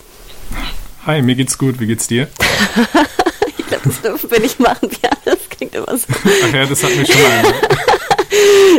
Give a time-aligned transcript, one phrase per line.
[1.06, 1.80] Hi, mir geht's gut.
[1.80, 2.28] Wie geht's dir?
[3.58, 5.16] ich glaube, das dürfen wir nicht machen, Bjane.
[5.24, 6.06] Das klingt immer so.
[6.10, 7.54] Ach ja, das hat mich schon mal.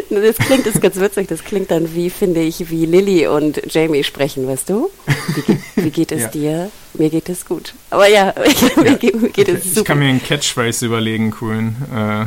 [0.10, 1.28] Das klingt das ist ganz witzig.
[1.28, 4.90] Das klingt dann wie, finde ich, wie Lilly und Jamie sprechen, weißt du?
[5.36, 6.28] Wie, wie geht es ja.
[6.30, 6.72] dir?
[6.94, 7.74] Mir geht es gut.
[7.90, 8.34] Aber ja,
[8.76, 8.94] mir, ja.
[8.96, 9.80] Geht, mir geht es super.
[9.80, 11.76] Ich kann mir einen Catchphrase überlegen, coolen.
[11.94, 12.26] Äh,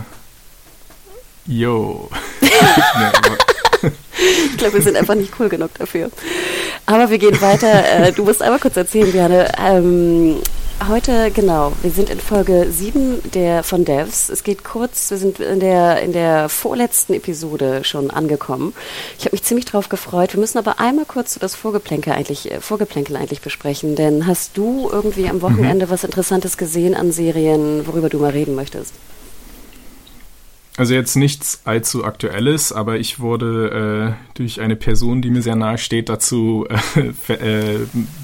[1.51, 2.09] yo.
[4.51, 6.11] ich glaube, wir sind einfach nicht cool genug dafür.
[6.87, 7.85] Aber wir gehen weiter.
[7.85, 9.47] Äh, du musst einmal kurz erzählen, Björn.
[9.65, 10.37] Ähm,
[10.89, 14.29] heute, genau, wir sind in Folge 7 der, von Devs.
[14.29, 18.75] Es geht kurz, wir sind in der, in der vorletzten Episode schon angekommen.
[19.19, 20.33] Ich habe mich ziemlich drauf gefreut.
[20.35, 23.97] Wir müssen aber einmal kurz das Vorgeplänkel eigentlich, äh, Vorgeplänkel eigentlich besprechen.
[23.97, 25.91] Denn hast du irgendwie am Wochenende mhm.
[25.91, 28.95] was Interessantes gesehen an Serien, worüber du mal reden möchtest?
[30.79, 35.57] Also jetzt nichts allzu aktuelles, aber ich wurde äh, durch eine Person, die mir sehr
[35.57, 36.67] nahe steht, dazu
[37.29, 37.79] äh, äh,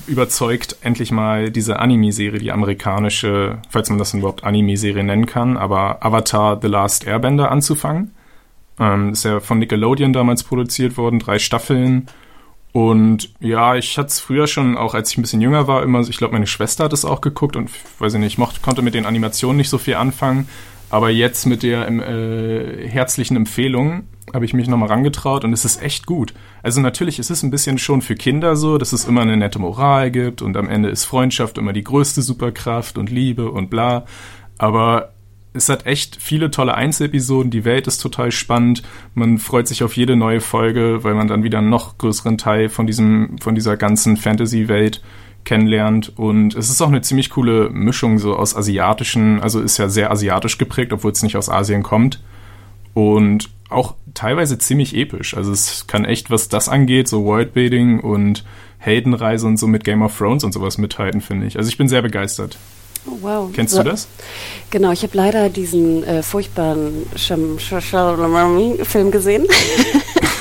[0.07, 6.05] überzeugt, endlich mal diese Anime-Serie, die amerikanische, falls man das überhaupt Anime-Serie nennen kann, aber
[6.05, 8.11] Avatar The Last Airbender anzufangen.
[8.79, 12.09] Ähm, ist ja von Nickelodeon damals produziert worden, drei Staffeln.
[12.73, 16.01] Und ja, ich hatte es früher schon, auch als ich ein bisschen jünger war, immer,
[16.01, 18.95] ich glaube, meine Schwester hat es auch geguckt und weiß ich nicht, mochte, konnte mit
[18.95, 20.49] den Animationen nicht so viel anfangen.
[20.93, 24.03] Aber jetzt mit der äh, herzlichen Empfehlung
[24.35, 26.35] habe ich mich nochmal rangetraut und es ist echt gut.
[26.63, 29.59] Also natürlich ist es ein bisschen schon für Kinder so, dass es immer eine nette
[29.59, 34.05] Moral gibt und am Ende ist Freundschaft immer die größte Superkraft und Liebe und bla.
[34.59, 35.15] Aber
[35.55, 38.83] es hat echt viele tolle Einzelepisoden, die Welt ist total spannend,
[39.15, 42.69] man freut sich auf jede neue Folge, weil man dann wieder einen noch größeren Teil
[42.69, 45.01] von diesem, von dieser ganzen Fantasy-Welt
[45.45, 46.13] kennenlernt.
[46.17, 50.11] Und es ist auch eine ziemlich coole Mischung so aus asiatischen, also ist ja sehr
[50.11, 52.21] asiatisch geprägt, obwohl es nicht aus Asien kommt.
[52.95, 55.37] Und auch teilweise ziemlich episch.
[55.37, 58.45] Also es kann echt, was das angeht, so Worldbuilding und
[58.79, 61.57] Heldenreise und so mit Game of Thrones und sowas mithalten, finde ich.
[61.57, 62.59] Also ich bin sehr begeistert.
[63.07, 63.51] Oh, wow.
[63.53, 64.07] Kennst du das?
[64.71, 69.47] Genau, ich habe leider diesen äh, furchtbaren Film gesehen.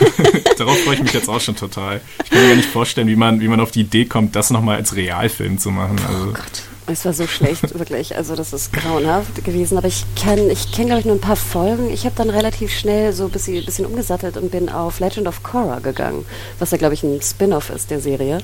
[0.58, 2.02] Darauf freue ich mich jetzt auch schon total.
[2.24, 4.50] Ich kann mir gar nicht vorstellen, wie man, wie man auf die Idee kommt, das
[4.50, 6.00] nochmal als Realfilm zu machen.
[6.08, 6.30] Also.
[6.30, 6.64] Oh Gott.
[6.92, 8.16] Es war so schlecht, wirklich.
[8.16, 9.78] Also das ist grauenhaft gewesen.
[9.78, 11.90] Aber ich kenne, ich kenne glaube ich nur ein paar Folgen.
[11.90, 15.44] Ich habe dann relativ schnell so ein bisschen, bisschen umgesattelt und bin auf Legend of
[15.44, 16.26] Korra gegangen,
[16.60, 18.40] was ja glaube ich ein Spin-off ist der Serie.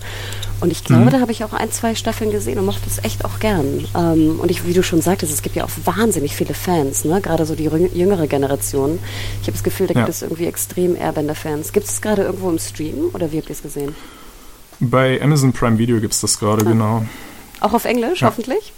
[0.59, 1.09] Und ich glaube, mhm.
[1.09, 3.85] da habe ich auch ein, zwei Staffeln gesehen und mochte es echt auch gern.
[3.95, 7.21] Ähm, und ich, wie du schon sagtest, es gibt ja auch wahnsinnig viele Fans, ne?
[7.21, 8.99] gerade so die jüngere Generation.
[9.41, 9.99] Ich habe das Gefühl, da ja.
[10.01, 11.73] gibt es irgendwie extrem Airbender-Fans.
[11.73, 13.95] Gibt es gerade irgendwo im Stream oder wie habt ihr es gesehen?
[14.79, 16.69] Bei Amazon Prime Video gibt es das gerade, ah.
[16.69, 17.05] genau.
[17.59, 18.27] Auch auf Englisch, ja.
[18.27, 18.73] hoffentlich?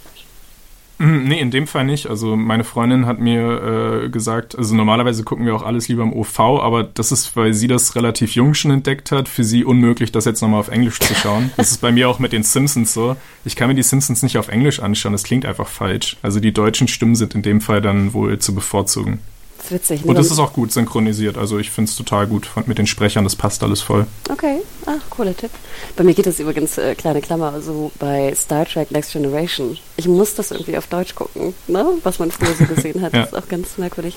[1.00, 2.08] Hm, nee, in dem Fall nicht.
[2.08, 6.12] Also meine Freundin hat mir äh, gesagt, also normalerweise gucken wir auch alles lieber im
[6.12, 10.12] OV, aber das ist, weil sie das relativ jung schon entdeckt hat, für sie unmöglich,
[10.12, 11.50] das jetzt nochmal auf Englisch zu schauen.
[11.56, 13.16] Das ist bei mir auch mit den Simpsons so.
[13.46, 16.18] Ich kann mir die Simpsons nicht auf Englisch anschauen, das klingt einfach falsch.
[16.20, 19.20] Also die deutschen Stimmen sind in dem Fall dann wohl zu bevorzugen.
[19.60, 20.04] Das ist witzig.
[20.04, 20.10] Ne?
[20.10, 21.36] Und das ist auch gut synchronisiert.
[21.36, 23.24] Also ich finde es total gut mit den Sprechern.
[23.24, 24.06] Das passt alles voll.
[24.30, 24.60] Okay.
[24.86, 25.50] Ach, cooler Tipp.
[25.96, 29.76] Bei mir geht es übrigens, äh, kleine Klammer, so bei Star Trek Next Generation.
[29.96, 31.86] Ich muss das irgendwie auf Deutsch gucken, ne?
[32.02, 33.12] was man früher so gesehen hat.
[33.12, 33.20] ja.
[33.20, 34.16] Das ist auch ganz merkwürdig.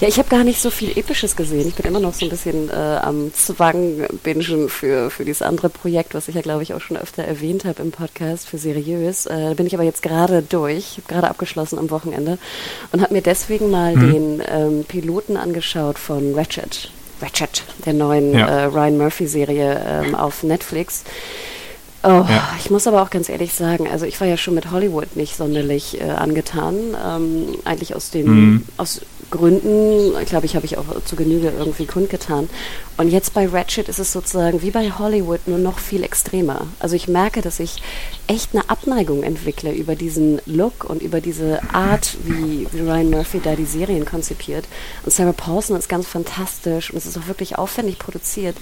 [0.00, 1.66] Ja, ich habe gar nicht so viel Episches gesehen.
[1.66, 5.68] Ich bin immer noch so ein bisschen äh, am Zwang bingen für, für dieses andere
[5.68, 9.26] Projekt, was ich ja, glaube ich, auch schon öfter erwähnt habe im Podcast für seriös.
[9.26, 12.38] Äh, da bin ich aber jetzt gerade durch, gerade abgeschlossen am Wochenende
[12.92, 14.12] und habe mir deswegen mal hm.
[14.12, 16.90] den äh, ähm, Piloten angeschaut von Ratchet.
[17.20, 18.46] Ratchet, der neuen ja.
[18.46, 21.04] äh, Ryan Murphy-Serie ähm, auf Netflix.
[22.04, 22.54] Oh, ja.
[22.60, 25.36] ich muss aber auch ganz ehrlich sagen, also ich war ja schon mit Hollywood nicht
[25.36, 26.96] sonderlich äh, angetan.
[27.04, 28.64] Ähm, eigentlich aus dem, mhm.
[28.76, 32.48] aus Gründen, glaube ich, habe ich auch zu Genüge irgendwie kundgetan.
[32.96, 36.66] Und jetzt bei Ratchet ist es sozusagen wie bei Hollywood nur noch viel extremer.
[36.80, 37.82] Also ich merke, dass ich
[38.26, 43.40] echt eine Abneigung entwickle über diesen Look und über diese Art, wie, wie Ryan Murphy
[43.40, 44.64] da die Serien konzipiert.
[45.04, 48.56] Und Sarah Paulson ist ganz fantastisch und es ist auch wirklich aufwendig produziert.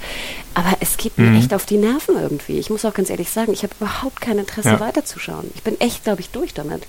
[0.55, 1.37] Aber es geht mir mhm.
[1.39, 2.59] echt auf die Nerven irgendwie.
[2.59, 4.81] Ich muss auch ganz ehrlich sagen, ich habe überhaupt kein Interesse ja.
[4.81, 5.51] weiterzuschauen.
[5.55, 6.83] Ich bin echt, glaube ich, durch damit.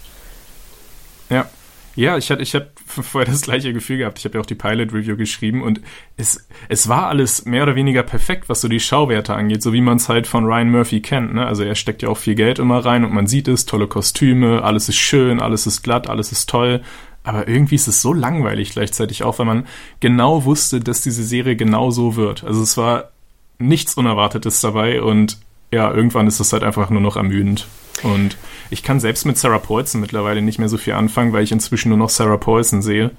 [1.29, 1.49] Ja,
[1.97, 4.19] ja, ich hatte, ich hatte vorher das gleiche Gefühl gehabt.
[4.19, 5.81] Ich habe ja auch die Pilot-Review geschrieben und
[6.15, 9.81] es, es war alles mehr oder weniger perfekt, was so die Schauwerte angeht, so wie
[9.81, 11.33] man es halt von Ryan Murphy kennt.
[11.33, 11.45] Ne?
[11.45, 14.63] Also er steckt ja auch viel Geld immer rein und man sieht es, tolle Kostüme,
[14.63, 16.81] alles ist schön, alles ist glatt, alles ist toll.
[17.23, 19.67] Aber irgendwie ist es so langweilig gleichzeitig auch, weil man
[19.99, 22.43] genau wusste, dass diese Serie genau so wird.
[22.43, 23.09] Also es war
[23.57, 25.39] nichts Unerwartetes dabei und
[25.71, 27.67] ja, irgendwann ist es halt einfach nur noch ermüdend.
[28.03, 28.37] Und
[28.69, 31.89] ich kann selbst mit Sarah Paulson mittlerweile nicht mehr so viel anfangen, weil ich inzwischen
[31.89, 33.11] nur noch Sarah Paulson sehe.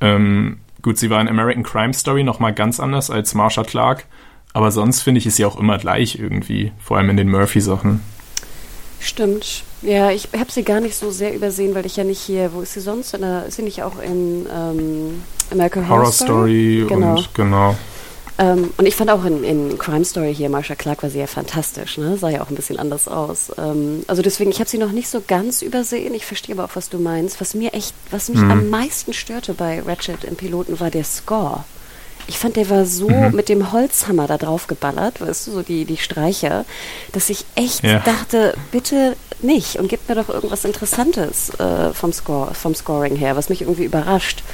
[0.00, 4.06] Ähm, gut, sie war in American Crime Story nochmal ganz anders als Marsha Clark,
[4.52, 8.00] aber sonst finde ich es ja auch immer gleich irgendwie, vor allem in den Murphy-Sachen.
[9.00, 9.64] Stimmt.
[9.82, 12.60] Ja, ich habe sie gar nicht so sehr übersehen, weil ich ja nicht hier, wo
[12.60, 13.14] ist sie sonst?
[13.14, 16.82] Der, ist sie nicht auch in ähm, American Horror, Horror Story?
[16.84, 17.16] Story genau.
[17.16, 17.76] und genau.
[18.40, 21.98] Ähm, und ich fand auch in, in Crime Story hier, Marsha Clark war sehr fantastisch,
[21.98, 22.16] ne?
[22.16, 23.52] Sah ja auch ein bisschen anders aus.
[23.58, 26.14] Ähm, also deswegen, ich habe sie noch nicht so ganz übersehen.
[26.14, 27.40] Ich verstehe aber auch, was du meinst.
[27.42, 28.50] Was mir echt, was mich mhm.
[28.50, 31.64] am meisten störte bei Ratchet im Piloten war der Score.
[32.28, 33.34] Ich fand, der war so mhm.
[33.34, 36.64] mit dem Holzhammer da drauf geballert, weißt du, so die, die Streicher,
[37.12, 37.98] dass ich echt ja.
[37.98, 43.36] dachte, bitte nicht und gib mir doch irgendwas Interessantes äh, vom Score, vom Scoring her,
[43.36, 44.44] was mich irgendwie überrascht.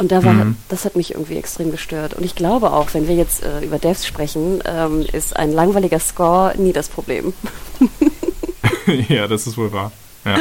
[0.00, 0.56] Und da war, mhm.
[0.70, 2.14] das hat mich irgendwie extrem gestört.
[2.14, 6.00] Und ich glaube auch, wenn wir jetzt äh, über Devs sprechen, ähm, ist ein langweiliger
[6.00, 7.34] Score nie das Problem.
[9.08, 9.92] ja, das ist wohl wahr.
[10.24, 10.38] Ja.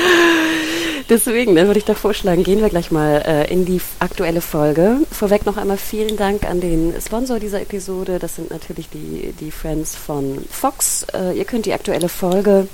[1.09, 4.99] Deswegen, dann würde ich doch vorschlagen, gehen wir gleich mal äh, in die aktuelle Folge.
[5.11, 8.17] Vorweg noch einmal vielen Dank an den Sponsor dieser Episode.
[8.17, 11.05] Das sind natürlich die, die Friends von Fox.
[11.13, 12.69] Äh, ihr könnt die aktuelle Folge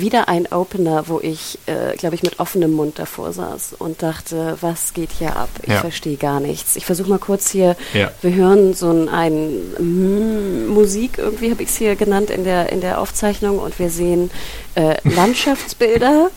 [0.00, 4.58] wieder ein Opener, wo ich, äh, glaube ich, mit offenem Mund davor saß und dachte,
[4.60, 5.48] was geht hier ab?
[5.62, 5.80] Ich ja.
[5.80, 6.76] verstehe gar nichts.
[6.76, 8.10] Ich versuche mal kurz hier, ja.
[8.22, 12.70] wir hören so ein, ein mm, Musik, irgendwie habe ich es hier genannt in der,
[12.70, 14.30] in der Aufzeichnung und wir sehen
[14.74, 16.30] äh, Landschaftsbilder,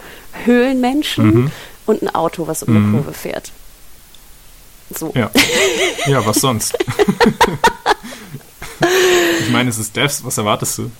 [0.45, 1.51] Höhlenmenschen mhm.
[1.85, 2.77] und ein Auto, was um mhm.
[2.77, 3.51] eine Kurve fährt.
[4.93, 5.11] So.
[5.15, 5.31] Ja,
[6.05, 6.77] ja was sonst?
[9.41, 10.91] ich meine, es ist Devs, was erwartest du?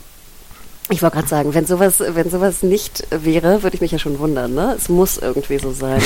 [0.89, 4.19] Ich wollte gerade sagen, wenn sowas, wenn sowas nicht wäre, würde ich mich ja schon
[4.19, 4.54] wundern.
[4.54, 4.74] Ne?
[4.78, 6.01] Es muss irgendwie so sein.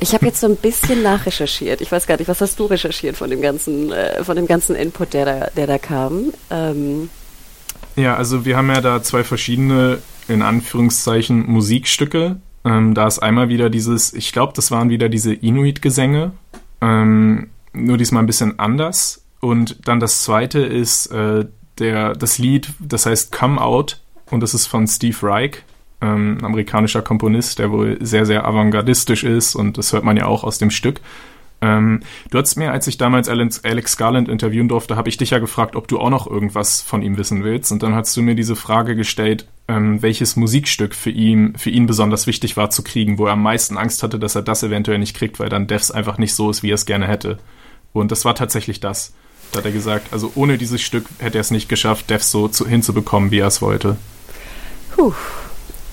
[0.00, 1.82] Ich habe jetzt so ein bisschen nachrecherchiert.
[1.82, 4.74] Ich weiß gar nicht, was hast du recherchiert von dem ganzen, äh, von dem ganzen
[4.74, 6.32] Input, der da, der da kam?
[6.50, 7.10] Ähm
[7.94, 9.98] ja, also wir haben ja da zwei verschiedene,
[10.28, 12.36] in Anführungszeichen, Musikstücke.
[12.64, 16.32] Ähm, da ist einmal wieder dieses, ich glaube, das waren wieder diese Inuit-Gesänge,
[16.80, 19.24] ähm, nur diesmal ein bisschen anders.
[19.40, 21.44] Und dann das zweite ist äh,
[21.78, 25.62] der, das Lied, das heißt Come Out und das ist von Steve Reich,
[26.00, 30.44] ähm, amerikanischer Komponist, der wohl sehr, sehr avantgardistisch ist und das hört man ja auch
[30.44, 31.00] aus dem Stück.
[31.62, 32.00] Ähm,
[32.30, 35.38] du hast mir, als ich damals Alex, Alex Garland interviewen durfte, habe ich dich ja
[35.38, 37.72] gefragt, ob du auch noch irgendwas von ihm wissen willst.
[37.72, 41.86] Und dann hast du mir diese Frage gestellt, ähm, welches Musikstück für ihn, für ihn
[41.86, 44.98] besonders wichtig war zu kriegen, wo er am meisten Angst hatte, dass er das eventuell
[44.98, 47.38] nicht kriegt, weil dann Devs einfach nicht so ist, wie er es gerne hätte.
[47.92, 49.14] Und das war tatsächlich das.
[49.52, 52.48] Da hat er gesagt, also ohne dieses Stück hätte er es nicht geschafft, Devs so
[52.48, 53.96] zu, hinzubekommen, wie er es wollte.
[54.96, 55.12] Puh.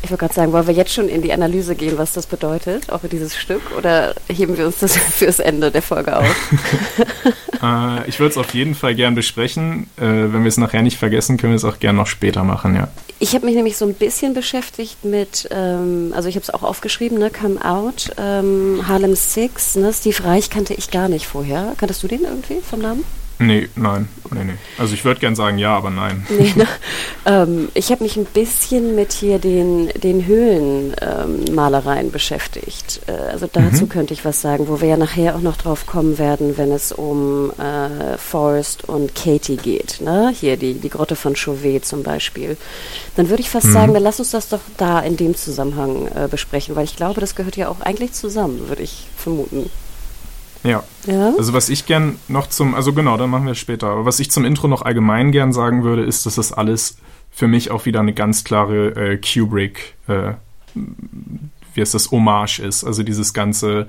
[0.02, 2.92] Ich wollte gerade sagen, wollen wir jetzt schon in die Analyse gehen, was das bedeutet,
[2.92, 6.26] auch für dieses Stück, oder heben wir uns das fürs Ende der Folge auf?
[7.64, 9.90] äh, ich würde es auf jeden Fall gern besprechen.
[9.96, 12.76] Äh, wenn wir es nachher nicht vergessen, können wir es auch gern noch später machen,
[12.76, 12.90] ja.
[13.20, 16.64] Ich habe mich nämlich so ein bisschen beschäftigt mit, ähm, also ich habe es auch
[16.64, 21.76] aufgeschrieben, ne, Come Out, ähm, Harlem Six, ne, Steve Reich kannte ich gar nicht vorher.
[21.78, 23.06] Kanntest du den irgendwie vom Namen?
[23.46, 24.54] Nee, nein, nee, nee.
[24.78, 26.26] Also ich würde gern sagen ja, aber nein.
[26.34, 26.68] Nee, ne?
[27.26, 33.02] ähm, ich habe mich ein bisschen mit hier den, den Höhlenmalereien ähm, beschäftigt.
[33.08, 33.90] Äh, also dazu mhm.
[33.90, 36.92] könnte ich was sagen, wo wir ja nachher auch noch drauf kommen werden, wenn es
[36.92, 40.00] um äh, Forrest und Katie geht.
[40.00, 40.34] Ne?
[40.34, 42.56] Hier die, die Grotte von Chauvet zum Beispiel.
[43.16, 43.74] Dann würde ich fast mhm.
[43.74, 47.20] sagen, dann lass uns das doch da in dem Zusammenhang äh, besprechen, weil ich glaube,
[47.20, 49.70] das gehört ja auch eigentlich zusammen, würde ich vermuten.
[50.64, 50.84] Ja.
[51.06, 51.34] ja.
[51.38, 53.88] Also was ich gern noch zum, also genau, dann machen wir später.
[53.88, 56.98] Aber was ich zum Intro noch allgemein gern sagen würde, ist, dass das alles
[57.32, 60.34] für mich auch wieder eine ganz klare äh, Kubrick, äh,
[61.74, 62.84] wie es das Hommage ist.
[62.84, 63.88] Also dieses ganze,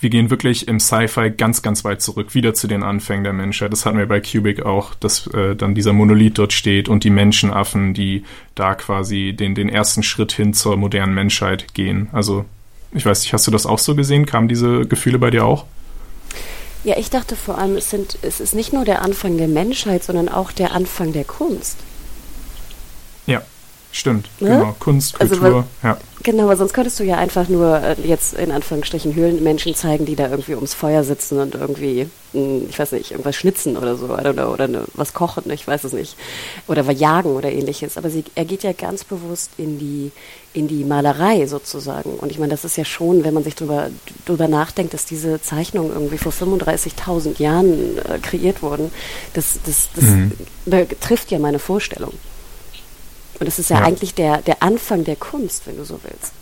[0.00, 3.72] wir gehen wirklich im Sci-Fi ganz, ganz weit zurück, wieder zu den Anfängen der Menschheit.
[3.72, 7.10] Das hatten wir bei Cubic auch, dass äh, dann dieser Monolith dort steht und die
[7.10, 12.08] Menschenaffen, die da quasi den, den ersten Schritt hin zur modernen Menschheit gehen.
[12.12, 12.44] Also,
[12.92, 14.24] ich weiß nicht, hast du das auch so gesehen?
[14.24, 15.66] Kamen diese Gefühle bei dir auch?
[16.84, 20.04] Ja, ich dachte vor allem, es, sind, es ist nicht nur der Anfang der Menschheit,
[20.04, 21.78] sondern auch der Anfang der Kunst.
[23.94, 24.28] Stimmt.
[24.40, 24.48] Ne?
[24.48, 24.74] Genau.
[24.80, 25.96] Kunst, Kultur, also, ja.
[26.24, 30.16] Genau, weil sonst könntest du ja einfach nur äh, jetzt in Anführungsstrichen Höhlenmenschen zeigen, die
[30.16, 34.06] da irgendwie ums Feuer sitzen und irgendwie, hm, ich weiß nicht, irgendwas schnitzen oder so,
[34.06, 36.16] oder, oder ne, was kochen, ich weiß es nicht.
[36.66, 37.96] Oder jagen oder ähnliches.
[37.96, 40.10] Aber sie, er geht ja ganz bewusst in die,
[40.54, 42.14] in die Malerei sozusagen.
[42.14, 43.90] Und ich meine, das ist ja schon, wenn man sich drüber,
[44.26, 48.90] drüber nachdenkt, dass diese Zeichnungen irgendwie vor 35.000 Jahren äh, kreiert wurden,
[49.34, 50.32] das, das, das mhm.
[51.00, 52.14] trifft ja meine Vorstellung.
[53.40, 56.32] Und es ist ja, ja, eigentlich der, der Anfang der Kunst, wenn du so willst.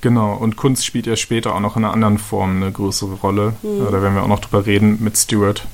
[0.00, 3.54] Genau, und Kunst spielt ja später auch noch in einer anderen Form eine größere Rolle.
[3.62, 3.86] Hm.
[3.90, 5.66] Da werden wir auch noch drüber reden mit Stuart.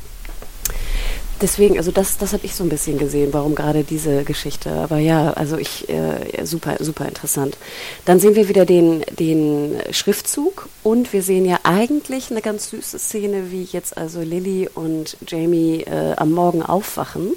[1.43, 4.71] Deswegen, also das, das habe ich so ein bisschen gesehen, warum gerade diese Geschichte.
[4.71, 7.59] Aber ja, also ich, äh, super, super interessant.
[8.05, 12.97] Dann sehen wir wieder den, den Schriftzug und wir sehen ja eigentlich eine ganz süße
[12.99, 17.33] Szene, wie jetzt also Lilly und Jamie äh, am Morgen aufwachen.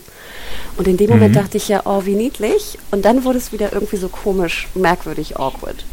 [0.78, 1.40] Und in dem Moment mhm.
[1.40, 2.78] dachte ich ja, oh, wie niedlich.
[2.92, 5.84] Und dann wurde es wieder irgendwie so komisch, merkwürdig, awkward.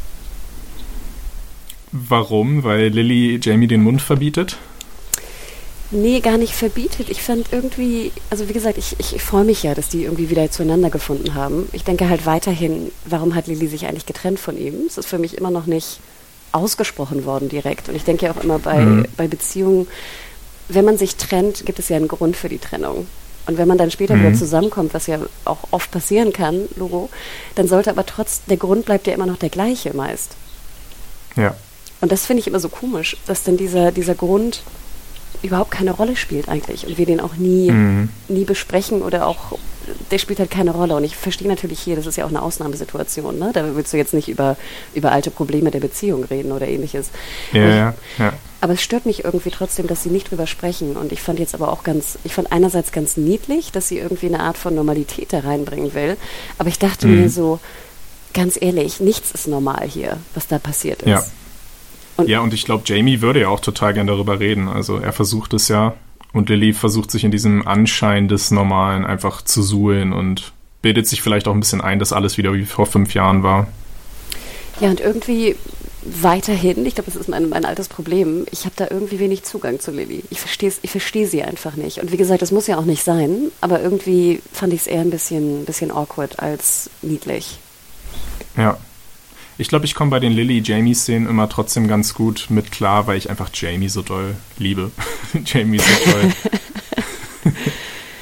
[1.92, 2.62] Warum?
[2.62, 4.59] Weil Lilly Jamie den Mund verbietet?
[5.94, 7.11] Nee, gar nicht verbietet.
[7.11, 10.30] Ich fand irgendwie, also wie gesagt, ich, ich, ich freue mich ja, dass die irgendwie
[10.30, 11.68] wieder zueinander gefunden haben.
[11.72, 14.87] Ich denke halt weiterhin, warum hat Lilly sich eigentlich getrennt von ihm?
[14.87, 16.00] Es ist für mich immer noch nicht
[16.50, 17.90] ausgesprochen worden direkt.
[17.90, 19.06] Und ich denke ja auch immer bei, mhm.
[19.18, 19.87] bei Beziehungen,
[20.68, 23.06] wenn man sich trennt, gibt es ja einen Grund für die Trennung.
[23.46, 24.20] Und wenn man dann später mhm.
[24.20, 27.11] wieder zusammenkommt, was ja auch oft passieren kann, Logo,
[27.54, 30.37] dann sollte aber trotz, der Grund bleibt ja immer noch der gleiche meist.
[31.37, 31.54] Ja.
[32.00, 34.62] Und das finde ich immer so komisch, dass dann dieser, dieser Grund
[35.42, 38.08] überhaupt keine Rolle spielt eigentlich und wir den auch nie, mhm.
[38.28, 39.58] nie besprechen oder auch,
[40.11, 40.94] der spielt halt keine Rolle.
[40.94, 43.50] Und ich verstehe natürlich hier, das ist ja auch eine Ausnahmesituation, ne?
[43.52, 44.56] Da willst du jetzt nicht über,
[44.94, 47.11] über alte Probleme der Beziehung reden oder ähnliches.
[47.52, 48.32] Ja, ich, ja, ja.
[48.61, 50.96] Aber es stört mich irgendwie trotzdem, dass sie nicht drüber sprechen.
[50.96, 54.26] Und ich fand jetzt aber auch ganz, ich fand einerseits ganz niedlich, dass sie irgendwie
[54.26, 56.16] eine Art von Normalität da reinbringen will.
[56.58, 57.22] Aber ich dachte mhm.
[57.22, 57.58] mir so,
[58.32, 61.08] ganz ehrlich, nichts ist normal hier, was da passiert ist.
[61.08, 61.25] Ja.
[62.22, 64.68] Und ja, und ich glaube, Jamie würde ja auch total gern darüber reden.
[64.68, 65.94] Also er versucht es ja
[66.32, 71.22] und Lilly versucht sich in diesem Anschein des Normalen einfach zu suhlen und bildet sich
[71.22, 73.68] vielleicht auch ein bisschen ein, dass alles wieder wie vor fünf Jahren war.
[74.80, 75.56] Ja, und irgendwie
[76.04, 79.78] weiterhin, ich glaube, das ist mein, mein altes Problem, ich habe da irgendwie wenig Zugang
[79.78, 80.24] zu Lilly.
[80.30, 81.98] Ich verstehe ich versteh sie einfach nicht.
[81.98, 85.02] Und wie gesagt, das muss ja auch nicht sein, aber irgendwie fand ich es eher
[85.02, 87.58] ein bisschen, bisschen awkward als niedlich.
[88.56, 88.78] Ja,
[89.59, 93.30] ich glaube, ich komme bei den Lily-Jamie-Szenen immer trotzdem ganz gut mit klar, weil ich
[93.30, 94.90] einfach Jamie so doll liebe.
[95.44, 96.32] Jamie so toll.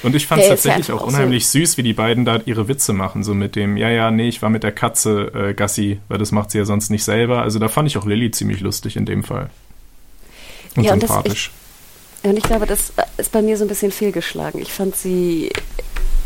[0.03, 1.59] Und ich fand es tatsächlich auch unheimlich so.
[1.59, 4.41] süß, wie die beiden da ihre Witze machen, so mit dem, ja, ja, nee, ich
[4.41, 7.43] war mit der Katze äh, Gassi, weil das macht sie ja sonst nicht selber.
[7.43, 9.51] Also da fand ich auch Lilly ziemlich lustig in dem Fall.
[10.77, 11.51] Und ja, sympathisch.
[11.51, 14.61] Und, das, ich, und ich glaube, das ist bei mir so ein bisschen fehlgeschlagen.
[14.63, 15.51] Ich fand sie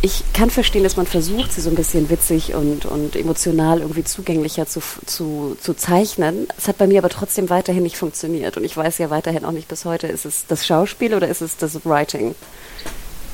[0.04, 4.04] ich kann verstehen, dass man versucht, sie so ein bisschen witzig und, und emotional irgendwie
[4.04, 6.46] zugänglicher zu, zu, zu zeichnen.
[6.58, 8.58] Es hat bei mir aber trotzdem weiterhin nicht funktioniert.
[8.58, 11.40] Und ich weiß ja weiterhin auch nicht bis heute, ist es das Schauspiel oder ist
[11.40, 12.34] es das Writing?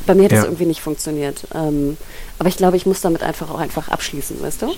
[0.07, 0.37] Bei mir hat ja.
[0.37, 1.43] das irgendwie nicht funktioniert.
[1.53, 1.97] Ähm,
[2.39, 4.69] aber ich glaube, ich muss damit einfach auch einfach abschließen, weißt du?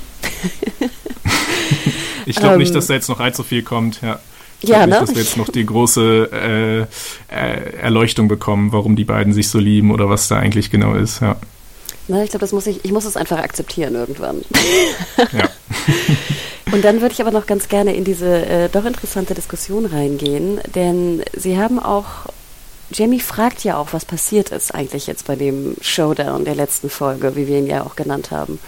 [2.24, 4.18] ich glaube ähm, nicht, dass da jetzt noch allzu viel kommt, ja.
[4.62, 5.00] Ich ja, nicht, ne?
[5.00, 6.80] dass wir jetzt noch die große äh,
[7.34, 11.20] äh, Erleuchtung bekommen, warum die beiden sich so lieben oder was da eigentlich genau ist,
[11.20, 11.36] ja.
[12.08, 14.42] Ne, ich glaube, das muss ich, ich muss es einfach akzeptieren irgendwann.
[15.32, 15.48] Ja.
[16.72, 20.58] Und dann würde ich aber noch ganz gerne in diese äh, doch interessante Diskussion reingehen,
[20.74, 22.06] denn Sie haben auch,
[22.90, 27.36] Jamie fragt ja auch, was passiert ist eigentlich jetzt bei dem Showdown der letzten Folge,
[27.36, 28.58] wie wir ihn ja auch genannt haben.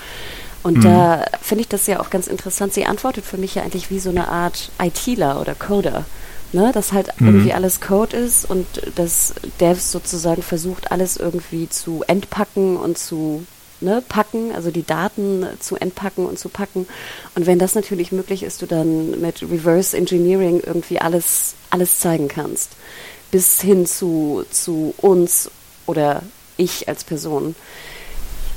[0.62, 0.82] Und mhm.
[0.82, 2.74] da finde ich das ja auch ganz interessant.
[2.74, 6.04] Sie antwortet für mich ja eigentlich wie so eine Art ITler oder Coder
[6.54, 7.26] ne, dass halt mhm.
[7.26, 13.44] irgendwie alles Code ist und dass Devs sozusagen versucht, alles irgendwie zu entpacken und zu
[13.80, 16.86] ne, packen, also die Daten zu entpacken und zu packen.
[17.34, 22.28] Und wenn das natürlich möglich ist, du dann mit Reverse Engineering irgendwie alles, alles zeigen
[22.28, 22.72] kannst.
[23.30, 25.50] Bis hin zu, zu uns
[25.86, 26.22] oder
[26.56, 27.56] ich als Person.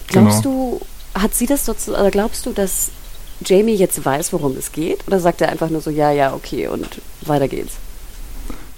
[0.08, 0.80] Glaubst genau.
[1.13, 2.92] du, hat sie das sozusagen, oder glaubst du, dass
[3.44, 5.06] Jamie jetzt weiß, worum es geht?
[5.08, 7.74] Oder sagt er einfach nur so, ja, ja, okay, und weiter geht's?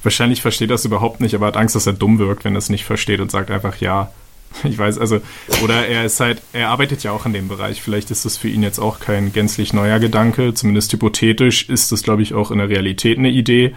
[0.04, 2.60] Wahrscheinlich versteht er es überhaupt nicht, aber hat Angst, dass er dumm wirkt, wenn er
[2.60, 4.12] es nicht versteht und sagt einfach ja.
[4.64, 5.22] Ich weiß, also,
[5.64, 7.82] oder er ist halt, er arbeitet ja auch in dem Bereich.
[7.82, 10.54] Vielleicht ist das für ihn jetzt auch kein gänzlich neuer Gedanke.
[10.54, 13.76] Zumindest hypothetisch ist das, glaube ich, auch in der Realität eine Idee.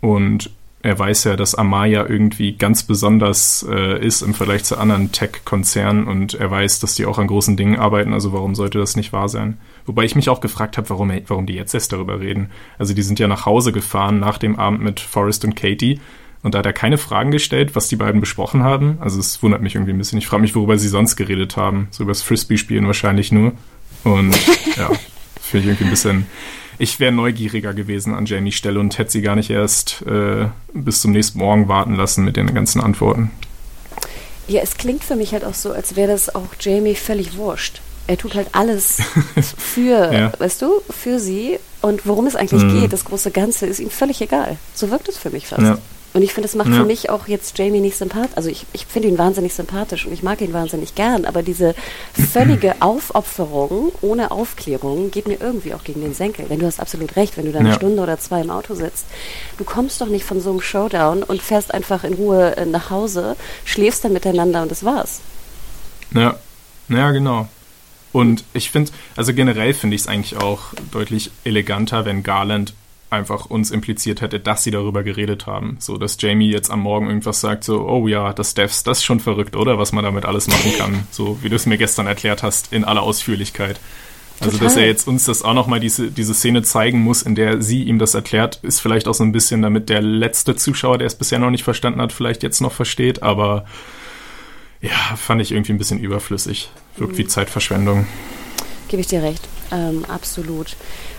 [0.00, 0.50] Und
[0.82, 6.08] er weiß ja, dass Amaya irgendwie ganz besonders äh, ist im Vergleich zu anderen Tech-Konzernen
[6.08, 9.12] und er weiß, dass die auch an großen Dingen arbeiten, also warum sollte das nicht
[9.12, 9.58] wahr sein?
[9.86, 12.50] Wobei ich mich auch gefragt habe, warum, warum die jetzt erst darüber reden.
[12.78, 16.00] Also die sind ja nach Hause gefahren nach dem Abend mit Forrest und Katie
[16.42, 18.98] und da hat er keine Fragen gestellt, was die beiden besprochen haben.
[19.00, 20.18] Also es wundert mich irgendwie ein bisschen.
[20.18, 21.88] Ich frage mich, worüber sie sonst geredet haben.
[21.90, 23.52] So über das Frisbee-Spielen wahrscheinlich nur.
[24.04, 24.34] Und
[24.76, 24.90] ja,
[25.40, 26.26] finde ich irgendwie ein bisschen
[26.82, 31.00] ich wäre neugieriger gewesen an Jamies Stelle und hätte sie gar nicht erst äh, bis
[31.00, 33.30] zum nächsten Morgen warten lassen mit den ganzen Antworten.
[34.48, 37.80] Ja, es klingt für mich halt auch so, als wäre das auch Jamie völlig wurscht.
[38.12, 38.98] Er tut halt alles
[39.56, 40.32] für, ja.
[40.38, 41.58] weißt du, für sie.
[41.80, 42.82] Und worum es eigentlich mhm.
[42.82, 44.58] geht, das große Ganze, ist ihm völlig egal.
[44.74, 45.62] So wirkt es für mich fast.
[45.62, 45.78] Ja.
[46.12, 46.74] Und ich finde, das macht ja.
[46.74, 48.36] für mich auch jetzt Jamie nicht sympathisch.
[48.36, 51.74] Also ich, ich finde ihn wahnsinnig sympathisch und ich mag ihn wahnsinnig gern, aber diese
[52.12, 56.44] völlige Aufopferung ohne Aufklärung geht mir irgendwie auch gegen den Senkel.
[56.50, 57.74] Wenn du hast absolut recht, wenn du da eine ja.
[57.76, 59.06] Stunde oder zwei im Auto sitzt,
[59.56, 62.90] du kommst doch nicht von so einem Showdown und fährst einfach in Ruhe äh, nach
[62.90, 65.20] Hause, schläfst dann miteinander und das war's.
[66.14, 66.36] Ja,
[66.90, 67.48] ja, genau.
[68.12, 72.74] Und ich finde, also generell finde ich es eigentlich auch deutlich eleganter, wenn Garland
[73.12, 75.76] einfach uns impliziert hätte, dass sie darüber geredet haben.
[75.80, 79.04] So, dass Jamie jetzt am Morgen irgendwas sagt, so, oh ja, das Devs, das ist
[79.04, 79.78] schon verrückt, oder?
[79.78, 81.06] Was man damit alles machen kann.
[81.12, 83.78] So, wie du es mir gestern erklärt hast, in aller Ausführlichkeit.
[84.40, 84.66] Also, Total.
[84.66, 87.82] dass er jetzt uns das auch nochmal diese, diese Szene zeigen muss, in der sie
[87.82, 91.14] ihm das erklärt, ist vielleicht auch so ein bisschen, damit der letzte Zuschauer, der es
[91.14, 93.66] bisher noch nicht verstanden hat, vielleicht jetzt noch versteht, aber
[94.82, 96.70] ja, fand ich irgendwie ein bisschen überflüssig.
[96.96, 97.18] Wirkt mhm.
[97.18, 98.06] wie Zeitverschwendung.
[98.88, 99.48] Gebe ich dir recht.
[99.70, 100.76] Ähm, absolut.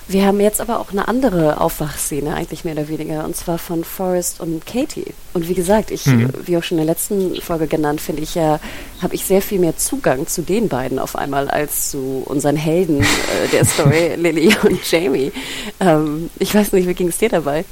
[0.07, 3.85] Wir haben jetzt aber auch eine andere Aufwachszene, eigentlich mehr oder weniger, und zwar von
[3.85, 5.13] Forrest und Katie.
[5.33, 6.29] Und wie gesagt, ich, mhm.
[6.45, 8.59] wie auch schon in der letzten Folge genannt, finde ich ja,
[9.01, 13.01] habe ich sehr viel mehr Zugang zu den beiden auf einmal als zu unseren Helden
[13.01, 15.31] äh, der Story, Lily und Jamie.
[15.79, 17.63] Ähm, ich weiß nicht, wie ging es dir dabei?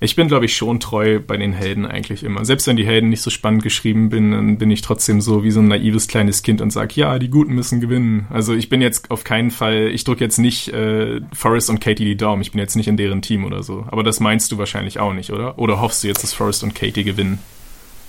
[0.00, 2.44] Ich bin, glaube ich, schon treu bei den Helden eigentlich immer.
[2.44, 5.50] Selbst wenn die Helden nicht so spannend geschrieben bin, dann bin ich trotzdem so wie
[5.50, 8.26] so ein naives kleines Kind und sage, ja, die Guten müssen gewinnen.
[8.30, 12.04] Also ich bin jetzt auf keinen Fall, ich drücke jetzt nicht äh, Forrest und Katie
[12.04, 12.42] die Daumen.
[12.42, 13.84] Ich bin jetzt nicht in deren Team oder so.
[13.88, 15.58] Aber das meinst du wahrscheinlich auch nicht, oder?
[15.58, 17.38] Oder hoffst du jetzt, dass Forrest und Katie gewinnen?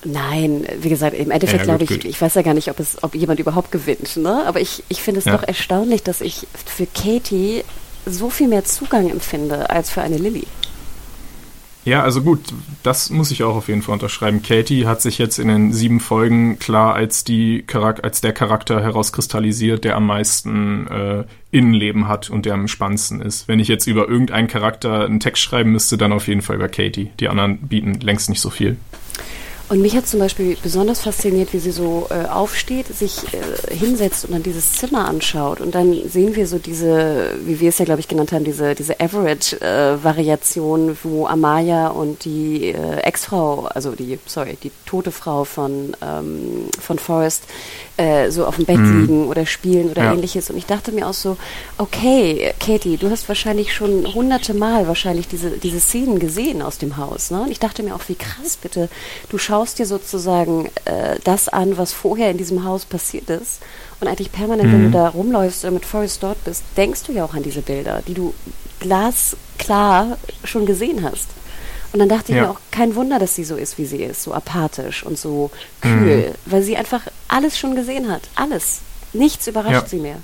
[0.06, 2.06] Nein, wie gesagt, im Endeffekt ja, glaube ich, gut.
[2.06, 4.44] ich weiß ja gar nicht, ob es, ob jemand überhaupt gewinnt, ne?
[4.46, 5.36] Aber ich, ich finde es ja.
[5.36, 7.64] doch erstaunlich, dass ich für Katie
[8.06, 10.44] so viel mehr Zugang empfinde als für eine Lilly.
[11.86, 12.40] Ja, also gut,
[12.82, 14.42] das muss ich auch auf jeden Fall unterschreiben.
[14.42, 18.82] Katie hat sich jetzt in den sieben Folgen klar als, die Charak als der Charakter
[18.82, 23.48] herauskristallisiert, der am meisten äh, Innenleben hat und der am spannendsten ist.
[23.48, 26.70] Wenn ich jetzt über irgendeinen Charakter einen Text schreiben müsste, dann auf jeden Fall über
[26.70, 27.12] Katie.
[27.20, 28.78] Die anderen bieten längst nicht so viel.
[29.68, 34.26] Und mich hat zum Beispiel besonders fasziniert, wie sie so äh, aufsteht, sich äh, hinsetzt
[34.26, 35.60] und dann dieses Zimmer anschaut.
[35.60, 38.76] Und dann sehen wir so diese, wie wir es ja, glaube ich, genannt haben, diese,
[38.76, 45.46] diese Average-Variation, äh, wo Amaya und die äh, Ex-Frau, also die, sorry, die tote Frau
[45.46, 47.46] von, ähm, von Forrest,
[47.98, 49.02] äh, so auf dem Bett mhm.
[49.02, 50.14] liegen oder spielen oder ja.
[50.14, 50.50] ähnliches.
[50.50, 51.38] Und ich dachte mir auch so,
[51.78, 56.98] okay, Katie, du hast wahrscheinlich schon hunderte Mal wahrscheinlich diese, diese Szenen gesehen aus dem
[56.98, 57.32] Haus.
[57.32, 57.42] Ne?
[57.42, 58.90] Und ich dachte mir auch, wie krass bitte,
[59.30, 63.62] du schaust dir sozusagen äh, das an, was vorher in diesem Haus passiert ist.
[64.02, 64.74] Und eigentlich permanent, mhm.
[64.74, 64.94] wenn du mhm.
[64.94, 68.14] da rumläufst oder mit Forrest dort bist, denkst du ja auch an diese Bilder, die
[68.14, 68.34] du
[68.80, 71.28] glasklar schon gesehen hast.
[71.96, 72.44] Und dann dachte ich ja.
[72.44, 75.50] mir auch, kein Wunder, dass sie so ist, wie sie ist, so apathisch und so
[75.80, 76.34] kühl, mhm.
[76.46, 78.24] weil sie einfach alles schon gesehen hat.
[78.36, 78.82] Alles.
[79.14, 79.88] Nichts überrascht ja.
[79.88, 80.18] sie mehr.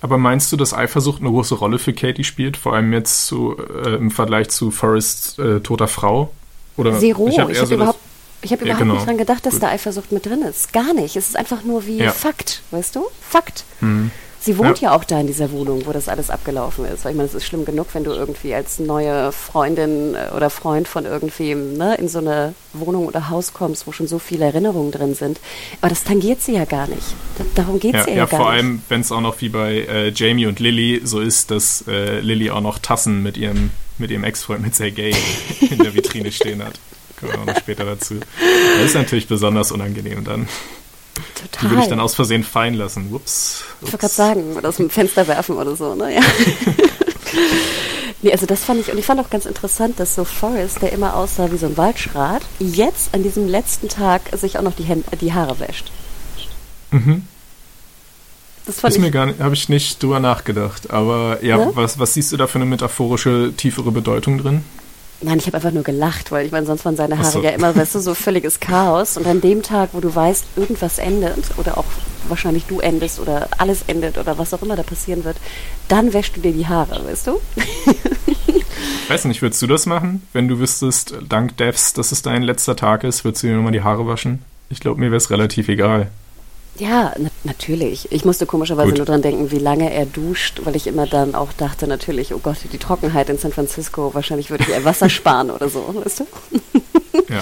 [0.00, 3.58] Aber meinst du, dass Eifersucht eine große Rolle für Katie spielt, vor allem jetzt zu,
[3.58, 6.32] äh, im Vergleich zu Forrests äh, toter Frau?
[6.78, 7.28] Oder Zero.
[7.28, 7.98] Ich habe hab so überhaupt,
[8.40, 8.94] ich hab ja, überhaupt genau.
[8.94, 9.64] nicht dran gedacht, dass Gut.
[9.64, 10.72] da Eifersucht mit drin ist.
[10.72, 11.16] Gar nicht.
[11.16, 12.00] Es ist einfach nur wie.
[12.08, 13.04] Fakt, weißt du?
[13.20, 13.64] Fakt.
[13.82, 14.10] Mhm.
[14.46, 14.90] Sie wohnt ja.
[14.90, 14.96] ja.
[14.96, 17.04] auch da in dieser Wohnung, wo das alles abgelaufen ist.
[17.04, 20.50] Weil ich meine, es ist schlimm genug, wenn du irgendwie als neue Freundin äh, oder
[20.50, 24.44] Freund von irgendwem ne, in so eine Wohnung oder Haus kommst, wo schon so viele
[24.44, 25.40] Erinnerungen drin sind.
[25.80, 27.02] Aber das tangiert sie ja gar nicht.
[27.56, 28.32] darum geht es ja, ja, ja gar nicht.
[28.32, 31.50] Ja, vor allem, wenn es auch noch wie bei äh, Jamie und Lily so ist,
[31.50, 35.10] dass äh, Lily auch noch Tassen mit ihrem, mit ihrem Ex-Freund, mit Sergei,
[35.60, 36.78] in der Vitrine stehen hat.
[37.18, 38.20] Kommen wir auch noch später dazu.
[38.76, 40.46] Das ist natürlich besonders unangenehm dann.
[41.34, 41.60] Total.
[41.62, 43.08] Die würde ich dann aus Versehen fallen lassen.
[43.12, 43.64] Ups.
[43.80, 46.14] Ich wollte gerade sagen, oder aus dem Fenster werfen oder so, ne?
[46.14, 46.20] Ja.
[48.22, 50.92] nee, also das fand ich, und ich fand auch ganz interessant, dass so Forrest, der
[50.92, 54.84] immer aussah wie so ein Waldschrat, jetzt an diesem letzten Tag sich auch noch die,
[54.84, 55.90] Hände, die Haare wäscht.
[56.90, 57.22] Mhm.
[58.66, 60.90] Das fand ist mir gar nicht, habe ich nicht drüber nachgedacht.
[60.90, 61.70] Aber ja, ne?
[61.74, 64.64] was, was siehst du da für eine metaphorische, tiefere Bedeutung drin?
[65.22, 67.42] Nein, ich habe einfach nur gelacht, weil ich meine, sonst waren seine Haare so.
[67.42, 69.16] ja immer, weißt du, so völliges Chaos.
[69.16, 71.86] Und an dem Tag, wo du weißt, irgendwas endet oder auch
[72.28, 75.36] wahrscheinlich du endest oder alles endet oder was auch immer da passieren wird,
[75.88, 77.40] dann wäschst du dir die Haare, weißt du?
[78.48, 82.42] Ich weiß nicht, würdest du das machen, wenn du wüsstest, dank Devs, dass es dein
[82.42, 84.42] letzter Tag ist, würdest du dir nochmal die Haare waschen?
[84.68, 86.08] Ich glaube, mir wäre es relativ egal.
[86.78, 88.10] Ja, na natürlich.
[88.12, 88.98] Ich musste komischerweise Gut.
[88.98, 92.38] nur dran denken, wie lange er duscht, weil ich immer dann auch dachte, natürlich, oh
[92.38, 96.20] Gott, die Trockenheit in San Francisco, wahrscheinlich würde ich eher Wasser sparen oder so, weißt
[96.20, 96.26] du?
[97.28, 97.40] Ja.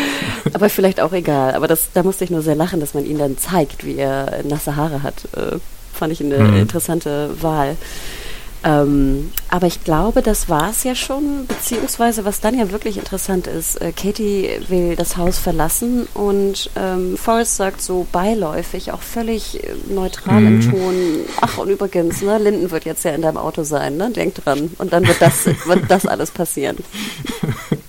[0.54, 1.54] Aber vielleicht auch egal.
[1.54, 4.42] Aber das, da musste ich nur sehr lachen, dass man ihn dann zeigt, wie er
[4.44, 5.24] nasse Haare hat.
[5.36, 5.58] Äh,
[5.92, 6.56] fand ich eine mhm.
[6.56, 7.76] interessante Wahl.
[8.64, 13.46] Ähm, aber ich glaube, das war es ja schon, beziehungsweise was dann ja wirklich interessant
[13.46, 19.64] ist, äh, Katie will das Haus verlassen und ähm, Forrest sagt so beiläufig, auch völlig
[19.64, 20.46] äh, neutral mhm.
[20.46, 20.94] im Ton,
[21.40, 24.70] ach und übrigens, ne, Linden wird jetzt ja in deinem Auto sein, ne, denk dran.
[24.78, 26.76] Und dann wird das, wird das alles passieren.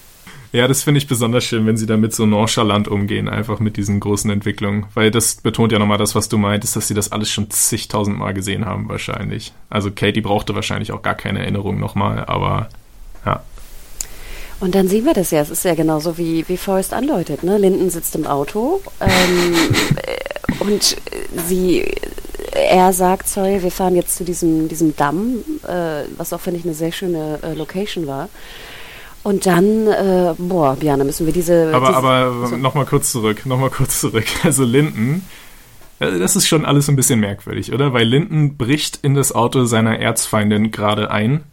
[0.54, 4.00] Ja, das finde ich besonders schön, wenn sie damit so nonchalant umgehen, einfach mit diesen
[4.00, 4.86] großen Entwicklungen.
[4.94, 8.20] Weil das betont ja nochmal das, was du meintest, dass sie das alles schon zigtausend
[8.20, 9.52] Mal gesehen haben, wahrscheinlich.
[9.72, 12.70] Also Katie brauchte wahrscheinlich auch gar keine Erinnerung nochmal, aber
[13.26, 13.42] ja.
[14.60, 17.58] Und dann sehen wir das ja, es ist ja genauso wie, wie Forrest andeutet, ne?
[17.58, 19.56] Linden sitzt im Auto ähm,
[20.60, 20.98] und
[21.48, 21.84] sie
[22.52, 26.66] er sagt, sorry, wir fahren jetzt zu diesem, diesem Damm, äh, was auch, finde ich,
[26.66, 28.30] eine sehr schöne äh, Location war.
[29.24, 31.74] Und dann, äh, boah, Björn, müssen wir diese.
[31.74, 32.58] Aber, diese, aber so.
[32.58, 34.26] nochmal kurz zurück, nochmal kurz zurück.
[34.44, 35.26] Also Linden,
[36.00, 37.94] äh, das ist schon alles ein bisschen merkwürdig, oder?
[37.94, 41.44] Weil Linden bricht in das Auto seiner Erzfeindin gerade ein,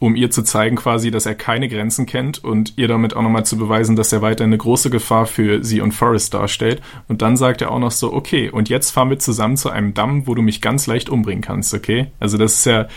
[0.00, 3.46] um ihr zu zeigen quasi, dass er keine Grenzen kennt und ihr damit auch nochmal
[3.46, 6.82] zu beweisen, dass er weiter eine große Gefahr für sie und Forrest darstellt.
[7.06, 9.94] Und dann sagt er auch noch so, okay, und jetzt fahren wir zusammen zu einem
[9.94, 12.08] Damm, wo du mich ganz leicht umbringen kannst, okay?
[12.18, 12.88] Also das ist ja.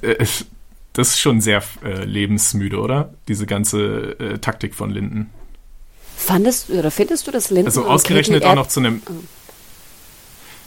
[0.00, 0.24] Äh,
[0.98, 3.14] das ist schon sehr äh, lebensmüde, oder?
[3.28, 5.30] Diese ganze äh, Taktik von Linden.
[6.16, 7.66] Fandest oder findest du das Linden?
[7.66, 9.00] Also ausgerechnet auch noch zu einem.
[9.08, 9.12] Oh.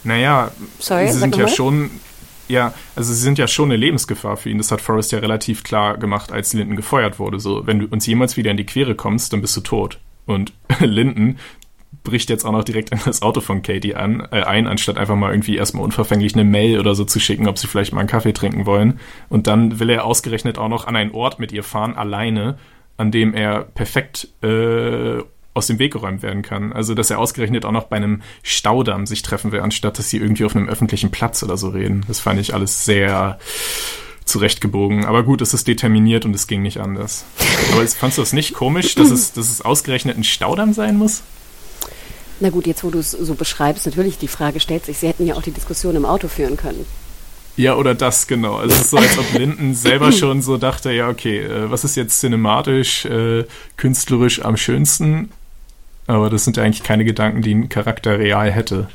[0.04, 1.48] Naja, Sorry, sie sind ja mal.
[1.50, 1.90] schon.
[2.48, 4.56] Ja, also sie sind ja schon eine Lebensgefahr für ihn.
[4.56, 7.38] Das hat Forrest ja relativ klar gemacht, als Linden gefeuert wurde.
[7.38, 9.98] So, wenn du uns jemals wieder in die Quere kommst, dann bist du tot.
[10.24, 11.38] Und Linden
[12.04, 15.16] bricht jetzt auch noch direkt in das Auto von Katie an, äh, ein, anstatt einfach
[15.16, 18.08] mal irgendwie erstmal unverfänglich eine Mail oder so zu schicken, ob sie vielleicht mal einen
[18.08, 18.98] Kaffee trinken wollen.
[19.28, 22.58] Und dann will er ausgerechnet auch noch an einen Ort mit ihr fahren, alleine,
[22.96, 25.22] an dem er perfekt äh,
[25.54, 26.72] aus dem Weg geräumt werden kann.
[26.72, 30.16] Also, dass er ausgerechnet auch noch bei einem Staudamm sich treffen will, anstatt dass sie
[30.16, 32.04] irgendwie auf einem öffentlichen Platz oder so reden.
[32.08, 33.38] Das fand ich alles sehr
[34.24, 35.04] zurechtgebogen.
[35.04, 37.26] Aber gut, es ist determiniert und es ging nicht anders.
[37.72, 41.22] Aber fandst du das nicht komisch, dass es, dass es ausgerechnet ein Staudamm sein muss?
[42.42, 45.24] Na gut, jetzt wo du es so beschreibst, natürlich die Frage stellt sich, sie hätten
[45.24, 46.84] ja auch die Diskussion im Auto führen können.
[47.56, 48.56] Ja, oder das, genau.
[48.56, 51.84] Also es ist so, als ob Linden selber schon so dachte, ja, okay, äh, was
[51.84, 53.44] ist jetzt cinematisch, äh,
[53.76, 55.30] künstlerisch am schönsten?
[56.08, 58.88] Aber das sind ja eigentlich keine Gedanken, die ein Charakter real hätte.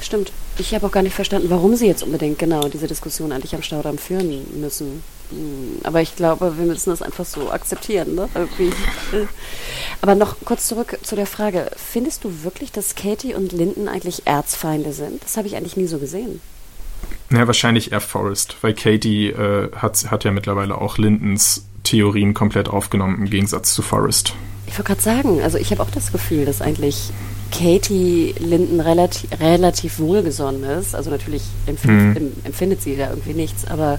[0.00, 0.30] Stimmt.
[0.58, 3.62] Ich habe auch gar nicht verstanden, warum sie jetzt unbedingt genau diese Diskussion eigentlich am
[3.62, 5.02] Staudamm führen müssen.
[5.30, 8.14] Hm, aber ich glaube, wir müssen das einfach so akzeptieren.
[8.14, 8.28] Ne?
[10.02, 11.70] Aber noch kurz zurück zu der Frage.
[11.76, 15.22] Findest du wirklich, dass Katie und Linden eigentlich Erzfeinde sind?
[15.24, 16.40] Das habe ich eigentlich nie so gesehen.
[17.30, 22.68] Ja, wahrscheinlich eher Forrest, weil Katie äh, hat, hat ja mittlerweile auch Lindens Theorien komplett
[22.68, 24.34] aufgenommen, im Gegensatz zu Forrest.
[24.66, 27.10] Ich wollte gerade sagen, also ich habe auch das Gefühl, dass eigentlich
[27.52, 30.94] Katie Linden relativ, relativ wohlgesonnen ist.
[30.94, 32.32] Also natürlich empfindet, hm.
[32.44, 33.98] empfindet sie da irgendwie nichts, aber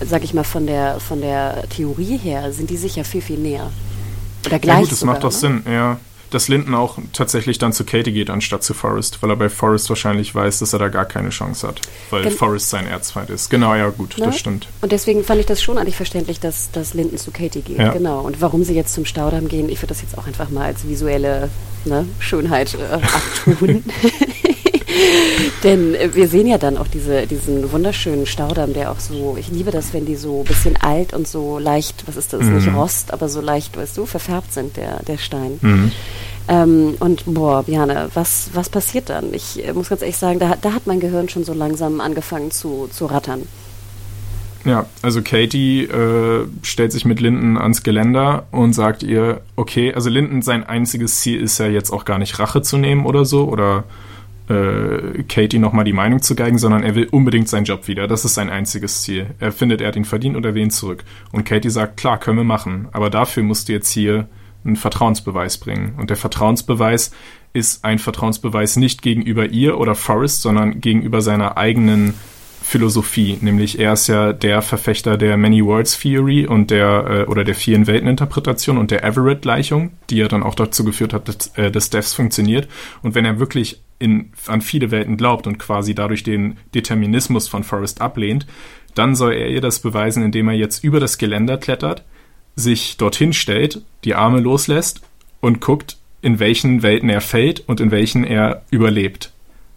[0.00, 3.70] sag ich mal, von der, von der Theorie her sind die sicher viel, viel näher.
[4.46, 4.74] Oder gleich.
[4.74, 5.36] Ja, gut, das sogar, macht doch ne?
[5.36, 5.98] Sinn, ja.
[6.30, 9.88] Dass Linden auch tatsächlich dann zu Katie geht, anstatt zu Forrest, weil er bei Forrest
[9.88, 13.48] wahrscheinlich weiß, dass er da gar keine Chance hat, weil Gen Forrest sein Erzfeind ist.
[13.50, 14.26] Genau, ja, gut, ne?
[14.26, 14.68] das stimmt.
[14.80, 17.78] Und deswegen fand ich das schon eigentlich verständlich, dass, dass Linden zu Katie geht.
[17.78, 17.92] Ja.
[17.92, 18.20] Genau.
[18.20, 20.88] Und warum sie jetzt zum Staudamm gehen, ich würde das jetzt auch einfach mal als
[20.88, 21.50] visuelle
[21.84, 23.84] ne, Schönheit äh, abtun.
[25.64, 29.48] Denn äh, wir sehen ja dann auch diese, diesen wunderschönen Staudamm, der auch so, ich
[29.48, 32.56] liebe das, wenn die so ein bisschen alt und so leicht, was ist das, mhm.
[32.56, 35.58] nicht Rost, aber so leicht, weißt du, verfärbt sind, der, der Stein.
[35.60, 35.92] Mhm.
[36.48, 39.34] Ähm, und boah, Bjane, was, was passiert dann?
[39.34, 42.50] Ich äh, muss ganz ehrlich sagen, da, da hat mein Gehirn schon so langsam angefangen
[42.52, 43.42] zu, zu rattern.
[44.64, 50.10] Ja, also Katie äh, stellt sich mit Linden ans Geländer und sagt ihr, okay, also
[50.10, 53.48] Linden, sein einziges Ziel ist ja jetzt auch gar nicht Rache zu nehmen oder so
[53.48, 53.84] oder
[54.48, 58.06] äh, Katie nochmal die Meinung zu geigen, sondern er will unbedingt seinen Job wieder.
[58.06, 59.28] Das ist sein einziges Ziel.
[59.38, 61.04] Er findet, er hat ihn verdient und er will ihn zurück.
[61.32, 64.28] Und Katie sagt, klar, können wir machen, aber dafür musst du jetzt hier
[64.64, 65.94] einen Vertrauensbeweis bringen.
[65.96, 67.12] Und der Vertrauensbeweis
[67.52, 72.14] ist ein Vertrauensbeweis nicht gegenüber ihr oder Forrest, sondern gegenüber seiner eigenen
[72.66, 77.44] Philosophie, nämlich er ist ja der Verfechter der Many Worlds Theory und der äh, oder
[77.44, 81.70] der vielen Welteninterpretation und der Everett-Gleichung, die ja dann auch dazu geführt hat, dass, äh,
[81.70, 82.66] dass Devs funktioniert.
[83.02, 87.64] Und wenn er wirklich in, an viele Welten glaubt und quasi dadurch den Determinismus von
[87.64, 88.46] Forrest ablehnt,
[88.94, 92.04] dann soll er ihr das beweisen, indem er jetzt über das Geländer klettert,
[92.56, 95.02] sich dorthin stellt, die Arme loslässt
[95.40, 99.32] und guckt, in welchen Welten er fällt und in welchen er überlebt.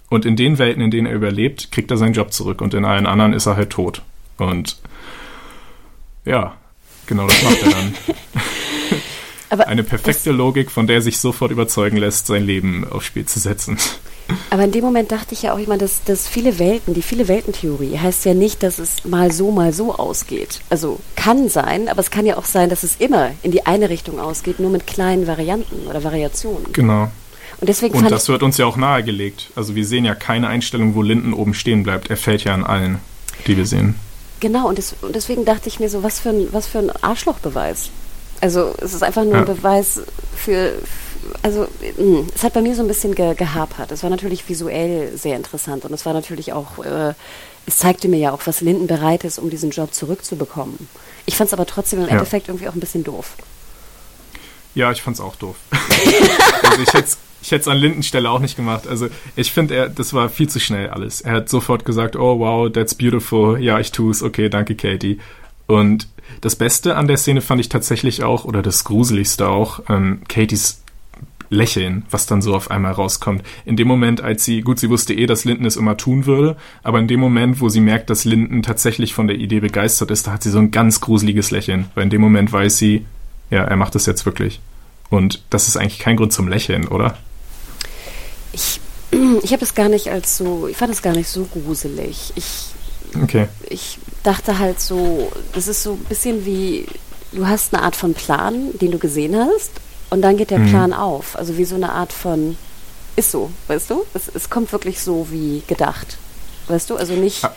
[0.09, 2.85] Und in den Welten, in denen er überlebt, kriegt er seinen Job zurück und in
[2.85, 4.01] allen anderen ist er halt tot.
[4.37, 4.79] Und
[6.25, 6.55] ja,
[7.05, 7.93] genau das macht er dann.
[9.67, 13.77] Eine perfekte Logik, von der sich sofort überzeugen lässt, sein Leben aufs Spiel zu setzen.
[14.49, 17.27] Aber in dem Moment dachte ich ja auch immer, dass, dass viele Welten, die viele
[17.27, 20.61] Weltentheorie heißt ja nicht, dass es mal so, mal so ausgeht.
[20.69, 23.89] Also kann sein, aber es kann ja auch sein, dass es immer in die eine
[23.89, 26.71] Richtung ausgeht, nur mit kleinen Varianten oder Variationen.
[26.73, 27.09] Genau.
[27.59, 29.51] Und, deswegen und das wird uns ja auch nahegelegt.
[29.55, 32.09] Also wir sehen ja keine Einstellung, wo Linden oben stehen bleibt.
[32.09, 32.99] Er fällt ja an allen,
[33.47, 33.95] die wir sehen.
[34.39, 36.91] Genau, und, des, und deswegen dachte ich mir so, was für ein, was für ein
[37.01, 37.89] Arschlochbeweis.
[38.41, 39.39] Also es ist einfach nur ja.
[39.39, 40.01] ein Beweis
[40.35, 40.75] für,
[41.41, 43.91] also hm, es hat bei mir so ein bisschen ge, gehapert.
[43.91, 47.13] Es war natürlich visuell sehr interessant und es war natürlich auch, äh,
[47.65, 50.87] es zeigte mir ja auch, was Linden bereit ist, um diesen Job zurückzubekommen.
[51.25, 52.11] Ich fand es aber trotzdem im ja.
[52.13, 53.35] Endeffekt irgendwie auch ein bisschen doof.
[54.75, 55.55] Ja, ich fand es auch doof.
[55.71, 57.09] also ich hätte
[57.41, 58.87] ich hätte es an Lindens Stelle auch nicht gemacht.
[58.87, 61.21] Also ich finde, er, das war viel zu schnell alles.
[61.21, 63.61] Er hat sofort gesagt, oh wow, that's beautiful.
[63.61, 64.21] Ja, ich tue es.
[64.21, 65.19] Okay, danke, Katie.
[65.67, 66.07] Und
[66.41, 70.81] das Beste an der Szene fand ich tatsächlich auch, oder das Gruseligste auch, ähm, Katies
[71.49, 73.43] Lächeln, was dann so auf einmal rauskommt.
[73.65, 76.55] In dem Moment, als sie, gut, sie wusste eh, dass Linden es immer tun würde,
[76.83, 80.27] aber in dem Moment, wo sie merkt, dass Linden tatsächlich von der Idee begeistert ist,
[80.27, 83.05] da hat sie so ein ganz gruseliges Lächeln, weil in dem Moment weiß sie,
[83.49, 84.59] ja, er macht es jetzt wirklich.
[85.09, 87.17] Und das ist eigentlich kein Grund zum Lächeln, oder?
[88.53, 88.79] Ich,
[89.43, 92.31] ich habe es gar nicht als so, ich fand es gar nicht so gruselig.
[92.35, 92.67] Ich,
[93.21, 93.47] okay.
[93.69, 96.85] ich dachte halt so, das ist so ein bisschen wie,
[97.31, 99.71] du hast eine Art von Plan, den du gesehen hast,
[100.09, 100.69] und dann geht der mhm.
[100.69, 101.37] Plan auf.
[101.37, 102.57] Also wie so eine Art von,
[103.15, 104.05] ist so, weißt du?
[104.13, 106.17] Es, es kommt wirklich so wie gedacht.
[106.67, 106.95] Weißt du?
[106.95, 107.53] Also nicht, ah,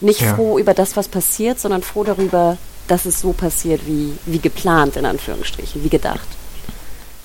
[0.00, 0.34] nicht ja.
[0.34, 2.56] froh über das, was passiert, sondern froh darüber,
[2.88, 6.28] dass es so passiert, wie, wie geplant, in Anführungsstrichen, wie gedacht.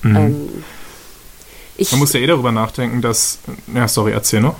[0.02, 0.16] Mhm.
[0.16, 0.64] Ähm,
[1.76, 3.38] ich, Man muss ja eh darüber nachdenken, dass.
[3.72, 4.56] Ja, sorry, erzähl noch.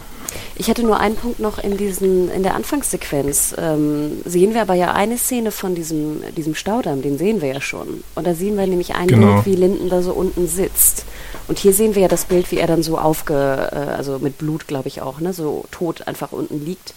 [0.57, 3.55] Ich hatte nur einen Punkt noch in, diesen, in der Anfangssequenz.
[3.59, 7.61] Ähm, sehen wir aber ja eine Szene von diesem, diesem Staudamm, den sehen wir ja
[7.61, 8.03] schon.
[8.15, 9.35] Und da sehen wir nämlich ein genau.
[9.35, 11.05] Bild, wie Linden da so unten sitzt.
[11.47, 14.39] Und hier sehen wir ja das Bild, wie er dann so aufge, äh, also mit
[14.39, 16.95] Blut, glaube ich auch, ne, so tot einfach unten liegt.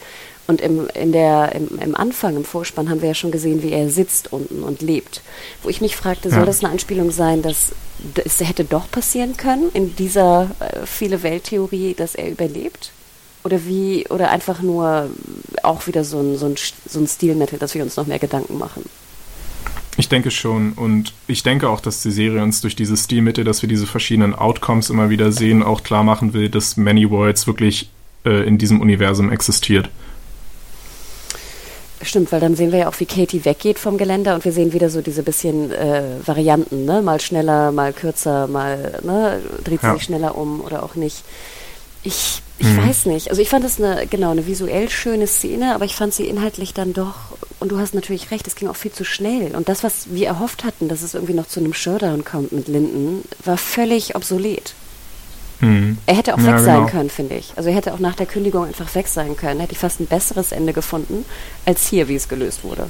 [0.48, 3.72] Und im, in der, im, im, Anfang, im Vorspann, haben wir ja schon gesehen, wie
[3.72, 5.22] er sitzt unten und lebt.
[5.62, 6.46] Wo ich mich fragte, soll ja.
[6.46, 7.72] das eine Anspielung sein, dass
[8.26, 12.92] es hätte doch passieren können in dieser äh, viele Welttheorie, dass er überlebt?
[13.44, 15.10] Oder wie, oder einfach nur
[15.64, 16.56] auch wieder so ein, so ein,
[16.88, 18.84] so ein Stilmittel, dass wir uns noch mehr Gedanken machen?
[19.98, 20.74] Ich denke schon.
[20.74, 24.36] Und ich denke auch, dass die Serie uns durch diese Stilmittel, dass wir diese verschiedenen
[24.36, 27.90] Outcomes immer wieder sehen, auch klar machen will, dass Many Worlds wirklich
[28.26, 29.90] äh, in diesem Universum existiert.
[32.04, 34.74] Stimmt, weil dann sehen wir ja auch, wie Katie weggeht vom Geländer und wir sehen
[34.74, 37.04] wieder so diese bisschen äh, Varianten, ne?
[37.04, 39.40] Mal schneller, mal kürzer, mal ne?
[39.64, 39.94] dreht sie ja.
[39.94, 41.24] sich schneller um oder auch nicht.
[42.04, 42.88] Ich, ich mhm.
[42.88, 43.30] weiß nicht.
[43.30, 46.74] Also ich fand das eine, genau, eine visuell schöne Szene, aber ich fand sie inhaltlich
[46.74, 47.16] dann doch,
[47.60, 49.56] und du hast natürlich recht, es ging auch viel zu schnell.
[49.56, 52.68] Und das, was wir erhofft hatten, dass es irgendwie noch zu einem Showdown kommt mit
[52.68, 54.74] Linden, war völlig obsolet.
[55.60, 56.00] Mhm.
[56.08, 56.88] Er hätte auch ja, weg sein genau.
[56.88, 57.54] können, finde ich.
[57.56, 59.60] Also er hätte auch nach der Kündigung einfach weg sein können.
[59.60, 61.24] Hätte ich fast ein besseres Ende gefunden,
[61.66, 62.90] als hier, wie es gelöst wurde.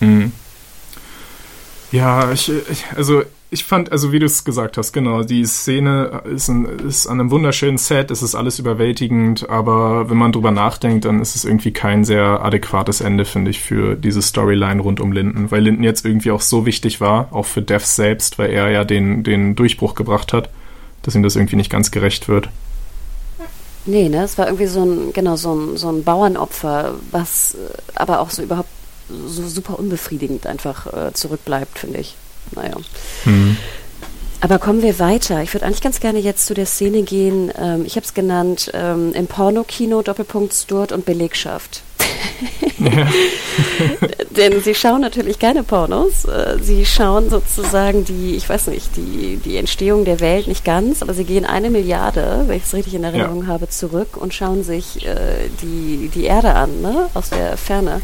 [0.00, 0.32] Mhm.
[1.92, 2.50] Ja, ich,
[2.96, 7.06] also ich fand, also wie du es gesagt hast, genau, die Szene ist, ein, ist
[7.06, 11.34] an einem wunderschönen Set, es ist alles überwältigend, aber wenn man drüber nachdenkt, dann ist
[11.34, 15.62] es irgendwie kein sehr adäquates Ende, finde ich, für diese Storyline rund um Linden, weil
[15.62, 19.22] Linden jetzt irgendwie auch so wichtig war, auch für Dev selbst, weil er ja den,
[19.24, 20.50] den Durchbruch gebracht hat
[21.02, 22.48] dass ihm das irgendwie nicht ganz gerecht wird.
[23.86, 24.24] Nee, ne?
[24.24, 27.58] Es war irgendwie so ein, genau, so ein, so ein Bauernopfer, was äh,
[27.94, 28.68] aber auch so überhaupt
[29.08, 32.14] so super unbefriedigend einfach äh, zurückbleibt, finde ich.
[32.54, 32.76] Naja.
[33.24, 33.56] Mhm.
[34.40, 35.42] Aber kommen wir weiter.
[35.42, 37.52] Ich würde eigentlich ganz gerne jetzt zu der Szene gehen.
[37.60, 41.82] Ähm, ich habe es genannt ähm, im Pornokino Doppelpunkt Sturt und Belegschaft.
[44.36, 46.24] Denn sie schauen natürlich keine Pornos.
[46.24, 51.02] Äh, sie schauen sozusagen die, ich weiß nicht, die, die Entstehung der Welt nicht ganz,
[51.02, 53.48] aber sie gehen eine Milliarde, wenn ich es richtig in Erinnerung ja.
[53.48, 57.08] habe, zurück und schauen sich äh, die, die Erde an, ne?
[57.14, 58.00] aus der Ferne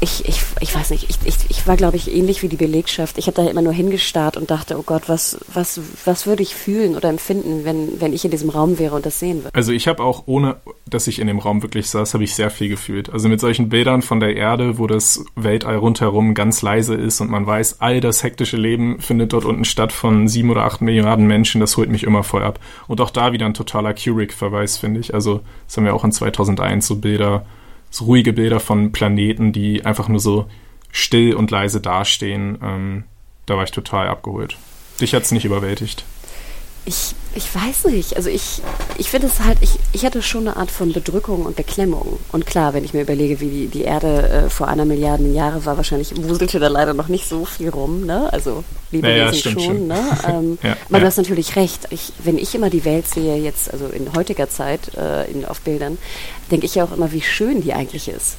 [0.00, 3.18] ich, ich, ich weiß nicht, ich, ich, ich war, glaube ich, ähnlich wie die Belegschaft.
[3.18, 6.54] Ich habe da immer nur hingestarrt und dachte, oh Gott, was, was, was würde ich
[6.54, 9.54] fühlen oder empfinden, wenn, wenn ich in diesem Raum wäre und das sehen würde?
[9.54, 10.56] Also ich habe auch ohne
[10.90, 13.10] dass ich in dem Raum wirklich saß, habe ich sehr viel gefühlt.
[13.10, 17.30] Also mit solchen Bildern von der Erde, wo das Weltall rundherum ganz leise ist und
[17.30, 21.26] man weiß, all das hektische Leben findet dort unten statt von sieben oder acht Milliarden
[21.26, 22.58] Menschen, das holt mich immer voll ab.
[22.88, 25.14] Und auch da wieder ein totaler Kubrick-Verweis, finde ich.
[25.14, 27.46] Also das haben wir auch in 2001 so Bilder,
[27.90, 30.46] so ruhige Bilder von Planeten, die einfach nur so
[30.92, 32.58] still und leise dastehen.
[32.62, 33.04] Ähm,
[33.46, 34.56] da war ich total abgeholt.
[35.00, 36.04] Dich hat es nicht überwältigt.
[36.90, 38.16] Ich, ich weiß nicht.
[38.16, 38.62] Also ich,
[38.98, 42.18] ich finde es halt, ich, ich hatte schon eine Art von Bedrückung und Beklemmung.
[42.32, 45.64] Und klar, wenn ich mir überlege, wie die, die Erde äh, vor einer Milliarde Jahre
[45.64, 48.28] war, wahrscheinlich wuselte da leider noch nicht so viel rum, ne?
[48.32, 50.00] Also Lebewesen ja, ja, schon, schon, ne?
[50.28, 51.86] Ähm, ja, aber du hast natürlich recht.
[51.90, 55.60] Ich, wenn ich immer die Welt sehe, jetzt, also in heutiger Zeit, äh, in, auf
[55.60, 55.96] Bildern,
[56.50, 58.34] denke ich ja auch immer, wie schön die eigentlich ist.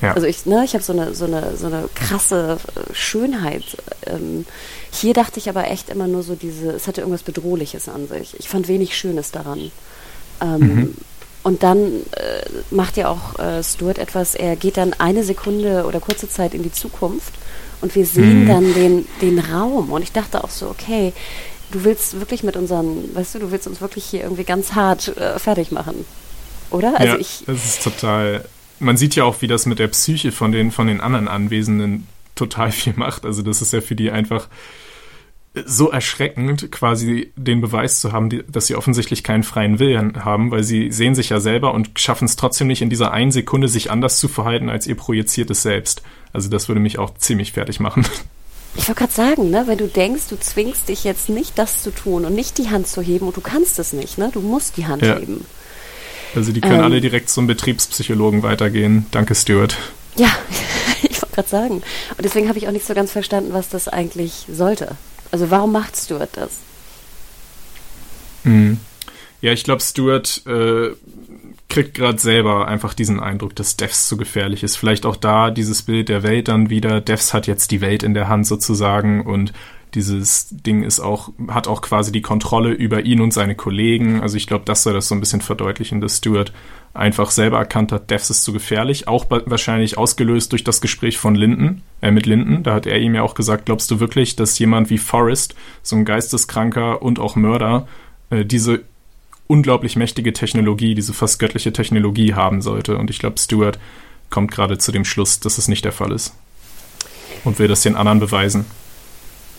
[0.00, 0.12] Ja.
[0.12, 3.64] Also ich, ne, ich habe so eine, so, eine, so eine krasse äh, Schönheit.
[4.06, 4.46] Ähm,
[4.92, 8.38] hier dachte ich aber echt immer nur so diese, es hatte irgendwas Bedrohliches an sich.
[8.38, 9.70] Ich fand wenig Schönes daran.
[10.40, 10.94] Ähm, mhm.
[11.42, 15.98] Und dann äh, macht ja auch äh, Stuart etwas, er geht dann eine Sekunde oder
[15.98, 17.32] kurze Zeit in die Zukunft
[17.80, 18.48] und wir sehen mhm.
[18.48, 19.90] dann den, den Raum.
[19.90, 21.12] Und ich dachte auch so, okay,
[21.72, 25.16] du willst wirklich mit unseren, weißt du, du willst uns wirklich hier irgendwie ganz hart
[25.16, 26.04] äh, fertig machen.
[26.70, 26.98] Oder?
[26.98, 27.42] Also ja, ich.
[27.46, 28.44] Das ist total
[28.82, 32.06] man sieht ja auch, wie das mit der Psyche von den, von den anderen Anwesenden
[32.34, 33.24] total viel macht.
[33.24, 34.48] Also das ist ja für die einfach
[35.66, 40.50] so erschreckend, quasi den Beweis zu haben, die, dass sie offensichtlich keinen freien Willen haben,
[40.50, 43.68] weil sie sehen sich ja selber und schaffen es trotzdem nicht in dieser einen Sekunde,
[43.68, 46.02] sich anders zu verhalten als ihr projiziertes Selbst.
[46.32, 48.06] Also das würde mich auch ziemlich fertig machen.
[48.74, 51.90] Ich wollte gerade sagen, ne, wenn du denkst, du zwingst dich jetzt nicht, das zu
[51.90, 54.30] tun und nicht die Hand zu heben und du kannst es nicht, ne?
[54.32, 55.18] Du musst die Hand ja.
[55.18, 55.44] heben.
[56.34, 59.04] Also die können ähm, alle direkt zum Betriebspsychologen weitergehen.
[59.10, 59.76] Danke, Stuart.
[60.16, 60.30] Ja,
[61.02, 61.74] ich wollte gerade sagen.
[62.16, 64.96] Und deswegen habe ich auch nicht so ganz verstanden, was das eigentlich sollte.
[65.32, 66.58] Also warum macht Stuart das?
[68.44, 68.78] Mhm.
[69.40, 70.90] Ja, ich glaube, Stuart äh,
[71.68, 74.76] kriegt gerade selber einfach diesen Eindruck, dass Devs zu gefährlich ist.
[74.76, 77.00] Vielleicht auch da dieses Bild der Welt dann wieder.
[77.00, 79.52] Devs hat jetzt die Welt in der Hand sozusagen und
[79.94, 84.20] dieses Ding ist auch, hat auch quasi die Kontrolle über ihn und seine Kollegen.
[84.20, 86.52] Also ich glaube, das soll das so ein bisschen verdeutlichen, dass Stuart
[86.94, 89.08] einfach selber erkannt hat, Devs ist zu gefährlich.
[89.08, 92.62] Auch wahrscheinlich ausgelöst durch das Gespräch von Linden, äh, mit Linden.
[92.62, 95.96] Da hat er ihm ja auch gesagt, glaubst du wirklich, dass jemand wie Forrest, so
[95.96, 97.86] ein geisteskranker und auch Mörder,
[98.30, 98.82] äh, diese
[99.46, 102.98] unglaublich mächtige Technologie, diese fast göttliche Technologie haben sollte?
[102.98, 103.78] Und ich glaube, Stuart
[104.28, 106.34] kommt gerade zu dem Schluss, dass es nicht der Fall ist.
[107.44, 108.66] Und will das den anderen beweisen.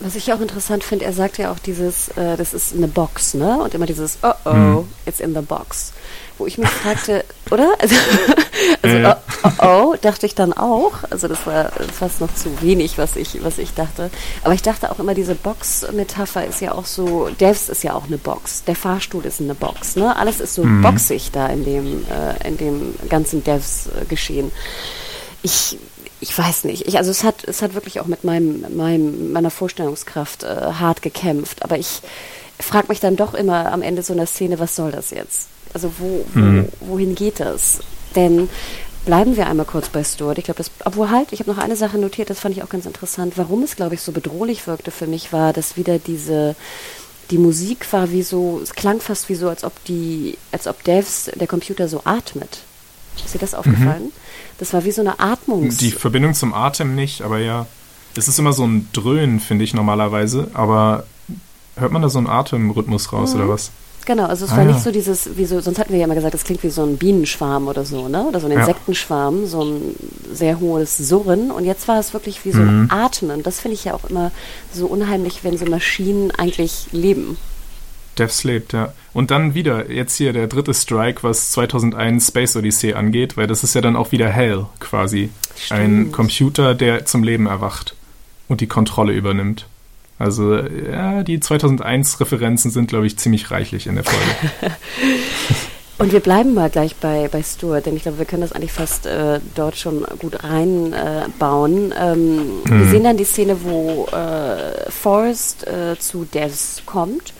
[0.04, 3.36] Was ich auch interessant finde, er sagt ja auch dieses, äh, das ist eine Box,
[3.36, 3.60] ne?
[3.60, 4.88] Und immer dieses, oh oh, hm.
[5.06, 5.94] it's in the box.
[6.38, 7.74] Wo ich mich fragte, oder?
[7.80, 7.96] Also,
[8.82, 9.16] also äh.
[9.44, 10.92] oh, oh, oh, dachte ich dann auch.
[11.10, 14.10] Also das war fast noch zu wenig, was ich, was ich dachte.
[14.44, 18.08] Aber ich dachte auch immer, diese Box-Metapher ist ja auch so, Devs ist ja auch
[18.08, 18.66] eine Box.
[18.66, 20.18] Der Fahrstuhl ist eine Box, ne?
[20.18, 20.82] Alles ist so mhm.
[20.82, 24.52] boxig da in dem, äh, in dem ganzen Devs-Geschehen.
[25.44, 25.78] Ich
[26.24, 26.88] ich weiß nicht.
[26.88, 31.02] Ich, also es hat, es hat wirklich auch mit meinem, meinem, meiner Vorstellungskraft äh, hart
[31.02, 31.64] gekämpft.
[31.64, 32.02] Aber ich
[32.60, 35.50] frage mich dann doch immer am Ende so einer Szene, was soll das jetzt?
[35.74, 36.68] Also wo, wo mhm.
[36.80, 37.80] wohin geht das?
[38.16, 38.50] Denn
[39.06, 40.38] bleiben wir einmal kurz bei Stuart.
[40.38, 42.70] Ich glaube, das, obwohl halt, ich habe noch eine Sache notiert, das fand ich auch
[42.70, 43.34] ganz interessant.
[43.36, 46.56] Warum es, glaube ich, so bedrohlich wirkte für mich, war, dass wieder diese
[47.32, 50.84] die Musik war wie so, es klang fast wie so, als ob die, als ob
[50.84, 52.60] Devs, der Computer so atmet.
[53.24, 54.06] Ist dir das aufgefallen?
[54.06, 54.12] Mhm.
[54.60, 55.70] Das war wie so eine Atmung.
[55.70, 57.66] Die Verbindung zum Atem nicht, aber ja.
[58.16, 61.06] Es ist immer so ein Dröhnen, finde ich normalerweise, aber
[61.76, 63.42] hört man da so einen Atemrhythmus raus mhm.
[63.42, 63.72] oder was?
[64.06, 64.72] Genau, also es ah, war ja.
[64.72, 66.84] nicht so dieses, wie so, sonst hatten wir ja immer gesagt, das klingt wie so
[66.84, 68.24] ein Bienenschwarm oder so, ne?
[68.24, 69.96] Oder so ein Insektenschwarm, so ein
[70.32, 71.52] sehr hohes Surren.
[71.52, 72.92] Und jetzt war es wirklich wie so ein mhm.
[72.92, 73.44] Atmen.
[73.44, 74.32] Das finde ich ja auch immer
[74.74, 77.38] so unheimlich, wenn so Maschinen eigentlich leben.
[78.20, 78.94] Devs lebt, ja.
[79.14, 83.64] Und dann wieder, jetzt hier der dritte Strike, was 2001 Space Odyssey angeht, weil das
[83.64, 85.30] ist ja dann auch wieder Hell quasi.
[85.56, 85.80] Stimmt.
[85.80, 87.96] Ein Computer, der zum Leben erwacht
[88.48, 89.68] und die Kontrolle übernimmt.
[90.20, 94.76] Also, ja, die 2001-Referenzen sind, glaube ich, ziemlich reichlich in der Folge.
[96.00, 98.72] Und wir bleiben mal gleich bei, bei Stuart, denn ich glaube, wir können das eigentlich
[98.72, 101.92] fast äh, dort schon gut reinbauen.
[101.92, 102.80] Äh, ähm, mhm.
[102.80, 107.34] Wir sehen dann die Szene, wo äh, Forrest äh, zu Devs kommt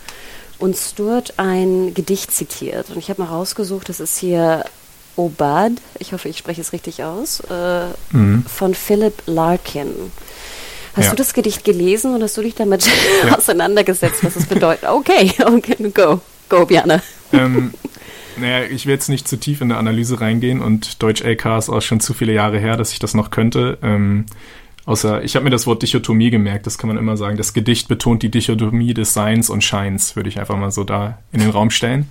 [0.58, 2.90] und Stuart ein Gedicht zitiert.
[2.90, 4.64] Und ich habe mal rausgesucht, das ist hier
[5.16, 8.44] Obad, ich hoffe, ich spreche es richtig aus, äh, mhm.
[8.46, 9.92] von Philip Larkin.
[10.94, 11.10] Hast ja.
[11.10, 12.86] du das Gedicht gelesen und hast du dich damit
[13.26, 13.36] ja.
[13.36, 14.88] auseinandergesetzt, was es bedeutet?
[14.88, 17.00] Okay, okay, go, go, Björn.
[17.32, 17.74] Ähm,
[18.36, 21.68] naja, ich will jetzt nicht zu tief in der Analyse reingehen und Deutsch LK ist
[21.68, 23.78] auch schon zu viele Jahre her, dass ich das noch könnte.
[23.82, 24.26] Ähm,
[24.86, 27.38] Außer, ich habe mir das Wort Dichotomie gemerkt, das kann man immer sagen.
[27.38, 31.18] Das Gedicht betont die Dichotomie des Seins und Scheins, würde ich einfach mal so da
[31.32, 32.10] in den Raum stellen.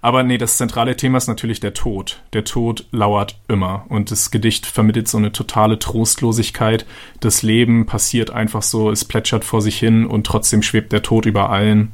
[0.00, 2.22] Aber nee, das zentrale Thema ist natürlich der Tod.
[2.32, 3.84] Der Tod lauert immer.
[3.88, 6.86] Und das Gedicht vermittelt so eine totale Trostlosigkeit.
[7.20, 11.26] Das Leben passiert einfach so, es plätschert vor sich hin und trotzdem schwebt der Tod
[11.26, 11.92] über allen.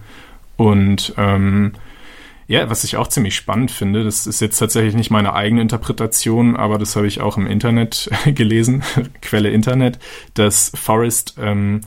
[0.56, 1.72] Und ähm,
[2.50, 6.56] ja, was ich auch ziemlich spannend finde, das ist jetzt tatsächlich nicht meine eigene Interpretation,
[6.56, 8.82] aber das habe ich auch im Internet gelesen,
[9.22, 10.00] Quelle Internet,
[10.34, 11.82] dass Forrest, ähm,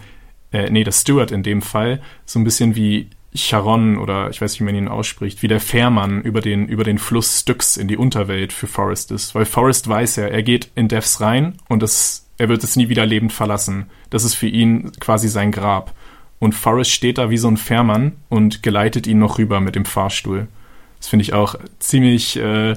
[0.54, 4.54] äh, nee, das Stewart in dem Fall, so ein bisschen wie Charon oder ich weiß
[4.54, 7.90] nicht, wie man ihn ausspricht, wie der Fährmann über den, über den Fluss Styx in
[7.90, 9.36] die Unterwelt für Forrest ist.
[9.36, 12.88] Weil Forrest weiß ja, er geht in Devs rein und das, er wird es nie
[12.88, 13.88] wieder lebend verlassen.
[14.10, 15.94] Das ist für ihn quasi sein Grab.
[16.44, 19.86] Und Forrest steht da wie so ein Fährmann und geleitet ihn noch rüber mit dem
[19.86, 20.48] Fahrstuhl.
[21.00, 22.74] Das finde ich auch ziemlich, äh,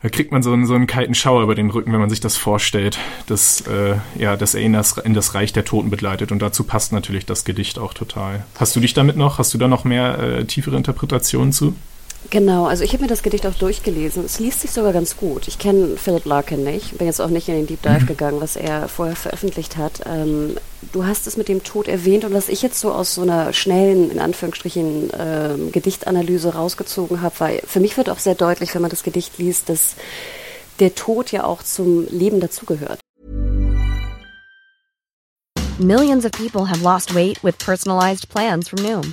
[0.00, 2.20] da kriegt man so einen, so einen kalten Schauer über den Rücken, wenn man sich
[2.20, 6.32] das vorstellt, dass, äh, ja, dass er ihn das, in das Reich der Toten begleitet.
[6.32, 8.46] Und dazu passt natürlich das Gedicht auch total.
[8.58, 11.74] Hast du dich damit noch, hast du da noch mehr äh, tiefere Interpretationen zu?
[12.30, 14.24] Genau, also ich habe mir das Gedicht auch durchgelesen.
[14.24, 15.48] Es liest sich sogar ganz gut.
[15.48, 18.06] Ich kenne Philip Larkin nicht, bin jetzt auch nicht in den Deep Dive mhm.
[18.06, 20.02] gegangen, was er vorher veröffentlicht hat.
[20.04, 20.58] Ähm,
[20.92, 23.54] du hast es mit dem Tod erwähnt und was ich jetzt so aus so einer
[23.54, 28.82] schnellen, in Anführungsstrichen, ähm, Gedichtanalyse rausgezogen habe, weil für mich wird auch sehr deutlich, wenn
[28.82, 29.94] man das Gedicht liest, dass
[30.80, 33.00] der Tod ja auch zum Leben dazugehört.
[35.78, 39.12] Millions of people have lost weight with personalized plans from Noom.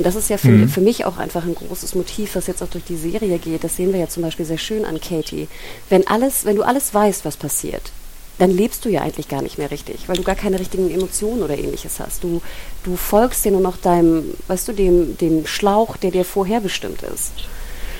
[0.00, 0.68] Und das ist ja für, mhm.
[0.70, 3.62] für mich auch einfach ein großes Motiv, was jetzt auch durch die Serie geht.
[3.64, 5.46] Das sehen wir ja zum Beispiel sehr schön an Katie.
[5.90, 7.92] Wenn alles, wenn du alles weißt, was passiert,
[8.38, 11.42] dann lebst du ja eigentlich gar nicht mehr richtig, weil du gar keine richtigen Emotionen
[11.42, 12.24] oder ähnliches hast.
[12.24, 12.40] Du,
[12.82, 17.32] du folgst dir nur noch deinem, weißt du, dem, dem Schlauch, der dir vorherbestimmt ist.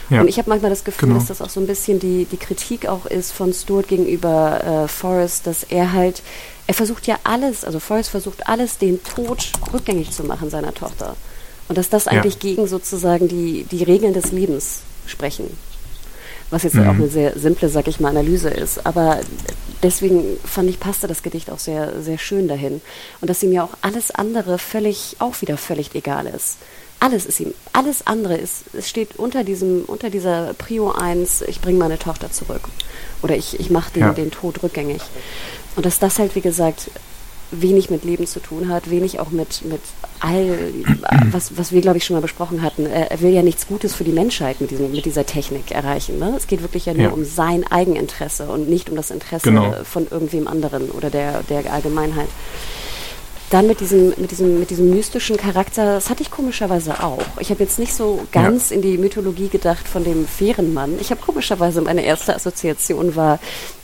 [0.08, 0.22] Ja.
[0.22, 1.20] Und ich habe manchmal das Gefühl, genau.
[1.20, 4.88] dass das auch so ein bisschen die, die Kritik auch ist von Stuart gegenüber äh,
[4.88, 6.22] Forrest, dass er halt,
[6.66, 11.14] er versucht ja alles, also Forrest versucht alles, den Tod rückgängig zu machen seiner Tochter.
[11.70, 12.40] Und dass das eigentlich ja.
[12.40, 15.56] gegen sozusagen die, die Regeln des Lebens sprechen.
[16.50, 16.88] Was jetzt mhm.
[16.88, 18.84] auch eine sehr simple, sag ich mal, Analyse ist.
[18.84, 19.20] Aber
[19.80, 22.80] deswegen fand ich, passte das Gedicht auch sehr, sehr schön dahin.
[23.20, 26.56] Und dass ihm ja auch alles andere völlig, auch wieder völlig egal ist.
[26.98, 31.60] Alles ist ihm, alles andere ist, es steht unter diesem, unter dieser Prio 1, ich
[31.60, 32.62] bringe meine Tochter zurück.
[33.22, 34.12] Oder ich, ich mache den, ja.
[34.12, 35.02] den Tod rückgängig.
[35.76, 36.90] Und dass das halt, wie gesagt,
[37.50, 39.80] wenig mit Leben zu tun hat, wenig auch mit, mit
[40.20, 40.58] all,
[41.30, 42.86] was, was wir, glaube ich, schon mal besprochen hatten.
[42.86, 46.18] Er will ja nichts Gutes für die Menschheit mit, diesem, mit dieser Technik erreichen.
[46.18, 46.34] Ne?
[46.36, 47.10] Es geht wirklich ja nur ja.
[47.10, 49.74] um sein Eigeninteresse und nicht um das Interesse genau.
[49.84, 52.28] von irgendwem anderen oder der, der Allgemeinheit.
[53.50, 57.24] Dann mit diesem, mit, diesem, mit diesem mystischen Charakter, das hatte ich komischerweise auch.
[57.40, 58.76] Ich habe jetzt nicht so ganz ja.
[58.76, 60.98] in die Mythologie gedacht von dem fairen Mann.
[61.00, 63.40] Ich habe komischerweise, meine erste Assoziation war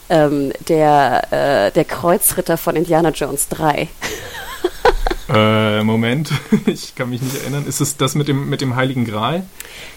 [0.08, 3.88] ähm, der, äh, der Kreuzritter von Indiana Jones 3.
[5.28, 6.30] äh, Moment,
[6.66, 7.66] ich kann mich nicht erinnern.
[7.66, 9.44] Ist es das mit dem, mit dem Heiligen Gral?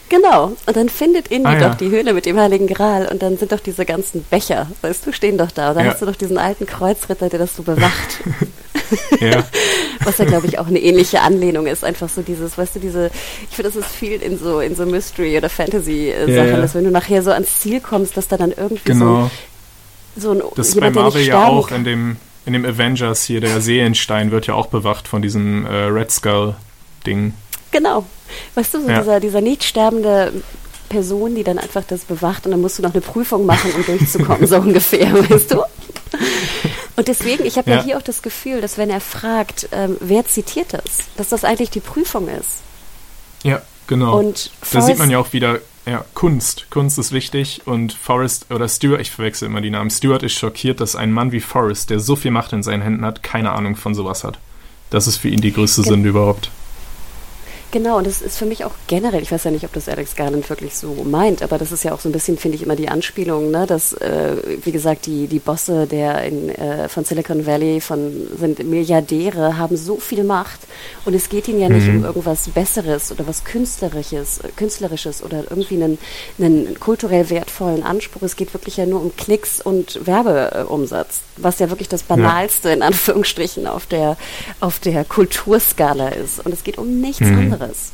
[0.09, 1.69] Genau, und dann findet Indy ah, ja.
[1.69, 5.05] doch die Höhle mit dem Heiligen Gral und dann sind doch diese ganzen Becher, weißt
[5.05, 5.69] du, stehen doch da.
[5.69, 5.91] Und dann ja.
[5.91, 8.19] hast du doch diesen alten Kreuzritter, der das so bewacht.
[9.19, 9.43] ja.
[10.03, 11.83] Was ja, glaube ich, auch eine ähnliche Anlehnung ist.
[11.83, 13.11] Einfach so dieses, weißt du, diese,
[13.49, 16.85] ich finde, das ist viel in so, in so Mystery- oder Fantasy-Sachen, ja, dass wenn
[16.85, 19.25] du nachher so ans Ziel kommst, dass da dann irgendwie genau.
[19.25, 19.31] so
[20.15, 23.61] so ein Das ist bei Marvel ja auch in dem, in dem Avengers hier, der
[23.61, 27.33] Seelenstein wird ja auch bewacht von diesem äh, Red Skull-Ding.
[27.71, 28.05] Genau.
[28.55, 28.99] Weißt du, so ja.
[28.99, 30.33] dieser, dieser nicht sterbende
[30.89, 33.85] Person, die dann einfach das bewacht und dann musst du noch eine Prüfung machen, um
[33.85, 35.63] durchzukommen, so ungefähr, weißt du?
[36.95, 37.77] Und deswegen, ich habe ja.
[37.77, 37.83] ja.
[37.83, 41.69] hier auch das Gefühl, dass wenn er fragt, ähm, wer zitiert das, dass das eigentlich
[41.69, 42.57] die Prüfung ist.
[43.43, 44.19] Ja, genau.
[44.19, 45.59] Und da sieht man ja auch wieder,
[45.89, 46.67] ja, Kunst.
[46.69, 49.89] Kunst ist wichtig und Forrest oder Stuart, ich verwechsel immer die Namen.
[49.89, 53.05] Stuart ist schockiert, dass ein Mann wie Forrest, der so viel Macht in seinen Händen
[53.05, 54.37] hat, keine Ahnung von sowas hat.
[54.91, 56.51] Das ist für ihn die größte Ge Sünde überhaupt.
[57.71, 60.15] Genau, und das ist für mich auch generell, ich weiß ja nicht, ob das Alex
[60.15, 62.75] Garland wirklich so meint, aber das ist ja auch so ein bisschen, finde ich, immer
[62.75, 67.45] die Anspielung, ne, dass, äh, wie gesagt, die, die Bosse der in, äh, von Silicon
[67.45, 70.61] Valley von, sind Milliardäre, haben so viel Macht
[71.05, 71.97] und es geht ihnen ja nicht mhm.
[71.97, 75.99] um irgendwas Besseres oder was Künstlerisches, Künstlerisches oder irgendwie einen,
[76.39, 78.23] einen kulturell wertvollen Anspruch.
[78.23, 82.73] Es geht wirklich ja nur um Klicks und Werbeumsatz, was ja wirklich das Banalste ja.
[82.73, 84.17] in Anführungsstrichen auf der,
[84.59, 86.43] auf der Kulturskala ist.
[86.43, 87.37] Und es geht um nichts mhm.
[87.37, 87.91] anderes anderes.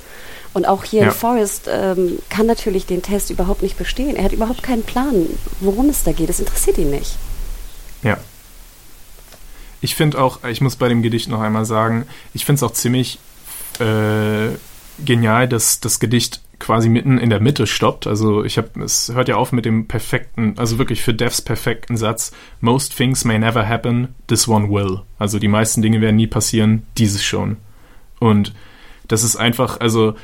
[0.53, 1.07] Und auch hier ja.
[1.07, 4.16] in Forrest ähm, kann natürlich den Test überhaupt nicht bestehen.
[4.16, 5.28] Er hat überhaupt keinen Plan,
[5.59, 6.30] worum es da geht.
[6.30, 7.18] Es interessiert ihn nicht.
[8.03, 8.18] Ja.
[9.82, 12.72] Ich finde auch, ich muss bei dem Gedicht noch einmal sagen, ich finde es auch
[12.72, 13.20] ziemlich
[13.80, 14.55] äh,
[15.03, 18.07] genial, dass das Gedicht quasi mitten in der Mitte stoppt.
[18.07, 21.97] Also ich habe, es hört ja auf mit dem perfekten, also wirklich für Devs perfekten
[21.97, 22.32] Satz.
[22.61, 25.01] Most things may never happen, this one will.
[25.20, 27.57] Also die meisten Dinge werden nie passieren, dieses schon.
[28.20, 28.53] Und
[29.08, 30.16] das ist einfach, also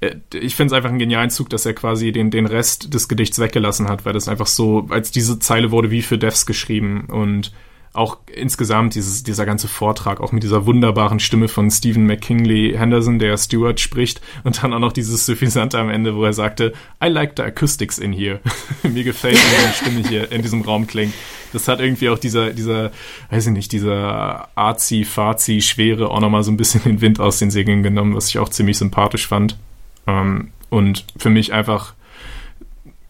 [0.00, 3.08] äh, ich finde es einfach einen genialen Zug, dass er quasi den, den Rest des
[3.08, 7.06] Gedichts weggelassen hat, weil das einfach so, als diese Zeile wurde wie für Devs geschrieben
[7.06, 7.52] und
[7.94, 13.18] auch insgesamt dieses, dieser ganze Vortrag, auch mit dieser wunderbaren Stimme von Stephen McKinley Henderson,
[13.18, 16.72] der Stewart spricht, und dann auch noch dieses Suffisante am Ende, wo er sagte,
[17.04, 18.40] I like the acoustics in here.
[18.82, 21.12] Mir gefällt, wie die Stimme hier in diesem Raum klingt.
[21.52, 22.92] Das hat irgendwie auch dieser, dieser,
[23.30, 27.50] weiß ich nicht, dieser Arzi-Fazi Schwere auch nochmal so ein bisschen den Wind aus den
[27.50, 29.58] Segeln genommen, was ich auch ziemlich sympathisch fand.
[30.06, 31.92] Ähm, und für mich einfach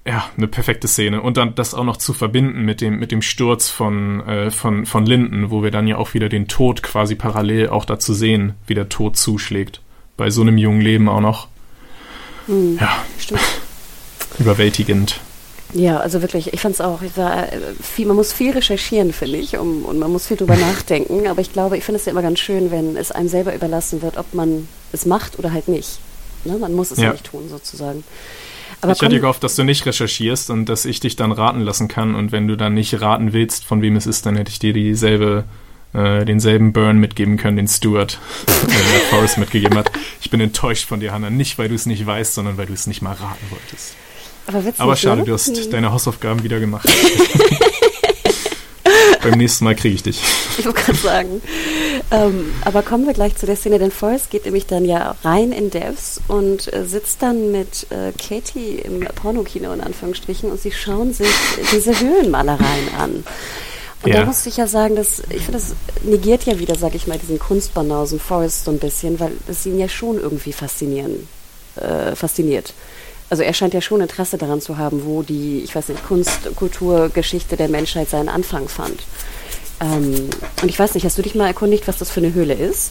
[0.04, 1.22] ja, eine perfekte Szene.
[1.22, 4.84] Und dann das auch noch zu verbinden mit dem, mit dem Sturz von, äh, von,
[4.86, 8.54] von Linden, wo wir dann ja auch wieder den Tod quasi parallel auch dazu sehen,
[8.66, 9.80] wie der Tod zuschlägt.
[10.16, 11.48] Bei so einem jungen Leben auch noch.
[12.46, 12.96] Mhm, ja.
[13.18, 13.40] Stimmt.
[14.38, 15.20] Überwältigend.
[15.74, 19.12] Ja, also wirklich, ich fand es auch, ich war, äh, viel, man muss viel recherchieren,
[19.12, 21.28] finde ich, um, und man muss viel drüber nachdenken.
[21.28, 24.02] Aber ich glaube, ich finde es ja immer ganz schön, wenn es einem selber überlassen
[24.02, 26.00] wird, ob man es macht oder halt nicht.
[26.44, 26.58] Ne?
[26.58, 27.04] Man muss es ja.
[27.04, 28.04] ja nicht tun, sozusagen.
[28.80, 31.88] Aber ich hätte gehofft, dass du nicht recherchierst und dass ich dich dann raten lassen
[31.88, 32.14] kann.
[32.14, 34.72] Und wenn du dann nicht raten willst, von wem es ist, dann hätte ich dir
[34.72, 35.44] dieselbe,
[35.92, 39.90] äh, denselben Burn mitgeben können, den Stuart äh, Forrest mitgegeben hat.
[40.20, 41.30] Ich bin enttäuscht von dir, Hannah.
[41.30, 43.94] Nicht, weil du es nicht weißt, sondern weil du es nicht mal raten wolltest.
[44.46, 45.70] Aber, Aber schade, du hast hm.
[45.70, 46.88] deine Hausaufgaben wieder gemacht.
[49.22, 50.20] Beim nächsten Mal kriege ich dich.
[50.58, 51.42] Ich wollte gerade sagen.
[52.10, 55.50] Ähm, aber kommen wir gleich zu der Szene, denn Forrest geht nämlich dann ja rein
[55.50, 60.72] in Devs und äh, sitzt dann mit äh, Katie im Pornokino in Anführungsstrichen und sie
[60.72, 61.30] schauen sich
[61.72, 63.24] diese Höhlenmalereien an.
[64.02, 64.20] Und ja.
[64.20, 67.18] da muss ich ja sagen, dass ich finde, das negiert ja wieder, sag ich mal,
[67.18, 71.28] diesen Kunstbanausen Forrest so ein bisschen, weil es ihn ja schon irgendwie faszinieren,
[71.76, 72.74] äh, fasziniert
[73.32, 76.54] also er scheint ja schon Interesse daran zu haben, wo die, ich weiß nicht, Kunst,
[76.54, 79.00] Kultur, Geschichte der Menschheit seinen Anfang fand.
[79.80, 80.28] Ähm,
[80.60, 82.90] und ich weiß nicht, hast du dich mal erkundigt, was das für eine Höhle ist?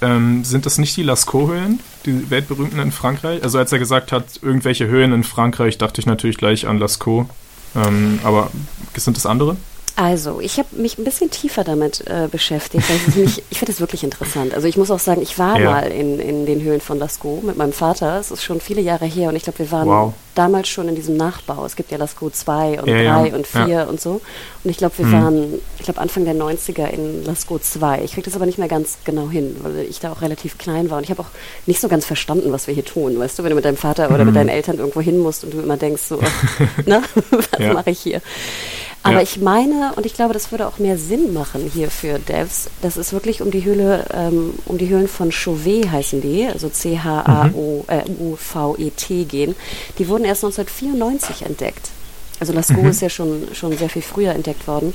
[0.00, 3.42] Ähm, sind das nicht die Lascaux-Höhlen, die weltberühmten in Frankreich?
[3.42, 7.28] Also als er gesagt hat, irgendwelche Höhen in Frankreich, dachte ich natürlich gleich an Lascaux.
[7.76, 8.50] Ähm, aber
[8.96, 9.58] sind das andere?
[10.00, 12.88] Also, ich habe mich ein bisschen tiefer damit äh, beschäftigt.
[12.88, 14.54] Weil ich finde das wirklich interessant.
[14.54, 15.70] Also ich muss auch sagen, ich war ja.
[15.70, 18.18] mal in, in den Höhlen von Lascaux mit meinem Vater.
[18.18, 20.14] Es ist schon viele Jahre her und ich glaube, wir waren wow.
[20.34, 21.66] damals schon in diesem Nachbau.
[21.66, 23.36] Es gibt ja Lascaux 2 und 3 ja, ja.
[23.36, 24.22] und 4 und so.
[24.64, 25.12] Und ich glaube, wir mhm.
[25.12, 28.02] waren, ich glaube, Anfang der 90er in Lascaux 2.
[28.02, 30.88] Ich kriege das aber nicht mehr ganz genau hin, weil ich da auch relativ klein
[30.88, 30.96] war.
[30.96, 31.30] Und ich habe auch
[31.66, 33.18] nicht so ganz verstanden, was wir hier tun.
[33.18, 34.38] Weißt du, wenn du mit deinem Vater oder mit mhm.
[34.38, 36.20] deinen Eltern irgendwo hin musst und du immer denkst, so,
[36.86, 38.22] na, was mache ich hier?
[39.02, 39.22] Aber ja.
[39.22, 42.96] ich meine, und ich glaube, das würde auch mehr Sinn machen hier für Devs, dass
[42.96, 47.54] es wirklich um die Höhle, ähm, um die Höhlen von Chauvet heißen die, also C-H-A-U-V-E-T
[49.24, 49.56] gehen.
[49.98, 51.90] Die wurden erst 1994 entdeckt.
[52.40, 52.88] Also Lascaux mhm.
[52.88, 54.94] ist ja schon, schon sehr viel früher entdeckt worden.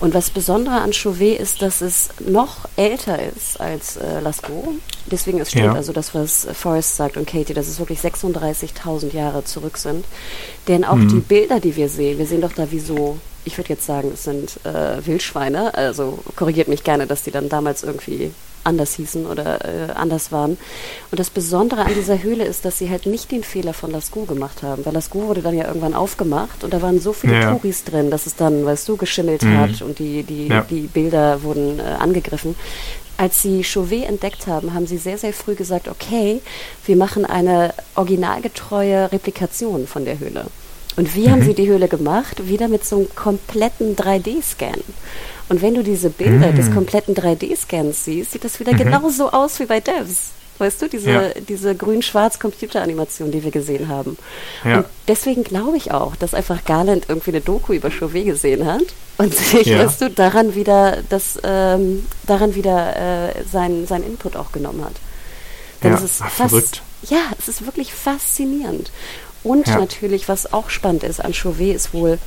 [0.00, 4.74] Und was Besondere an Chauvet ist, dass es noch älter ist als äh, Lascaux.
[5.06, 5.74] Deswegen es stimmt ja.
[5.74, 10.04] also das, was Forrest sagt und Katie, dass es wirklich 36.000 Jahre zurück sind.
[10.66, 11.08] Denn auch mhm.
[11.08, 14.10] die Bilder, die wir sehen, wir sehen doch da wie so ich würde jetzt sagen,
[14.14, 15.74] es sind äh, Wildschweine.
[15.74, 18.32] Also korrigiert mich gerne, dass die dann damals irgendwie
[18.64, 20.58] anders hießen oder äh, anders waren.
[21.10, 24.26] Und das Besondere an dieser Höhle ist, dass sie halt nicht den Fehler von Lascaux
[24.26, 27.50] gemacht haben, weil Lascaux wurde dann ja irgendwann aufgemacht und da waren so viele ja.
[27.50, 29.58] Touris drin, dass es dann, weißt du, geschimmelt mhm.
[29.58, 30.66] hat und die, die, ja.
[30.68, 32.54] die Bilder wurden äh, angegriffen.
[33.16, 36.40] Als sie Chauvet entdeckt haben, haben sie sehr, sehr früh gesagt, okay,
[36.86, 40.46] wir machen eine originalgetreue Replikation von der Höhle.
[40.96, 41.32] Und wie mhm.
[41.32, 42.48] haben sie die Höhle gemacht?
[42.48, 44.80] Wieder mit so einem kompletten 3D-Scan.
[45.48, 46.56] Und wenn du diese Bilder mhm.
[46.56, 48.78] des kompletten 3D-Scans siehst, sieht das wieder mhm.
[48.78, 50.30] genauso aus wie bei Devs.
[50.58, 51.22] Weißt du, diese, ja.
[51.48, 54.18] diese grün-schwarz-Computeranimation, die wir gesehen haben.
[54.62, 54.78] Ja.
[54.78, 58.82] Und deswegen glaube ich auch, dass einfach Garland irgendwie eine Doku über Chauvet gesehen hat
[59.16, 59.78] und sich, ja.
[59.78, 62.94] weißt du, daran wieder, das, ähm, daran wieder
[63.30, 64.92] äh, sein, sein Input auch genommen hat.
[65.82, 66.82] Denn ja, es ist ach, verrückt.
[67.08, 68.90] Ja, es ist wirklich faszinierend.
[69.42, 69.78] Und ja.
[69.78, 72.18] natürlich, was auch spannend ist an Chauvet, ist wohl,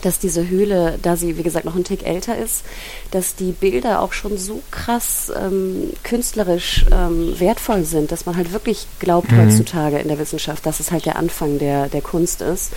[0.00, 2.64] dass diese Höhle, da sie, wie gesagt, noch ein Tick älter ist,
[3.10, 8.52] dass die Bilder auch schon so krass ähm, künstlerisch ähm, wertvoll sind, dass man halt
[8.52, 9.42] wirklich glaubt mhm.
[9.42, 12.72] heutzutage in der Wissenschaft, dass es halt der Anfang der, der Kunst ist.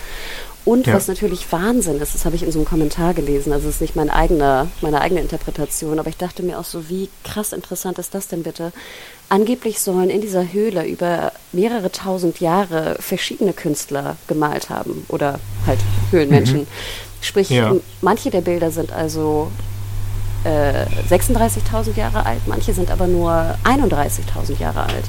[0.66, 0.94] Und ja.
[0.94, 3.80] was natürlich Wahnsinn ist, das habe ich in so einem Kommentar gelesen, also es ist
[3.80, 8.00] nicht mein eigener, meine eigene Interpretation, aber ich dachte mir auch so, wie krass interessant
[8.00, 8.72] ist das denn bitte?
[9.28, 15.38] Angeblich sollen in dieser Höhle über mehrere tausend Jahre verschiedene Künstler gemalt haben oder
[15.68, 15.78] halt
[16.10, 16.62] Höhlenmenschen.
[16.62, 16.66] Mhm.
[17.20, 17.72] Sprich, ja.
[18.00, 19.52] manche der Bilder sind also
[20.42, 25.04] äh, 36.000 Jahre alt, manche sind aber nur 31.000 Jahre alt.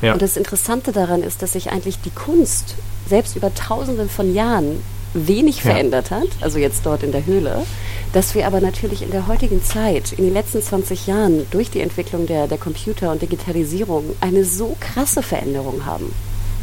[0.00, 0.14] Ja.
[0.14, 2.74] Und das Interessante daran ist, dass sich eigentlich die Kunst
[3.08, 4.82] selbst über Tausenden von Jahren
[5.14, 5.72] wenig ja.
[5.72, 7.64] verändert hat, also jetzt dort in der Höhle,
[8.12, 11.80] dass wir aber natürlich in der heutigen Zeit, in den letzten 20 Jahren, durch die
[11.80, 16.14] Entwicklung der, der Computer und Digitalisierung eine so krasse Veränderung haben.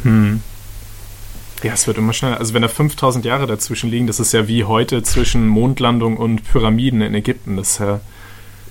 [0.04, 0.42] Hm.
[1.64, 2.40] Ja, es wird immer schneller.
[2.40, 6.50] Also wenn da 5000 Jahre dazwischen liegen, das ist ja wie heute zwischen Mondlandung und
[6.50, 7.58] Pyramiden in Ägypten.
[7.58, 8.00] Das ja,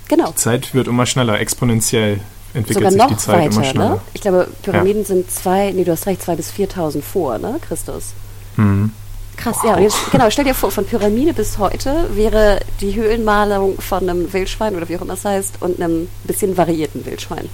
[0.09, 0.31] genau.
[0.31, 2.21] Die Zeit wird immer schneller, exponentiell
[2.59, 3.89] entwickelt Sogar sich die Zeit weiter, immer schneller.
[3.91, 4.01] Ne?
[4.15, 5.07] Ich glaube, Pyramiden ja.
[5.07, 8.13] sind zwei, nee, du hast recht, zwei bis 4000 vor, ne, Christus?
[8.57, 8.93] Mhm.
[9.37, 9.65] Krass, wow.
[9.65, 9.77] ja.
[9.77, 14.33] Und jetzt, genau, stell dir vor, von Pyramide bis heute wäre die Höhlenmalung von einem
[14.33, 17.49] Wildschwein oder wie auch immer es heißt und einem bisschen variierten Wildschwein.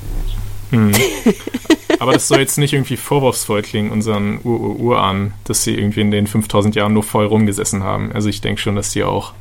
[0.70, 0.94] Mhm.
[2.00, 6.26] Aber das soll jetzt nicht irgendwie vorwurfsvoll klingen, unseren Urahnen, dass sie irgendwie in den
[6.26, 8.10] 5000 Jahren nur voll rumgesessen haben.
[8.12, 9.32] Also ich denke schon, dass die auch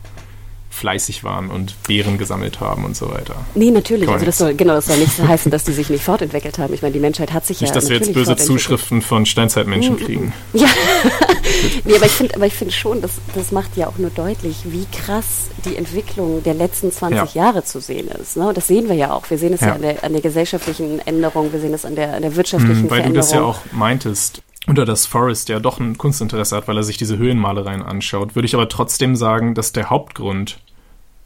[0.74, 3.36] fleißig waren und Beeren gesammelt haben und so weiter.
[3.56, 4.10] Nee, natürlich.
[4.10, 6.74] Also das soll, genau, das soll nicht heißen, dass die sich nicht fortentwickelt haben.
[6.74, 7.76] Ich meine, die Menschheit hat sich nicht, ja.
[7.76, 10.34] Nicht, dass wir jetzt böse Zuschriften von Steinzeitmenschen mm, kriegen.
[10.54, 10.68] Ja.
[11.84, 14.58] nee, aber ich finde aber ich finde schon, das, das macht ja auch nur deutlich,
[14.66, 17.44] wie krass die Entwicklung der letzten 20 ja.
[17.44, 18.38] Jahre zu sehen ist.
[18.38, 18.48] Ne?
[18.48, 19.30] Und das sehen wir ja auch.
[19.30, 21.96] Wir sehen es ja, ja an, der, an der gesellschaftlichen Änderung, wir sehen es an
[21.96, 23.06] der, an der wirtschaftlichen mhm, weil Veränderung.
[23.06, 26.78] Weil du das ja auch meintest oder dass Forrest ja doch ein Kunstinteresse hat, weil
[26.78, 30.60] er sich diese Höhlenmalereien anschaut, würde ich aber trotzdem sagen, dass der Hauptgrund,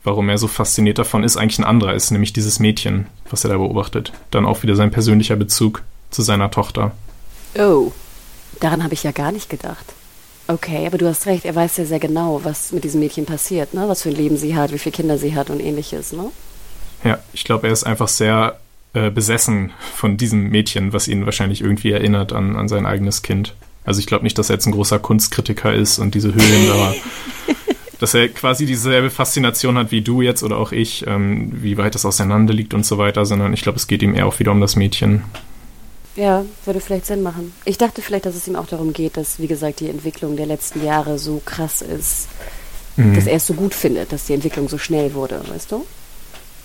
[0.03, 3.51] warum er so fasziniert davon ist, eigentlich ein anderer ist, nämlich dieses Mädchen, was er
[3.51, 4.11] da beobachtet.
[4.31, 6.91] Dann auch wieder sein persönlicher Bezug zu seiner Tochter.
[7.57, 7.91] Oh,
[8.59, 9.93] daran habe ich ja gar nicht gedacht.
[10.47, 13.73] Okay, aber du hast recht, er weiß ja sehr genau, was mit diesem Mädchen passiert,
[13.73, 13.89] ne?
[13.89, 16.31] Was für ein Leben sie hat, wie viele Kinder sie hat und ähnliches, ne?
[17.03, 18.57] Ja, ich glaube, er ist einfach sehr
[18.93, 23.55] äh, besessen von diesem Mädchen, was ihn wahrscheinlich irgendwie erinnert an, an sein eigenes Kind.
[23.83, 26.93] Also ich glaube nicht, dass er jetzt ein großer Kunstkritiker ist und diese Höhlen da
[27.99, 31.95] dass er quasi dieselbe Faszination hat wie du jetzt oder auch ich, ähm, wie weit
[31.95, 34.51] das auseinander liegt und so weiter, sondern ich glaube, es geht ihm eher auch wieder
[34.51, 35.23] um das Mädchen.
[36.15, 37.53] Ja, würde vielleicht Sinn machen.
[37.65, 40.47] Ich dachte vielleicht, dass es ihm auch darum geht, dass, wie gesagt, die Entwicklung der
[40.47, 42.27] letzten Jahre so krass ist,
[42.95, 43.13] mhm.
[43.13, 45.85] dass er es so gut findet, dass die Entwicklung so schnell wurde, weißt du?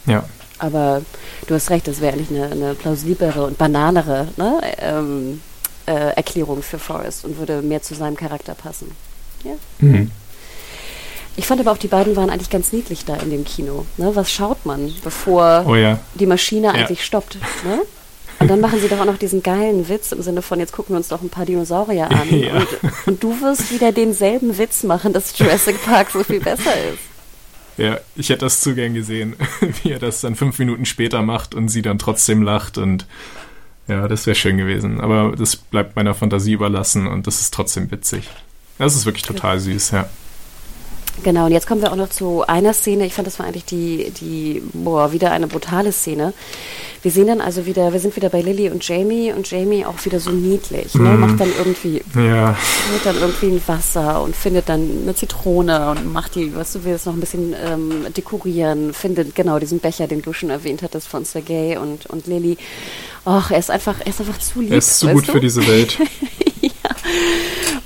[0.06, 0.24] Ja.
[0.62, 1.02] Aber
[1.48, 5.40] du hast recht, das wäre eigentlich eine, eine plausiblere und bananere ne, ähm,
[5.86, 8.92] äh, Erklärung für Forrest und würde mehr zu seinem Charakter passen.
[9.42, 9.54] Ja.
[9.80, 10.12] Mhm.
[11.34, 13.86] Ich fand aber auch, die beiden waren eigentlich ganz niedlich da in dem Kino.
[13.96, 14.14] Ne?
[14.14, 15.98] Was schaut man, bevor oh ja.
[16.14, 16.72] die Maschine ja.
[16.74, 17.38] eigentlich stoppt?
[17.64, 17.80] Ne?
[18.38, 20.94] Und dann machen sie doch auch noch diesen geilen Witz im Sinne von, jetzt gucken
[20.94, 22.28] wir uns doch ein paar Dinosaurier an.
[22.30, 22.54] Ja.
[22.54, 22.68] Und,
[23.06, 27.11] und, du wirst wieder denselben Witz machen, dass Jurassic Park so viel besser ist.
[27.76, 29.34] Ja, ich hätte das zu gern gesehen,
[29.82, 33.06] wie er das dann fünf Minuten später macht und sie dann trotzdem lacht und
[33.88, 35.00] ja, das wäre schön gewesen.
[35.00, 38.28] Aber das bleibt meiner Fantasie überlassen und das ist trotzdem witzig.
[38.78, 40.08] Das ist wirklich total süß, ja.
[41.22, 43.06] Genau, und jetzt kommen wir auch noch zu einer Szene.
[43.06, 46.32] Ich fand, das war eigentlich die, die, boah, wieder eine brutale Szene.
[47.02, 50.04] Wir sehen dann also wieder, wir sind wieder bei Lily und Jamie und Jamie auch
[50.04, 51.10] wieder so niedlich, ne?
[51.10, 51.20] Mhm.
[51.20, 52.56] Macht dann irgendwie, ja.
[52.92, 56.84] holt dann irgendwie ein Wasser und findet dann eine Zitrone und macht die, was du
[56.84, 61.08] willst, noch ein bisschen ähm, dekorieren, findet genau diesen Becher, den du schon erwähnt hattest
[61.08, 62.56] von Sergei und, und Lily.
[63.26, 64.72] Och, er ist einfach, er ist einfach zu lieb.
[64.72, 65.32] Er ist zu gut du?
[65.32, 65.98] für diese Welt.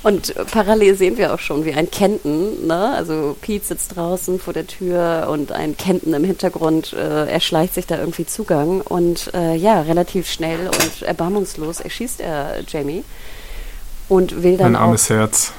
[0.03, 2.93] Und parallel sehen wir auch schon, wie ein Kenton, ne?
[2.95, 7.87] also Pete sitzt draußen vor der Tür und ein Kenton im Hintergrund äh, erschleicht sich
[7.87, 13.03] da irgendwie Zugang und äh, ja, relativ schnell und erbarmungslos erschießt er Jamie
[14.09, 15.51] und will dann ein armes Herz.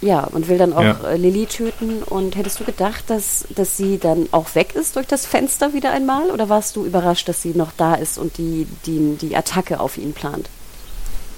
[0.00, 1.00] Ja, und will dann auch ja.
[1.06, 2.02] Äh, Lilly töten.
[2.02, 5.92] Und hättest du gedacht, dass, dass sie dann auch weg ist durch das Fenster wieder
[5.92, 6.30] einmal?
[6.30, 9.96] Oder warst du überrascht, dass sie noch da ist und die, die, die Attacke auf
[9.96, 10.50] ihn plant?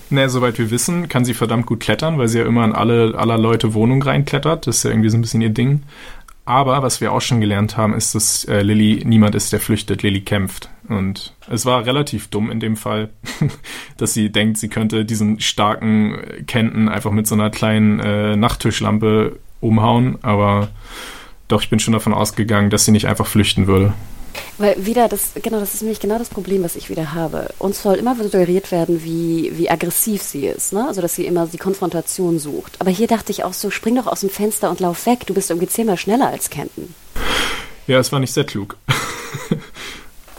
[0.08, 3.14] Naja, soweit wir wissen, kann sie verdammt gut klettern, weil sie ja immer in alle
[3.16, 4.66] aller Leute Wohnung reinklettert.
[4.66, 5.82] Das ist ja irgendwie so ein bisschen ihr Ding.
[6.44, 10.04] Aber was wir auch schon gelernt haben, ist, dass äh, Lilly niemand ist, der flüchtet.
[10.04, 10.70] Lilly kämpft.
[10.88, 13.10] Und es war relativ dumm in dem Fall,
[13.96, 19.40] dass sie denkt, sie könnte diesen starken Kenton einfach mit so einer kleinen äh, Nachttischlampe
[19.60, 20.18] umhauen.
[20.22, 20.68] Aber
[21.48, 23.92] doch, ich bin schon davon ausgegangen, dass sie nicht einfach flüchten würde.
[24.58, 27.50] Weil wieder, das, genau, das ist nämlich genau das Problem, was ich wieder habe.
[27.58, 30.86] Uns soll immer suggeriert werden, wie, wie aggressiv sie ist, ne?
[30.86, 32.76] Also, dass sie immer die Konfrontation sucht.
[32.78, 35.26] Aber hier dachte ich auch so, spring doch aus dem Fenster und lauf weg.
[35.26, 36.94] Du bist irgendwie zehnmal schneller als Kenton.
[37.86, 38.76] Ja, es war nicht sehr klug.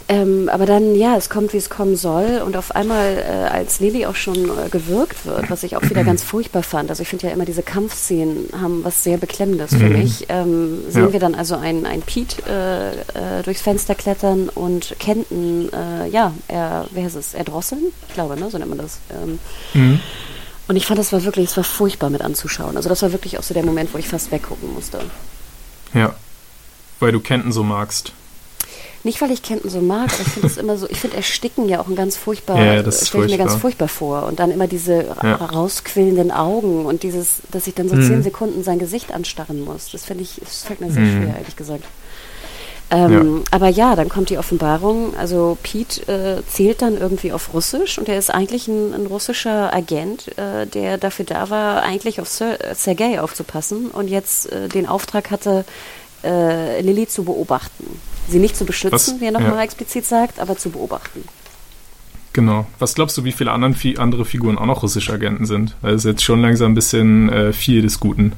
[0.10, 2.42] Ähm, aber dann, ja, es kommt, wie es kommen soll.
[2.46, 6.04] Und auf einmal, äh, als Lily auch schon äh, gewirkt wird, was ich auch wieder
[6.06, 6.90] ganz furchtbar fand.
[6.90, 10.00] Also ich finde ja immer, diese Kampfszenen haben was sehr Beklemmendes für mhm.
[10.00, 10.26] mich.
[10.30, 11.14] Ähm, sehen ja.
[11.14, 16.34] wir dann also ein, ein Pete äh, äh, durchs Fenster klettern und Kenton, äh, ja,
[16.48, 17.84] er, wer ist es, erdrosseln?
[18.08, 19.00] Ich glaube, ne, so nennt man das.
[19.12, 19.40] Ähm,
[19.74, 20.00] mhm.
[20.70, 22.78] Und ich fand, das war wirklich, es war furchtbar mit anzuschauen.
[22.78, 25.00] Also das war wirklich auch so der Moment, wo ich fast weggucken musste.
[25.94, 26.16] Ja,
[27.00, 28.14] weil du Kenton so magst.
[29.04, 31.70] Nicht, weil ich Kenton so mag, aber ich finde es immer so, ich finde Ersticken
[31.70, 34.24] ja auch ein ganz furchtbar, ja, das stelle ich mir ganz furchtbar vor.
[34.24, 35.36] Und dann immer diese ja.
[35.36, 38.04] rausquillenden Augen und dieses, dass ich dann so mhm.
[38.04, 39.92] zehn Sekunden sein Gesicht anstarren muss.
[39.92, 41.24] Das finde ich, das fällt mir sehr mhm.
[41.24, 41.84] schwer, ehrlich gesagt.
[42.90, 43.44] Ähm, ja.
[43.52, 45.16] Aber ja, dann kommt die Offenbarung.
[45.18, 49.74] Also Pete äh, zählt dann irgendwie auf Russisch und er ist eigentlich ein, ein russischer
[49.74, 54.88] Agent, äh, der dafür da war, eigentlich auf Ser Sergei aufzupassen und jetzt äh, den
[54.88, 55.66] Auftrag hatte,
[56.24, 58.00] äh, Lilly zu beobachten.
[58.30, 59.22] Sie nicht zu beschützen, Was?
[59.22, 59.64] wie er nochmal ja.
[59.64, 61.24] explizit sagt, aber zu beobachten.
[62.34, 62.68] Genau.
[62.78, 65.76] Was glaubst du, wie viele anderen, andere Figuren auch noch russische Agenten sind?
[65.82, 68.34] Weil es ist jetzt schon langsam ein bisschen äh, viel des Guten.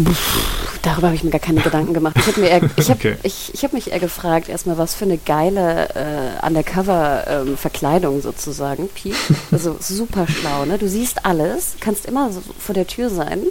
[0.00, 2.16] Pff, darüber habe ich mir gar keine Gedanken gemacht.
[2.16, 3.16] Ich habe hab, okay.
[3.24, 8.88] ich, ich hab mich eher gefragt, erstmal, was für eine geile äh, Undercover-Verkleidung ähm, sozusagen,
[8.88, 9.16] Pete.
[9.50, 10.78] Also super schlau, ne?
[10.78, 13.42] Du siehst alles, kannst immer so vor der Tür sein.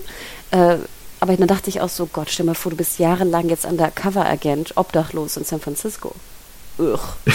[0.51, 0.77] Äh,
[1.21, 4.75] aber dann dachte ich auch so, Gott, stell mal vor, du bist jahrelang jetzt Undercover-Agent,
[4.75, 6.13] obdachlos in San Francisco.
[6.77, 6.99] Ugh.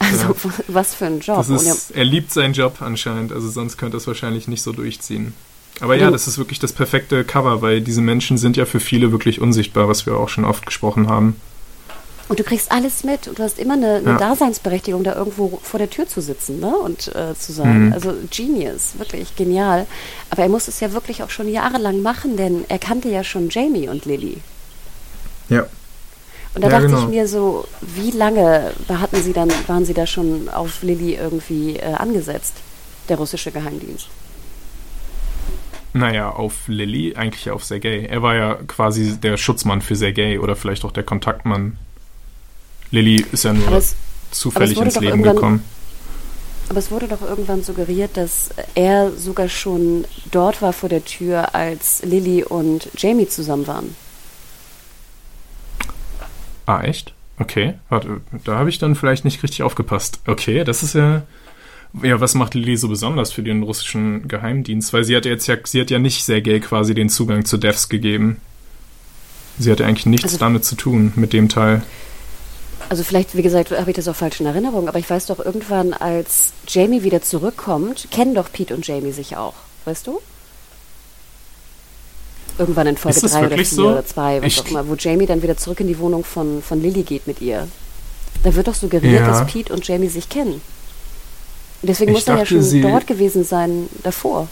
[0.00, 0.50] Also, ja.
[0.68, 1.46] was für ein Job.
[1.50, 5.34] Ist, er liebt seinen Job anscheinend, also sonst könnte er es wahrscheinlich nicht so durchziehen.
[5.80, 9.12] Aber ja, das ist wirklich das perfekte Cover, weil diese Menschen sind ja für viele
[9.12, 11.36] wirklich unsichtbar, was wir auch schon oft gesprochen haben.
[12.28, 14.18] Und du kriegst alles mit und du hast immer eine, eine ja.
[14.18, 16.76] Daseinsberechtigung, da irgendwo vor der Tür zu sitzen ne?
[16.76, 17.86] und äh, zu sein.
[17.86, 17.92] Mhm.
[17.94, 19.86] Also Genius, wirklich genial.
[20.28, 23.48] Aber er muss es ja wirklich auch schon jahrelang machen, denn er kannte ja schon
[23.48, 24.38] Jamie und Lily.
[25.48, 25.66] Ja.
[26.54, 27.02] Und da ja, dachte genau.
[27.02, 31.76] ich mir so, wie lange hatten sie dann, waren sie da schon auf Lily irgendwie
[31.76, 32.54] äh, angesetzt,
[33.08, 34.08] der russische Geheimdienst?
[35.94, 38.06] Naja, auf Lilly, eigentlich auf Sergei.
[38.10, 41.78] Er war ja quasi der Schutzmann für Sergei oder vielleicht auch der Kontaktmann
[42.90, 43.94] Lilly ist ja nur es,
[44.30, 45.62] zufällig ins Leben gekommen.
[46.68, 51.54] Aber es wurde doch irgendwann suggeriert, dass er sogar schon dort war vor der Tür,
[51.54, 53.96] als Lilly und Jamie zusammen waren.
[56.66, 57.14] Ah, echt?
[57.38, 60.20] Okay, warte, da habe ich dann vielleicht nicht richtig aufgepasst.
[60.26, 61.22] Okay, das ist ja.
[62.02, 64.92] Ja, was macht Lilly so besonders für den russischen Geheimdienst?
[64.92, 67.88] Weil sie hat jetzt ja, sie hat ja nicht Sergei quasi den Zugang zu Devs
[67.88, 68.42] gegeben.
[69.58, 71.82] Sie hatte eigentlich nichts also, damit zu tun, mit dem Teil.
[72.88, 75.44] Also vielleicht, wie gesagt, habe ich das auch falsch in Erinnerung, aber ich weiß doch
[75.44, 79.54] irgendwann, als Jamie wieder zurückkommt, kennen doch Pete und Jamie sich auch,
[79.84, 80.20] weißt du?
[82.58, 83.88] Irgendwann in Folge 3 oder 4 so?
[83.90, 86.62] oder 2, was ich auch immer, wo Jamie dann wieder zurück in die Wohnung von,
[86.62, 87.68] von Lily geht mit ihr.
[88.42, 89.26] Da wird doch suggeriert, ja.
[89.26, 90.60] dass Pete und Jamie sich kennen.
[91.82, 94.48] Deswegen ich muss er ja schon dort gewesen sein davor.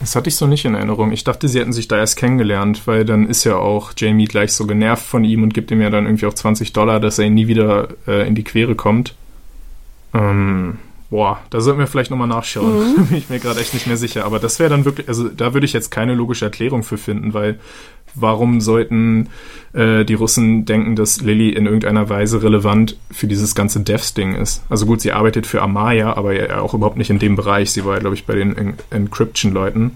[0.00, 1.10] Das hatte ich so nicht in Erinnerung.
[1.12, 4.52] Ich dachte, sie hätten sich da erst kennengelernt, weil dann ist ja auch Jamie gleich
[4.52, 7.26] so genervt von ihm und gibt ihm ja dann irgendwie auch 20 Dollar, dass er
[7.26, 9.14] ihn nie wieder äh, in die Quere kommt.
[10.12, 10.78] Ähm,
[11.08, 12.94] boah, da sollten wir vielleicht nochmal nachschauen.
[12.94, 13.06] Mhm.
[13.08, 14.26] Bin ich mir gerade echt nicht mehr sicher.
[14.26, 17.32] Aber das wäre dann wirklich, also da würde ich jetzt keine logische Erklärung für finden,
[17.32, 17.58] weil
[18.16, 19.28] warum sollten
[19.72, 24.64] äh, die Russen denken, dass Lilly in irgendeiner Weise relevant für dieses ganze Devs-Ding ist?
[24.68, 27.70] Also gut, sie arbeitet für Amaya, aber ja auch überhaupt nicht in dem Bereich.
[27.70, 29.92] Sie war ja, glaube ich, bei den en Encryption-Leuten.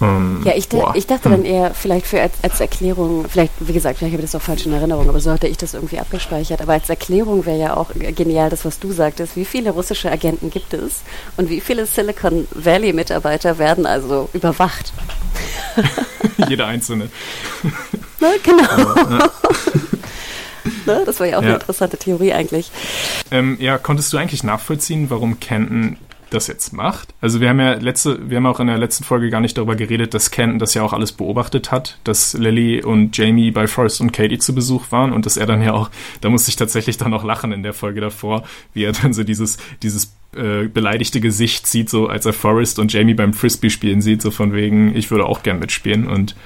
[0.00, 1.30] Ähm, ja, ich, ich dachte hm.
[1.32, 4.44] dann eher vielleicht für als, als, Erklärung, vielleicht, wie gesagt, vielleicht habe ich das auch
[4.44, 6.60] falsch in Erinnerung, aber so hatte ich das irgendwie abgespeichert.
[6.60, 9.36] Aber als Erklärung wäre ja auch genial das, was du sagtest.
[9.36, 11.02] Wie viele russische Agenten gibt es
[11.36, 14.92] und wie viele Silicon Valley-Mitarbeiter werden also überwacht?
[16.48, 17.08] Jeder einzelne.
[18.20, 18.62] Na, genau.
[18.62, 19.30] Ja,
[20.86, 21.02] ne?
[21.04, 21.48] Das war ja auch ja.
[21.48, 22.70] eine interessante Theorie eigentlich.
[23.30, 25.96] Ähm, ja, konntest du eigentlich nachvollziehen, warum Kenton
[26.30, 27.14] das jetzt macht.
[27.20, 29.76] Also wir haben ja letzte, wir haben auch in der letzten Folge gar nicht darüber
[29.76, 34.00] geredet, dass Kenton das ja auch alles beobachtet hat, dass Lily und Jamie bei Forrest
[34.00, 36.96] und Katie zu Besuch waren und dass er dann ja auch, da musste ich tatsächlich
[36.98, 41.20] dann auch lachen in der Folge davor, wie er dann so dieses, dieses äh, beleidigte
[41.20, 44.94] Gesicht sieht, so als er Forrest und Jamie beim Frisbee spielen sieht, so von wegen,
[44.96, 46.36] ich würde auch gern mitspielen und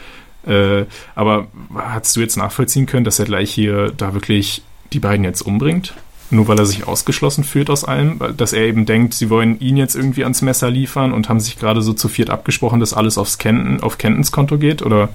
[0.47, 4.63] äh, aber hast du jetzt nachvollziehen können, dass er gleich hier da wirklich
[4.93, 5.95] die beiden jetzt umbringt?
[6.33, 9.77] Nur weil er sich ausgeschlossen fühlt aus allem, dass er eben denkt, sie wollen ihn
[9.77, 13.19] jetzt irgendwie ans Messer liefern und haben sich gerade so zu viert abgesprochen, dass alles
[13.19, 15.11] aufs Kenton, auf Kentons Konto geht, oder?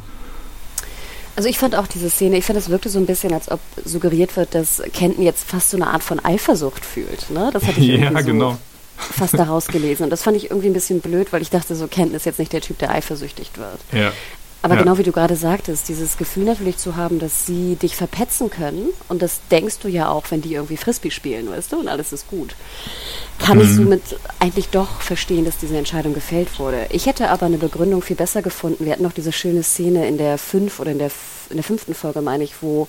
[1.36, 3.59] Also ich fand auch diese Szene, ich fand es wirkte so ein bisschen, als ob
[3.86, 7.30] suggeriert wird, dass Kenton jetzt fast so eine Art von Eifersucht fühlt.
[7.30, 7.51] Ne?
[7.53, 8.57] Das hatte ich ja, so genau.
[8.97, 10.05] fast daraus gelesen.
[10.05, 12.39] Und das fand ich irgendwie ein bisschen blöd, weil ich dachte, so Kenton ist jetzt
[12.39, 13.80] nicht der Typ, der eifersüchtig wird.
[13.91, 14.11] Ja.
[14.64, 14.82] Aber Ja.
[14.82, 18.89] genau wie du gerade sagtest, dieses Gefühl natürlich zu haben, dass sie dich verpetzen können,
[19.08, 22.12] und das denkst du ja auch, wenn die irgendwie Frisbee spielen, weißt du, und alles
[22.12, 22.55] ist gut,
[23.39, 24.01] kann ich somit
[24.39, 26.88] eigentlich doch verstehen, dass diese Entscheidung gefällt wurde.
[26.89, 28.84] Ich hätte aber eine Begründung viel besser gefunden.
[28.86, 31.12] Wir hatten noch diese schöne Szene in der fünf oder in der,
[31.51, 32.88] in der fünften Folge, meine ich, wo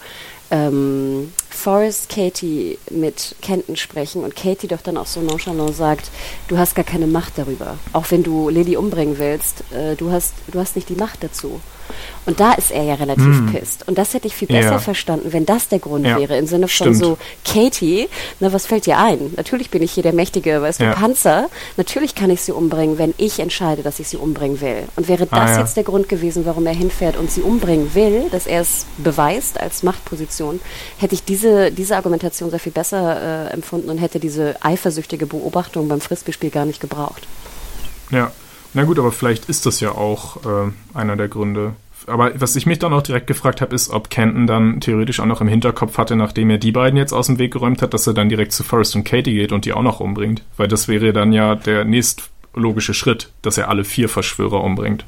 [0.50, 6.10] ähm, Forrest Katie mit Kenton sprechen und Katie doch dann auch so nonchalant sagt,
[6.48, 7.76] du hast gar keine Macht darüber.
[7.92, 11.60] Auch wenn du Lily umbringen willst, äh, du, hast, du hast nicht die Macht dazu.
[12.26, 13.88] Und da ist er ja relativ pisst.
[13.88, 14.78] Und das hätte ich viel besser Ja.
[14.78, 16.96] verstanden, wenn das der Grund Ja, wäre, im Sinne von stimmt.
[16.98, 18.08] so, Katie,
[18.40, 19.32] na, was fällt dir ein?
[19.36, 20.92] Natürlich bin ich hier der mächtige, weißt du, Ja.
[20.92, 21.48] Panzer.
[21.78, 24.84] Natürlich kann ich sie umbringen, wenn ich entscheide, dass ich sie umbringen will.
[24.96, 28.24] Und wäre das Ah, jetzt der Grund gewesen, warum er hinfährt und sie umbringen will,
[28.30, 30.37] dass er es beweist als Machtposition,
[30.98, 35.88] hätte ich diese, diese Argumentation sehr viel besser äh, empfunden und hätte diese eifersüchtige Beobachtung
[35.88, 37.26] beim Frisbee-Spiel gar nicht gebraucht.
[38.10, 38.32] Ja,
[38.74, 41.74] na gut, aber vielleicht ist das ja auch äh, einer der Gründe.
[42.06, 45.26] Aber was ich mich dann auch direkt gefragt habe, ist, ob Kenton dann theoretisch auch
[45.26, 48.06] noch im Hinterkopf hatte, nachdem er die beiden jetzt aus dem Weg geräumt hat, dass
[48.06, 50.42] er dann direkt zu Forrest und Katie geht und die auch noch umbringt.
[50.56, 55.04] Weil das wäre dann ja der nächstlogische Schritt, dass er alle vier Verschwörer umbringt.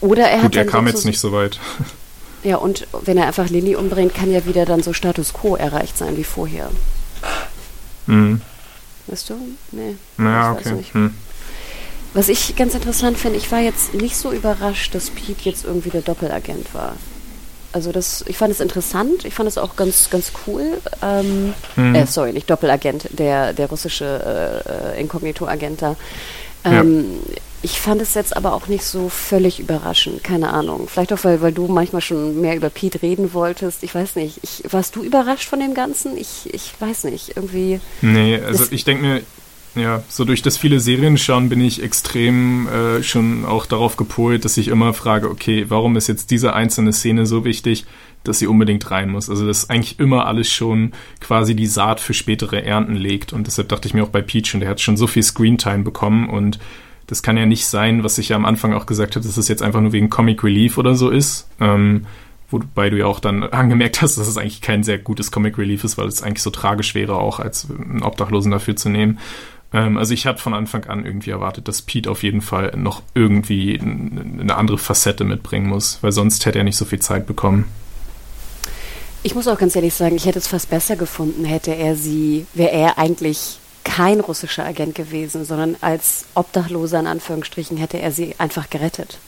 [0.00, 1.58] Oder er hat Gut, er kam so- jetzt nicht so weit.
[2.44, 5.98] Ja, und wenn er einfach Lilly umbringt, kann ja wieder dann so Status Quo erreicht
[5.98, 6.70] sein wie vorher.
[8.06, 8.40] Mhm.
[9.06, 9.34] Weißt du?
[9.72, 9.96] Nee.
[10.16, 10.72] Naja, okay.
[10.72, 10.94] nicht.
[10.94, 11.14] Hm.
[12.14, 15.90] Was ich ganz interessant finde, ich war jetzt nicht so überrascht, dass Pete jetzt irgendwie
[15.90, 16.96] der Doppelagent war.
[17.72, 20.78] Also das, ich fand es interessant, ich fand es auch ganz, ganz cool.
[21.02, 21.94] Ähm, Mhm.
[21.94, 25.96] äh, sorry, nicht Doppelagent, der, der russische äh, äh, Inkognito-Agent da.
[26.64, 27.18] Ähm,
[27.62, 30.86] Ich fand es jetzt aber auch nicht so völlig überraschend, keine Ahnung.
[30.88, 33.82] Vielleicht auch, weil, weil du manchmal schon mehr über Pete reden wolltest.
[33.82, 34.38] Ich weiß nicht.
[34.42, 36.16] Ich, warst du überrascht von dem Ganzen?
[36.16, 37.36] Ich, ich weiß nicht.
[37.36, 37.80] Irgendwie.
[38.00, 39.22] Nee, also ich denke mir,
[39.74, 44.44] ja, so durch das viele Serien schauen bin ich extrem äh, schon auch darauf gepolt,
[44.44, 47.86] dass ich immer frage, okay, warum ist jetzt diese einzelne Szene so wichtig,
[48.24, 49.28] dass sie unbedingt rein muss?
[49.28, 53.68] Also dass eigentlich immer alles schon quasi die Saat für spätere Ernten legt und deshalb
[53.68, 56.58] dachte ich mir auch bei Peach und der hat schon so viel Screentime bekommen und
[57.08, 59.48] das kann ja nicht sein, was ich ja am Anfang auch gesagt habe, dass es
[59.48, 61.48] jetzt einfach nur wegen Comic Relief oder so ist.
[61.58, 62.06] Ähm,
[62.50, 65.84] wobei du ja auch dann angemerkt hast, dass es eigentlich kein sehr gutes Comic Relief
[65.84, 69.18] ist, weil es eigentlich so tragisch wäre, auch als einen Obdachlosen dafür zu nehmen.
[69.72, 73.02] Ähm, also ich hatte von Anfang an irgendwie erwartet, dass Pete auf jeden Fall noch
[73.14, 77.64] irgendwie eine andere Facette mitbringen muss, weil sonst hätte er nicht so viel Zeit bekommen.
[79.22, 82.46] Ich muss auch ganz ehrlich sagen, ich hätte es fast besser gefunden, hätte er sie,
[82.54, 88.34] wäre er eigentlich kein russischer Agent gewesen, sondern als Obdachloser in Anführungsstrichen hätte er sie
[88.38, 89.18] einfach gerettet.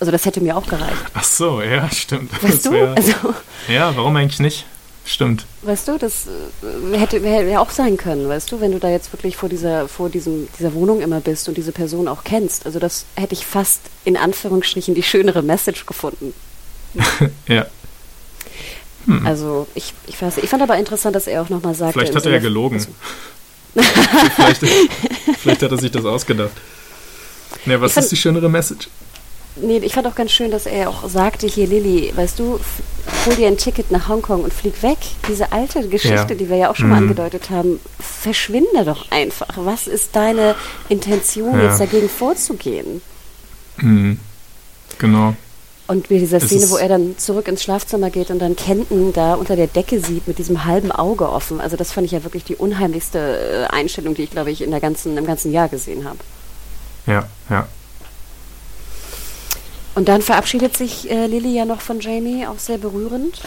[0.00, 0.96] Also das hätte mir auch gereicht.
[1.14, 2.30] Ach so, ja, stimmt.
[2.42, 2.70] Weißt du?
[2.72, 3.12] wär- Also,
[3.68, 4.64] ja, warum eigentlich nicht?
[5.04, 5.46] Stimmt.
[5.62, 8.90] weißt du, das äh, hätte hätte ja auch sein können, weißt du, wenn du da
[8.90, 12.66] jetzt wirklich vor dieser, vor diesem, dieser Wohnung immer bist und diese Person auch kennst.
[12.66, 16.34] Also das hätte ich fast in Anführungsstrichen die schönere Message gefunden.
[17.48, 17.66] Ja,
[19.24, 21.94] Also ich, ich weiß, ich fand aber interessant, dass er auch nochmal sagte.
[21.98, 22.76] vielleicht hat er ja gelogen.
[22.76, 22.88] Also,
[23.74, 24.62] vielleicht,
[25.38, 26.52] vielleicht hat er sich das ausgedacht.
[27.66, 28.88] Ja, was fand- ist die schönere Message?
[29.60, 32.60] Nee, ich fand auch ganz schön, dass er auch sagte, hier Lilly, weißt du,
[33.26, 34.98] hol dir ein Ticket nach Hongkong und flieg weg.
[35.28, 36.24] Diese alte Geschichte, Ja.
[36.34, 37.08] die wir ja auch schon mal Mhm.
[37.08, 39.48] angedeutet haben, verschwinde doch einfach.
[39.56, 40.54] Was ist deine
[40.88, 41.64] Intention, Ja.
[41.70, 43.02] jetzt dagegen vorzugehen?
[43.78, 44.20] Mhm.
[44.98, 45.34] Genau.
[45.88, 49.12] Und mit dieser Es Szene, wo er dann zurück ins Schlafzimmer geht und dann Kenton
[49.14, 51.60] da unter der Decke sieht mit diesem halben Auge offen.
[51.62, 53.18] Also das fand ich ja wirklich die unheimlichste
[53.70, 56.18] äh, Einstellung, die ich, glaube ich, in der ganzen, im ganzen Jahr gesehen habe.
[57.06, 57.66] Ja, ja.
[59.94, 63.40] Und dann verabschiedet sich äh, Lilly ja noch von Jamie, auch sehr berührend.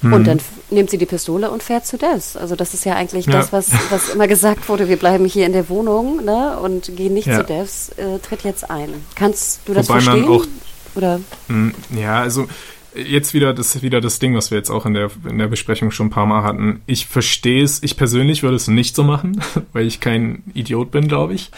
[0.00, 0.12] Mhm.
[0.14, 0.40] Und dann
[0.70, 2.36] nimmt sie die Pistole und fährt zu Des.
[2.36, 3.32] Also das ist ja eigentlich Ja.
[3.32, 7.14] das, was, was immer gesagt wurde, wir bleiben hier in der Wohnung ne, und gehen
[7.14, 7.38] nicht Ja.
[7.38, 8.94] zu Des, äh, tritt jetzt ein.
[9.14, 10.28] Kannst du das Wobei man verstehen?
[10.28, 10.46] auch-
[10.94, 12.48] Oder Mm, Ja, also
[12.94, 15.90] jetzt wieder das wieder das Ding, was wir jetzt auch in der in der Besprechung
[15.90, 16.82] schon ein paar Mal hatten.
[16.86, 19.40] Ich verstehe es, ich persönlich würde es nicht so machen,
[19.72, 21.50] weil ich kein Idiot bin, glaube ich.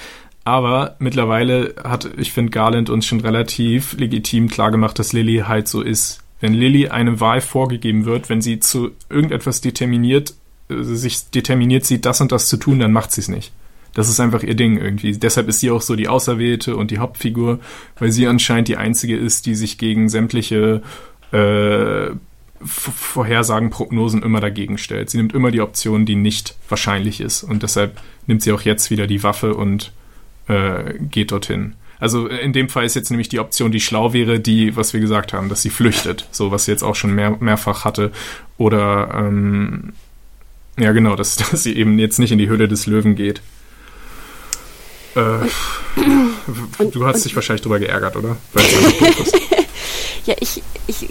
[0.45, 5.81] Aber mittlerweile hat, ich finde, Garland uns schon relativ legitim klargemacht, dass Lilly halt so
[5.81, 6.21] ist.
[6.41, 10.35] Wenn Lilly eine Wahl vorgegeben wird, wenn sie zu irgendetwas determiniert,
[10.69, 13.53] äh, sich determiniert sieht, das und das zu tun, dann macht sie es nicht.
[13.95, 15.13] Das ist einfach ihr Ding irgendwie.
[15.13, 17.61] Deshalb ist sie auch so die Auserwählte und die Hauptfigur,
[17.99, 20.83] weil sie anscheinend die einzige ist, die sich gegen sämtliche
[21.33, 22.11] äh,
[22.65, 25.11] Vorhersagen, Prognosen immer dagegen stellt.
[25.11, 27.43] Sie nimmt immer die Option, die nicht wahrscheinlich ist.
[27.43, 29.93] Und deshalb nimmt sie auch jetzt wieder die Waffe und
[30.49, 31.75] äh, geht dorthin.
[32.01, 34.93] Also äh, in dem Fall ist jetzt nämlich die Option, die schlau wäre, die, was
[34.93, 36.27] wir gesagt haben, dass sie flüchtet.
[36.31, 38.13] So, was sie jetzt auch schon mehr, mehrfach hatte.
[38.57, 39.93] Oder, ähm,
[40.79, 43.43] ja genau, dass, dass sie eben jetzt nicht in die Höhle des Löwen geht.
[45.15, 45.21] Äh,
[46.79, 48.37] und, du hast und, dich wahrscheinlich drüber geärgert, oder?
[50.27, 51.07] ja, ich, ich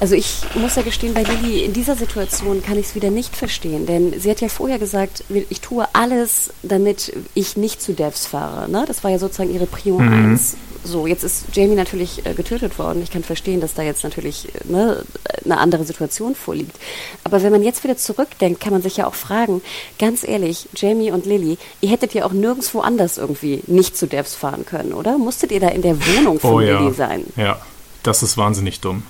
[0.00, 3.36] also ich muss ja gestehen, bei Lilly in dieser Situation kann ich es wieder nicht
[3.36, 8.26] verstehen, denn sie hat ja vorher gesagt, ich tue alles, damit ich nicht zu Devs
[8.26, 8.70] fahre.
[8.70, 8.84] Ne?
[8.86, 10.32] Das war ja sozusagen ihre Prio mhm.
[10.32, 10.56] 1.
[10.86, 13.02] So, jetzt ist Jamie natürlich äh, getötet worden.
[13.02, 15.02] Ich kann verstehen, dass da jetzt natürlich äh, ne,
[15.42, 16.76] eine andere Situation vorliegt.
[17.24, 19.62] Aber wenn man jetzt wieder zurückdenkt, kann man sich ja auch fragen,
[19.98, 24.34] ganz ehrlich, Jamie und Lilly, ihr hättet ja auch nirgendwo anders irgendwie nicht zu Devs
[24.34, 25.16] fahren können, oder?
[25.16, 26.92] Musstet ihr da in der Wohnung von oh, Lilly ja.
[26.92, 27.24] sein?
[27.36, 27.58] Ja.
[28.04, 29.02] Das ist wahnsinnig dumm.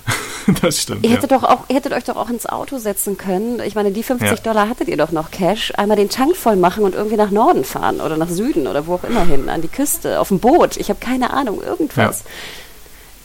[0.61, 1.05] das stimmt.
[1.05, 1.37] Ihr hättet, ja.
[1.37, 3.59] doch auch, ihr hättet euch doch auch ins Auto setzen können.
[3.59, 4.35] Ich meine, die 50 ja.
[4.37, 5.73] Dollar hattet ihr doch noch Cash.
[5.75, 8.95] Einmal den Tank voll machen und irgendwie nach Norden fahren oder nach Süden oder wo
[8.95, 10.77] auch immer hin, an die Küste, auf dem Boot.
[10.77, 12.23] Ich habe keine Ahnung, irgendwas.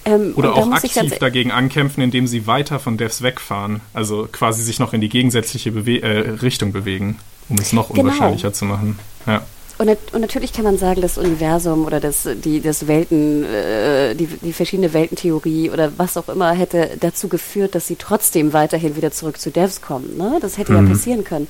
[0.06, 0.12] Ja.
[0.12, 3.80] Ähm, oder auch aktiv dagegen ankämpfen, indem sie weiter von Devs wegfahren.
[3.94, 7.18] Also quasi sich noch in die gegensätzliche Bewe äh, Richtung bewegen,
[7.48, 8.08] um es noch genau.
[8.08, 8.98] unwahrscheinlicher zu machen.
[9.26, 9.42] Ja.
[9.80, 14.26] Und, und, natürlich kann man sagen, das Universum oder das, die, das Welten, äh, die,
[14.26, 19.10] die verschiedene Weltentheorie oder was auch immer hätte dazu geführt, dass sie trotzdem weiterhin wieder
[19.10, 20.18] zurück zu Devs kommen.
[20.18, 20.36] Ne?
[20.42, 20.84] Das hätte mhm.
[20.86, 21.48] ja passieren können.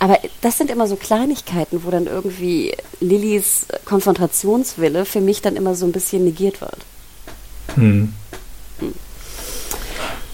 [0.00, 5.76] Aber das sind immer so Kleinigkeiten, wo dann irgendwie Lillys Konfrontationswille für mich dann immer
[5.76, 6.78] so ein bisschen negiert wird.
[7.76, 8.12] Mhm.
[8.80, 8.94] Hm.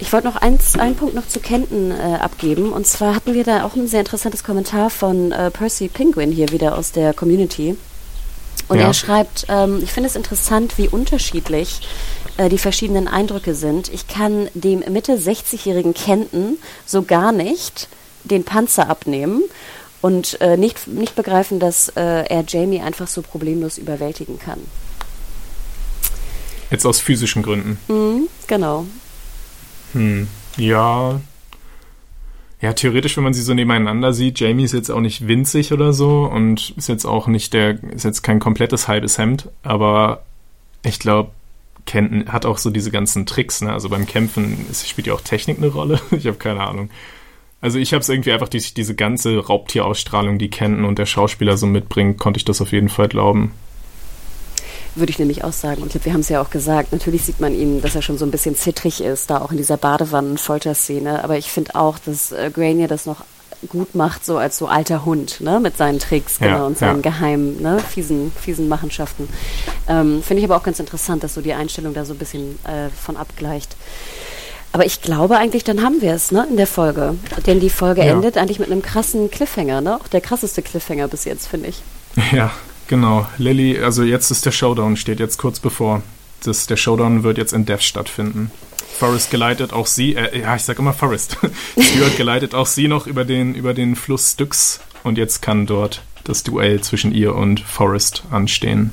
[0.05, 2.75] Ich wollte noch eins, einen Punkt noch zu Kenton äh, abgeben.
[2.75, 6.51] Und zwar hatten wir da auch ein sehr interessantes Kommentar von äh, Percy Penguin hier
[6.51, 7.75] wieder aus der Community.
[8.69, 8.89] Und ja.
[8.89, 11.89] er schreibt, ähm, ich finde es interessant, wie unterschiedlich
[12.37, 13.89] äh, die verschiedenen Eindrücke sind.
[13.95, 17.89] Ich kann dem Mitte 60-jährigen Kenton so gar nicht
[18.25, 19.43] den Panzer abnehmen
[20.03, 24.61] und äh, nicht, nicht begreifen, dass äh, er Jamie einfach so problemlos überwältigen kann.
[26.71, 27.79] Jetzt aus physischen Gründen.
[27.89, 28.85] Mhm, genau.
[29.95, 31.21] Hm, ja.
[32.61, 35.93] Ja, theoretisch, wenn man sie so nebeneinander sieht, Jamie ist jetzt auch nicht winzig oder
[35.93, 40.23] so und ist jetzt auch nicht der, ist jetzt kein komplettes halbes Hemd, aber
[40.83, 41.31] ich glaube,
[41.87, 43.73] Kenton hat auch so diese ganzen Tricks, ne?
[43.73, 46.01] Also beim Kämpfen spielt ja auch Technik eine Rolle.
[46.11, 46.91] ich habe keine Ahnung.
[47.61, 51.57] Also ich habe es irgendwie einfach durch diese ganze Raubtierausstrahlung, die Kenton und der Schauspieler
[51.57, 53.53] so mitbringt, konnte ich das auf jeden Fall glauben.
[54.95, 55.83] Würde ich nämlich auch sagen.
[55.83, 58.25] Und wir haben es ja auch gesagt, natürlich sieht man ihn, dass er schon so
[58.25, 61.25] ein bisschen zittrig ist, da auch in dieser Badewannen-Folterszene.
[61.25, 63.25] Aber ich finde auch, dass äh, Granier das noch
[63.69, 67.03] gut macht, so als so alter Hund, ne, mit seinen Tricks, genau, ja, und seinen
[67.03, 67.11] ja.
[67.11, 69.29] geheimen, ne, fiesen, fiesen Machenschaften.
[69.89, 72.59] Ähm, Finde ich aber auch ganz interessant, dass so die Einstellung da so ein bisschen
[72.65, 73.77] äh, von abgleicht.
[74.73, 77.15] Aber ich glaube eigentlich, dann haben wir es, ne, in der Folge.
[77.47, 78.13] Denn die Folge ja.
[78.13, 79.97] endet eigentlich mit einem krassen Cliffhanger, ne?
[79.97, 81.83] Auch der krasseste Cliffhanger bis jetzt, finde ich.
[82.33, 82.51] Ja,
[82.89, 86.03] Genau, Lilly, also jetzt ist der Showdown, steht jetzt kurz bevor.
[86.45, 88.51] Das, der Showdown wird jetzt in Death stattfinden.
[88.99, 91.37] Forrest geleitet auch sie, äh, ja, ich sag immer Forrest.
[91.79, 96.03] Stuart geleitet auch sie noch über den, über den Fluss Styx und jetzt kann dort
[96.25, 98.93] das Duell zwischen ihr und Forrest anstehen.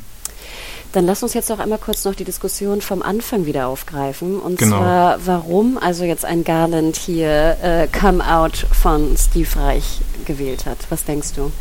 [0.91, 4.41] Dann lass uns jetzt auch einmal kurz noch die Diskussion vom Anfang wieder aufgreifen.
[4.41, 4.79] Und genau.
[4.79, 10.79] zwar, warum also jetzt ein Garland hier äh, Come Out von Steve Reich gewählt hat.
[10.89, 11.51] Was denkst du?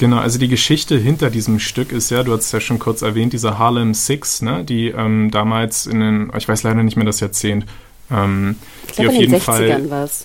[0.00, 3.02] Genau, also die Geschichte hinter diesem Stück ist ja, du hast es ja schon kurz
[3.02, 7.04] erwähnt, diese Harlem Six, ne, die ähm, damals in den, ich weiß leider nicht mehr
[7.04, 7.66] das Jahrzehnt,
[8.10, 8.56] ähm,
[8.88, 10.24] ich glaube, in den 60ern war es.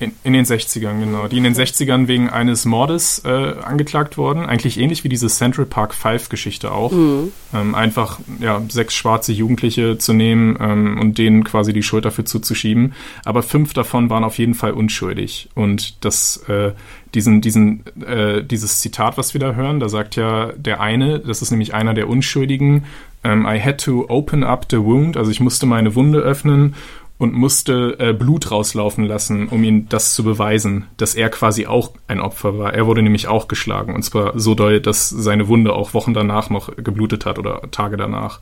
[0.00, 1.26] In, in, den 60ern, genau.
[1.26, 4.46] Die in den 60ern wegen eines Mordes äh, angeklagt wurden.
[4.46, 6.92] Eigentlich ähnlich wie diese Central Park Five-Geschichte auch.
[6.92, 7.32] Mhm.
[7.52, 12.24] Ähm, einfach ja, sechs schwarze Jugendliche zu nehmen ähm, und denen quasi die Schuld dafür
[12.24, 12.94] zuzuschieben.
[13.24, 15.48] Aber fünf davon waren auf jeden Fall unschuldig.
[15.56, 16.70] Und das, äh,
[17.14, 21.42] diesen, diesen, äh, dieses Zitat, was wir da hören, da sagt ja der eine, das
[21.42, 22.84] ist nämlich einer der Unschuldigen,
[23.24, 26.74] ähm, I had to open up the wound, also ich musste meine Wunde öffnen
[27.18, 31.92] und musste äh, Blut rauslaufen lassen, um ihm das zu beweisen, dass er quasi auch
[32.06, 32.74] ein Opfer war.
[32.74, 36.48] Er wurde nämlich auch geschlagen und zwar so doll, dass seine Wunde auch Wochen danach
[36.48, 38.40] noch geblutet hat oder Tage danach.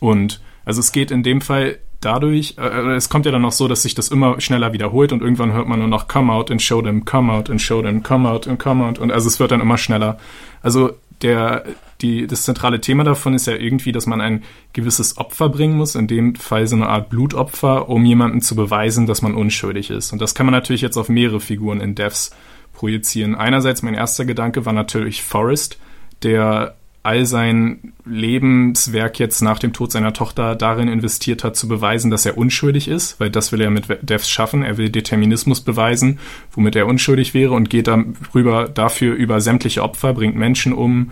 [0.00, 3.52] Und also es geht in dem Fall dadurch, äh, äh, es kommt ja dann noch
[3.52, 6.50] so, dass sich das immer schneller wiederholt und irgendwann hört man nur noch come out
[6.50, 9.28] and show them, come out and show them, come out and come out und also
[9.28, 10.18] es wird dann immer schneller.
[10.62, 10.92] Also
[11.22, 11.64] der,
[12.00, 15.96] die, das zentrale Thema davon ist ja irgendwie, dass man ein gewisses Opfer bringen muss,
[15.96, 20.12] in dem Fall so eine Art Blutopfer, um jemandem zu beweisen, dass man unschuldig ist.
[20.12, 22.30] Und das kann man natürlich jetzt auf mehrere Figuren in Devs
[22.72, 23.34] projizieren.
[23.34, 25.78] Einerseits mein erster Gedanke war natürlich Forrest,
[26.22, 32.10] der all sein Lebenswerk jetzt nach dem Tod seiner Tochter darin investiert hat, zu beweisen,
[32.10, 34.62] dass er unschuldig ist, weil das will er mit Devs schaffen.
[34.62, 36.18] Er will Determinismus beweisen,
[36.52, 41.10] womit er unschuldig wäre und geht darüber dafür über sämtliche Opfer, bringt Menschen um,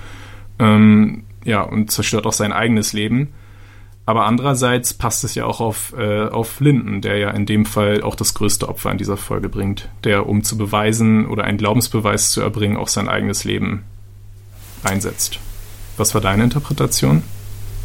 [0.59, 3.28] ähm, ja, und zerstört auch sein eigenes Leben.
[4.05, 8.03] Aber andererseits passt es ja auch auf, äh, auf Linden, der ja in dem Fall
[8.03, 12.30] auch das größte Opfer in dieser Folge bringt, der, um zu beweisen oder einen Glaubensbeweis
[12.30, 13.84] zu erbringen, auch sein eigenes Leben
[14.84, 15.41] einsetzt.
[15.97, 17.22] Was war deine Interpretation?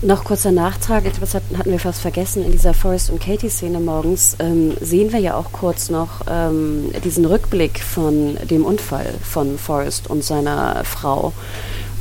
[0.04, 2.44] Noch kurzer Nachtrag, etwas hatten wir fast vergessen.
[2.44, 7.24] In dieser Forrest und Katie-Szene morgens ähm, sehen wir ja auch kurz noch ähm, diesen
[7.26, 11.34] Rückblick von dem Unfall von Forrest und seiner Frau.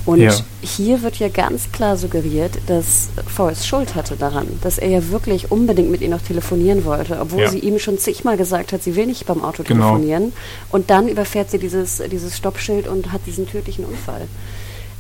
[0.06, 0.32] Und ja.
[0.62, 5.50] hier wird ja ganz klar suggeriert, dass Forrest Schuld hatte daran, dass er ja wirklich
[5.50, 7.50] unbedingt mit ihr noch telefonieren wollte, obwohl ja.
[7.50, 9.90] sie ihm schon zigmal gesagt hat, sie will nicht beim Auto genau.
[9.90, 10.32] telefonieren.
[10.70, 14.22] Und dann überfährt sie dieses, dieses Stoppschild und hat diesen tödlichen Unfall.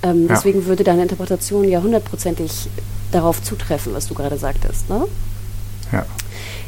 [0.02, 0.34] Ähm, ja.
[0.34, 2.68] Deswegen würde deine Interpretation ja hundertprozentig
[3.12, 4.88] darauf zutreffen, was du gerade sagtest.
[4.88, 5.06] Ne?
[5.92, 6.06] Ja.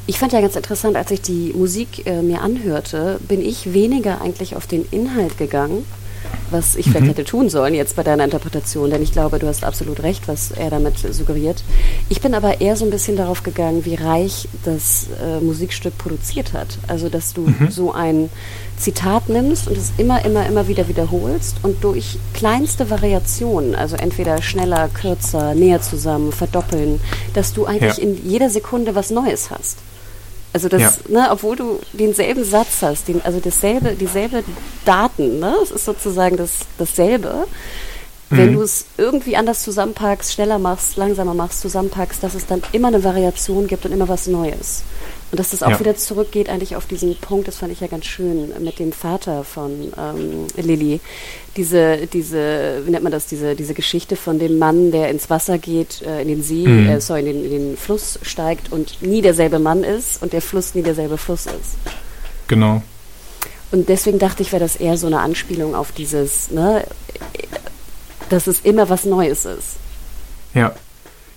[0.06, 4.20] Ich fand ja ganz interessant, als ich die Musik äh, mir anhörte, bin ich weniger
[4.20, 5.84] eigentlich auf den Inhalt gegangen,
[6.50, 7.08] was ich vielleicht mhm.
[7.08, 10.50] hätte tun sollen jetzt bei deiner Interpretation, denn ich glaube, du hast absolut recht, was
[10.50, 11.64] er damit suggeriert.
[12.08, 16.52] Ich bin aber eher so ein bisschen darauf gegangen, wie reich das äh, Musikstück produziert
[16.52, 16.78] hat.
[16.88, 17.70] Also, dass du mhm.
[17.70, 18.28] so ein
[18.76, 24.42] Zitat nimmst und es immer, immer, immer wieder wiederholst und durch kleinste Variationen, also entweder
[24.42, 27.00] schneller, kürzer, näher zusammen, verdoppeln,
[27.34, 28.02] dass du eigentlich ja.
[28.02, 29.78] in jeder Sekunde was Neues hast.
[30.52, 30.92] Also das, ja.
[31.08, 34.44] ne, obwohl du denselben Satz hast, den, also dasselbe, dieselbe
[34.84, 37.46] Daten, ne, es ist sozusagen das, dasselbe.
[38.28, 38.36] Mhm.
[38.36, 42.88] Wenn du es irgendwie anders zusammenpackst, schneller machst, langsamer machst, zusammenpackst, dass es dann immer
[42.88, 44.82] eine Variation gibt und immer was Neues.
[45.32, 45.80] Und dass das auch ja.
[45.80, 49.44] wieder zurückgeht eigentlich auf diesen Punkt, das fand ich ja ganz schön mit dem Vater
[49.44, 51.00] von ähm, Lilly.
[51.56, 55.56] Diese, diese, wie nennt man das, diese, diese Geschichte von dem Mann, der ins Wasser
[55.56, 56.86] geht, äh, in den See, mhm.
[56.86, 60.42] äh, sorry, in den, in den Fluss steigt und nie derselbe Mann ist und der
[60.42, 61.78] Fluss nie derselbe Fluss ist.
[62.48, 62.82] Genau.
[63.70, 66.84] Und deswegen dachte ich, wäre das eher so eine Anspielung auf dieses, ne,
[68.28, 69.76] dass es immer was Neues ist.
[70.52, 70.74] Ja,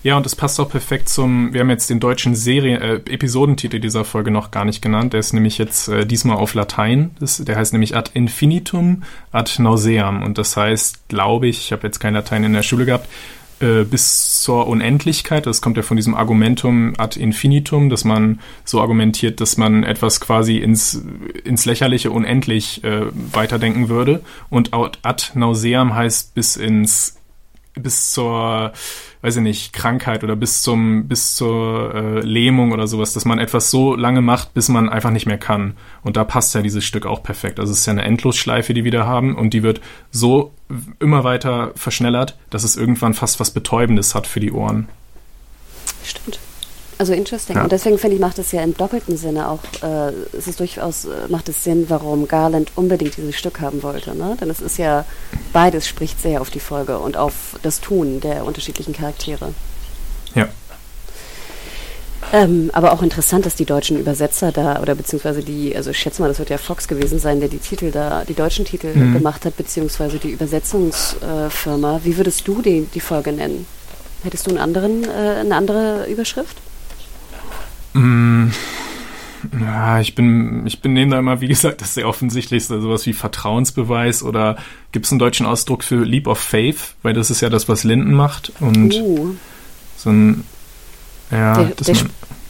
[0.06, 3.80] ja, und es passt auch perfekt zum, wir haben jetzt den deutschen Serien, äh, Episodentitel
[3.80, 5.14] dieser Folge noch gar nicht genannt.
[5.14, 7.16] Der ist nämlich jetzt äh, diesmal auf Latein.
[7.20, 9.02] Das, der heißt nämlich ad infinitum
[9.32, 10.22] ad nauseam.
[10.22, 13.10] Und das heißt, glaube ich, ich habe jetzt kein Latein in der Schule gehabt,
[13.62, 15.48] äh, bis zur Unendlichkeit.
[15.48, 20.22] Das kommt ja von diesem Argumentum ad infinitum, dass man so argumentiert, dass man etwas
[20.22, 21.02] quasi ins,
[21.44, 24.22] ins Lächerliche unendlich äh, weiterdenken würde.
[24.52, 27.16] Und ad nauseam heißt bis ins
[27.76, 28.74] bis zur
[29.26, 33.40] weiß ich nicht, Krankheit oder bis zum, bis zur äh, Lähmung oder sowas, dass man
[33.40, 35.74] etwas so lange macht, bis man einfach nicht mehr kann.
[36.04, 37.60] Und da passt ja dieses Stück auch perfekt.
[37.60, 40.54] Also es ist ja eine Endlosschleife, die wir da haben und die wird so
[41.00, 44.90] immer weiter verschnellert, dass es irgendwann fast was Betäubendes hat für die Ohren.
[46.04, 46.38] Stimmt.
[46.98, 47.58] Also interesting.
[47.58, 47.64] Ja.
[47.64, 51.06] Und deswegen finde ich, macht es ja im doppelten Sinne auch, äh, es ist durchaus,
[51.06, 54.16] äh, macht es Sinn, warum Garland unbedingt dieses Stück haben wollte.
[54.16, 54.38] Ne?
[54.40, 55.06] Denn es ist ja,
[55.52, 59.54] beides spricht sehr auf die Folge und auf das Tun der unterschiedlichen Charaktere.
[60.36, 60.48] Ja.
[62.32, 66.22] Ähm, aber auch interessant, dass die deutschen Übersetzer da, oder beziehungsweise die, also ich schätze
[66.22, 69.14] mal, das wird ja Fox gewesen sein, der die Titel da, die deutschen Titel mhm.
[69.14, 72.02] gemacht hat, beziehungsweise die Übersetzungsfirma.
[72.04, 73.68] Wie würdest du die, die Folge nennen?
[74.24, 76.58] Hättest du einen anderen, äh, eine andere Überschrift?
[77.96, 78.52] Mm,
[79.60, 84.22] ja, ich bin, ich benehme da immer, wie gesagt, das sehr offensichtlichste, sowas wie Vertrauensbeweis
[84.22, 84.58] oder
[84.92, 87.84] gibt es einen deutschen Ausdruck für Leap of Faith, weil das ist ja das, was
[87.86, 89.36] Linden macht und uh.
[89.96, 90.44] so ein,
[91.32, 91.96] ja, der, der,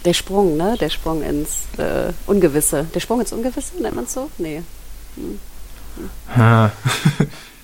[0.04, 0.76] der, Sprung, ne?
[0.80, 2.88] Der Sprung ins äh, Ungewisse.
[2.93, 4.30] Der Sprung ins Ungewisse, nennt man es so?
[4.38, 4.64] Nee.
[5.16, 5.39] Hm.
[6.34, 6.72] Hm.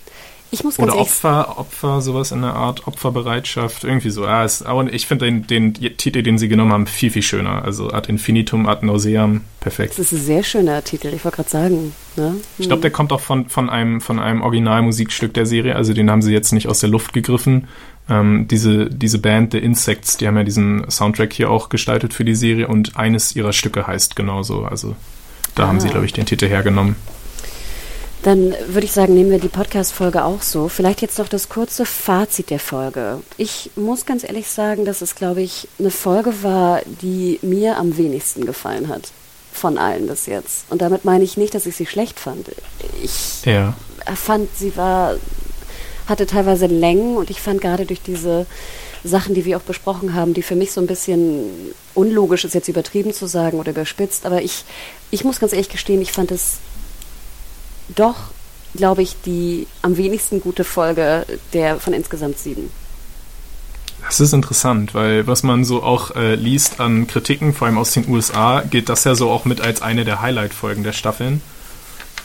[0.53, 4.25] Ich muss ganz Oder Opfer, Opfer, sowas in der Art, Opferbereitschaft, irgendwie so.
[4.25, 7.63] Ja, es, aber ich finde den, den Titel, den sie genommen haben, viel, viel schöner.
[7.63, 9.91] Also Ad Infinitum, Ad Nauseam, perfekt.
[9.91, 11.95] Das ist ein sehr schöner Titel, ich wollte gerade sagen.
[12.17, 12.35] Ne?
[12.57, 16.11] Ich glaube, der kommt auch von, von einem, von einem Originalmusikstück der Serie, also den
[16.11, 17.69] haben sie jetzt nicht aus der Luft gegriffen.
[18.09, 22.25] Ähm, diese, diese Band, The Insects, die haben ja diesen Soundtrack hier auch gestaltet für
[22.25, 24.65] die Serie und eines ihrer Stücke heißt genauso.
[24.65, 24.97] Also
[25.55, 25.67] da ah.
[25.67, 25.91] haben sie, ah.
[25.91, 26.97] glaube ich, den Titel hergenommen.
[28.23, 30.67] Dann würde ich sagen, nehmen wir die Podcast-Folge auch so.
[30.67, 33.19] Vielleicht jetzt noch das kurze Fazit der Folge.
[33.37, 37.97] Ich muss ganz ehrlich sagen, dass es, glaube ich, eine Folge war, die mir am
[37.97, 39.11] wenigsten gefallen hat.
[39.53, 40.65] Von allen bis jetzt.
[40.69, 42.51] Und damit meine ich nicht, dass ich sie schlecht fand.
[43.03, 43.73] Ich ja.
[44.15, 45.15] fand, sie war,
[46.07, 48.45] hatte teilweise Längen und ich fand gerade durch diese
[49.03, 52.67] Sachen, die wir auch besprochen haben, die für mich so ein bisschen unlogisch ist, jetzt
[52.67, 54.63] übertrieben zu sagen oder überspitzt, aber ich,
[55.09, 56.59] ich muss ganz ehrlich gestehen, ich fand es
[57.89, 58.15] doch,
[58.75, 62.71] glaube ich, die am wenigsten gute Folge der von insgesamt sieben.
[64.03, 67.91] Das ist interessant, weil was man so auch äh, liest an Kritiken, vor allem aus
[67.91, 71.41] den USA, geht das ja so auch mit als eine der Highlight-Folgen der Staffeln.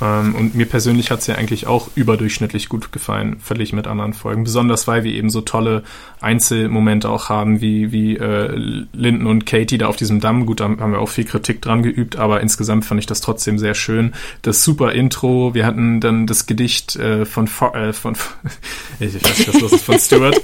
[0.00, 4.12] Ähm, und mir persönlich hat es ja eigentlich auch überdurchschnittlich gut gefallen, verglichen mit anderen
[4.12, 4.44] Folgen.
[4.44, 5.82] Besonders weil wir eben so tolle
[6.20, 8.54] Einzelmomente auch haben, wie, wie äh,
[8.92, 10.46] Linden und Katie da auf diesem Damm.
[10.46, 13.58] Gut, da haben wir auch viel Kritik dran geübt, aber insgesamt fand ich das trotzdem
[13.58, 14.14] sehr schön.
[14.42, 18.16] Das super Intro, wir hatten dann das Gedicht äh, von, äh, von
[19.00, 20.40] ich weiß nicht, was los ist, von Stuart.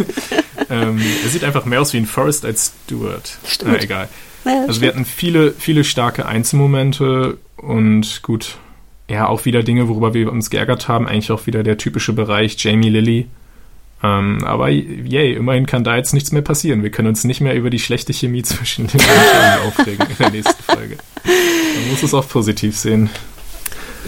[0.70, 3.38] ähm, er sieht einfach mehr aus wie ein Forrest als Stuart.
[3.46, 3.72] Stimmt.
[3.72, 4.08] Na, egal.
[4.44, 8.56] Ja, also wir hatten viele, viele starke Einzelmomente und gut,
[9.12, 12.56] ja, auch wieder Dinge, worüber wir uns geärgert haben, eigentlich auch wieder der typische Bereich
[12.56, 13.26] Jamie Lilly.
[14.02, 16.82] Ähm, aber yay, immerhin kann da jetzt nichts mehr passieren.
[16.82, 20.30] Wir können uns nicht mehr über die schlechte Chemie zwischen den beiden aufregen in der
[20.30, 20.96] nächsten Folge.
[21.24, 23.10] Man muss es auch positiv sehen.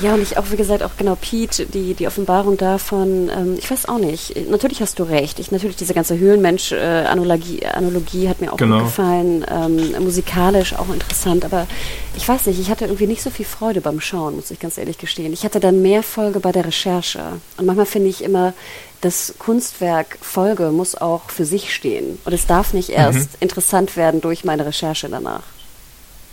[0.02, 3.70] Ja, und ich auch, wie gesagt, auch genau Pete, die, die Offenbarung davon, ähm, ich
[3.70, 5.38] weiß auch nicht, natürlich hast du recht.
[5.38, 8.78] Ich, natürlich diese ganze Höhlenmensch-Analogie äh, Analogie hat mir auch genau.
[8.78, 11.68] gut gefallen, ähm, musikalisch auch interessant, aber
[12.16, 14.78] ich weiß nicht, ich hatte irgendwie nicht so viel Freude beim Schauen, muss ich ganz
[14.78, 15.32] ehrlich gestehen.
[15.32, 17.22] Ich hatte dann mehr Folge bei der Recherche.
[17.56, 18.52] Und manchmal finde ich immer,
[19.00, 22.18] das Kunstwerk Folge muss auch für sich stehen.
[22.24, 23.38] Und es darf nicht erst mhm.
[23.40, 25.42] interessant werden durch meine Recherche danach.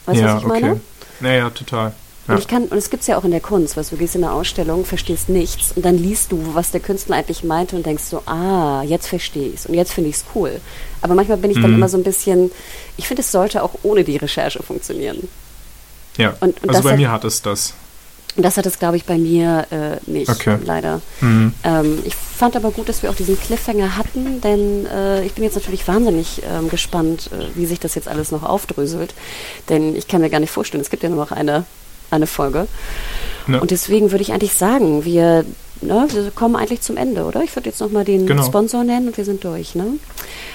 [0.05, 0.61] Weißt du, ja, was ich okay.
[0.61, 0.81] meine?
[1.19, 1.93] Naja, total.
[2.27, 4.15] Und ich kann, und es gibt es ja auch in der Kunst, was du gehst
[4.15, 7.85] in eine Ausstellung, verstehst nichts und dann liest du, was der Künstler eigentlich meinte und
[7.85, 10.61] denkst so, ah, jetzt verstehe ich es und jetzt finde ich es cool.
[11.02, 11.64] Aber manchmal bin ich mhm.
[11.64, 12.52] dann immer so ein bisschen,
[12.98, 15.27] ich finde, es sollte auch ohne die Recherche funktionieren.
[16.18, 17.73] Ja, und, und also bei hat, mir hat es das.
[18.35, 20.57] Und das hat es, glaube ich, bei mir äh, nicht, okay.
[20.64, 21.02] leider.
[21.19, 21.53] Mhm.
[21.64, 25.43] Ähm, ich fand aber gut, dass wir auch diesen Cliffhanger hatten, denn äh, ich bin
[25.43, 29.14] jetzt natürlich wahnsinnig ähm, gespannt, äh, wie sich das jetzt alles noch aufdröselt.
[29.69, 31.65] Denn ich kann mir gar nicht vorstellen, es gibt ja nur noch eine
[32.11, 32.67] eine Folge.
[33.47, 33.59] Ja.
[33.59, 35.45] Und deswegen würde ich eigentlich sagen, wir,
[35.81, 37.43] ne, wir kommen eigentlich zum Ende, oder?
[37.43, 38.43] Ich würde jetzt nochmal den genau.
[38.43, 39.75] Sponsor nennen und wir sind durch.
[39.75, 39.97] Ne?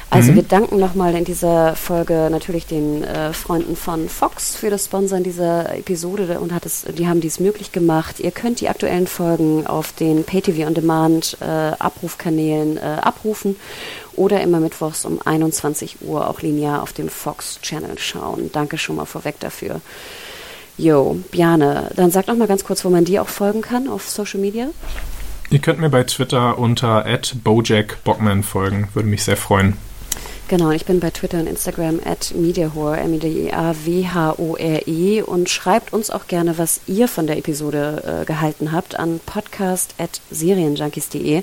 [0.08, 0.36] Also mhm.
[0.36, 5.24] wir danken nochmal in dieser Folge natürlich den äh, Freunden von Fox für das Sponsoren
[5.24, 8.20] dieser Episode und hat es, die haben dies möglich gemacht.
[8.20, 13.56] Ihr könnt die aktuellen Folgen auf den PayTV On Demand äh, Abrufkanälen äh, abrufen
[14.14, 18.50] oder immer mittwochs um 21 Uhr auch linear auf dem Fox Channel schauen.
[18.52, 19.80] Danke schon mal vorweg dafür.
[20.78, 24.08] Jo, Bjane, dann sag noch mal ganz kurz, wo man dir auch folgen kann auf
[24.08, 24.68] Social Media.
[25.48, 27.06] Ihr könnt mir bei Twitter unter
[27.44, 29.78] @bojackbockman folgen, würde mich sehr freuen.
[30.48, 33.62] Genau, ich bin bei Twitter und Instagram at Mediahore, M-E-D-I-A-W-H-O-R-E
[35.22, 39.96] und schreibt uns auch gerne, was ihr von der Episode äh, gehalten habt an podcast
[39.98, 41.42] at serienjunkies.de.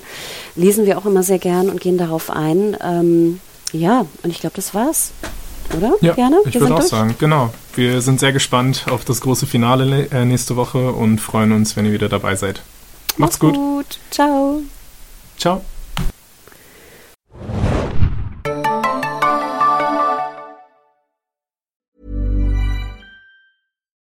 [0.56, 2.78] Lesen wir auch immer sehr gern und gehen darauf ein.
[2.82, 3.40] Ähm,
[3.72, 5.12] ja, und ich glaube, das war's
[5.76, 5.94] oder?
[6.00, 6.38] Ja, Gerne?
[6.46, 6.90] ich würde auch durch?
[6.90, 7.52] sagen, genau.
[7.74, 11.86] Wir sind sehr gespannt auf das große Finale äh, nächste Woche und freuen uns, wenn
[11.86, 12.62] ihr wieder dabei seid.
[13.16, 13.54] Macht's, Macht's gut.
[13.54, 13.98] gut.
[14.10, 14.60] Ciao.
[15.38, 15.64] Ciao.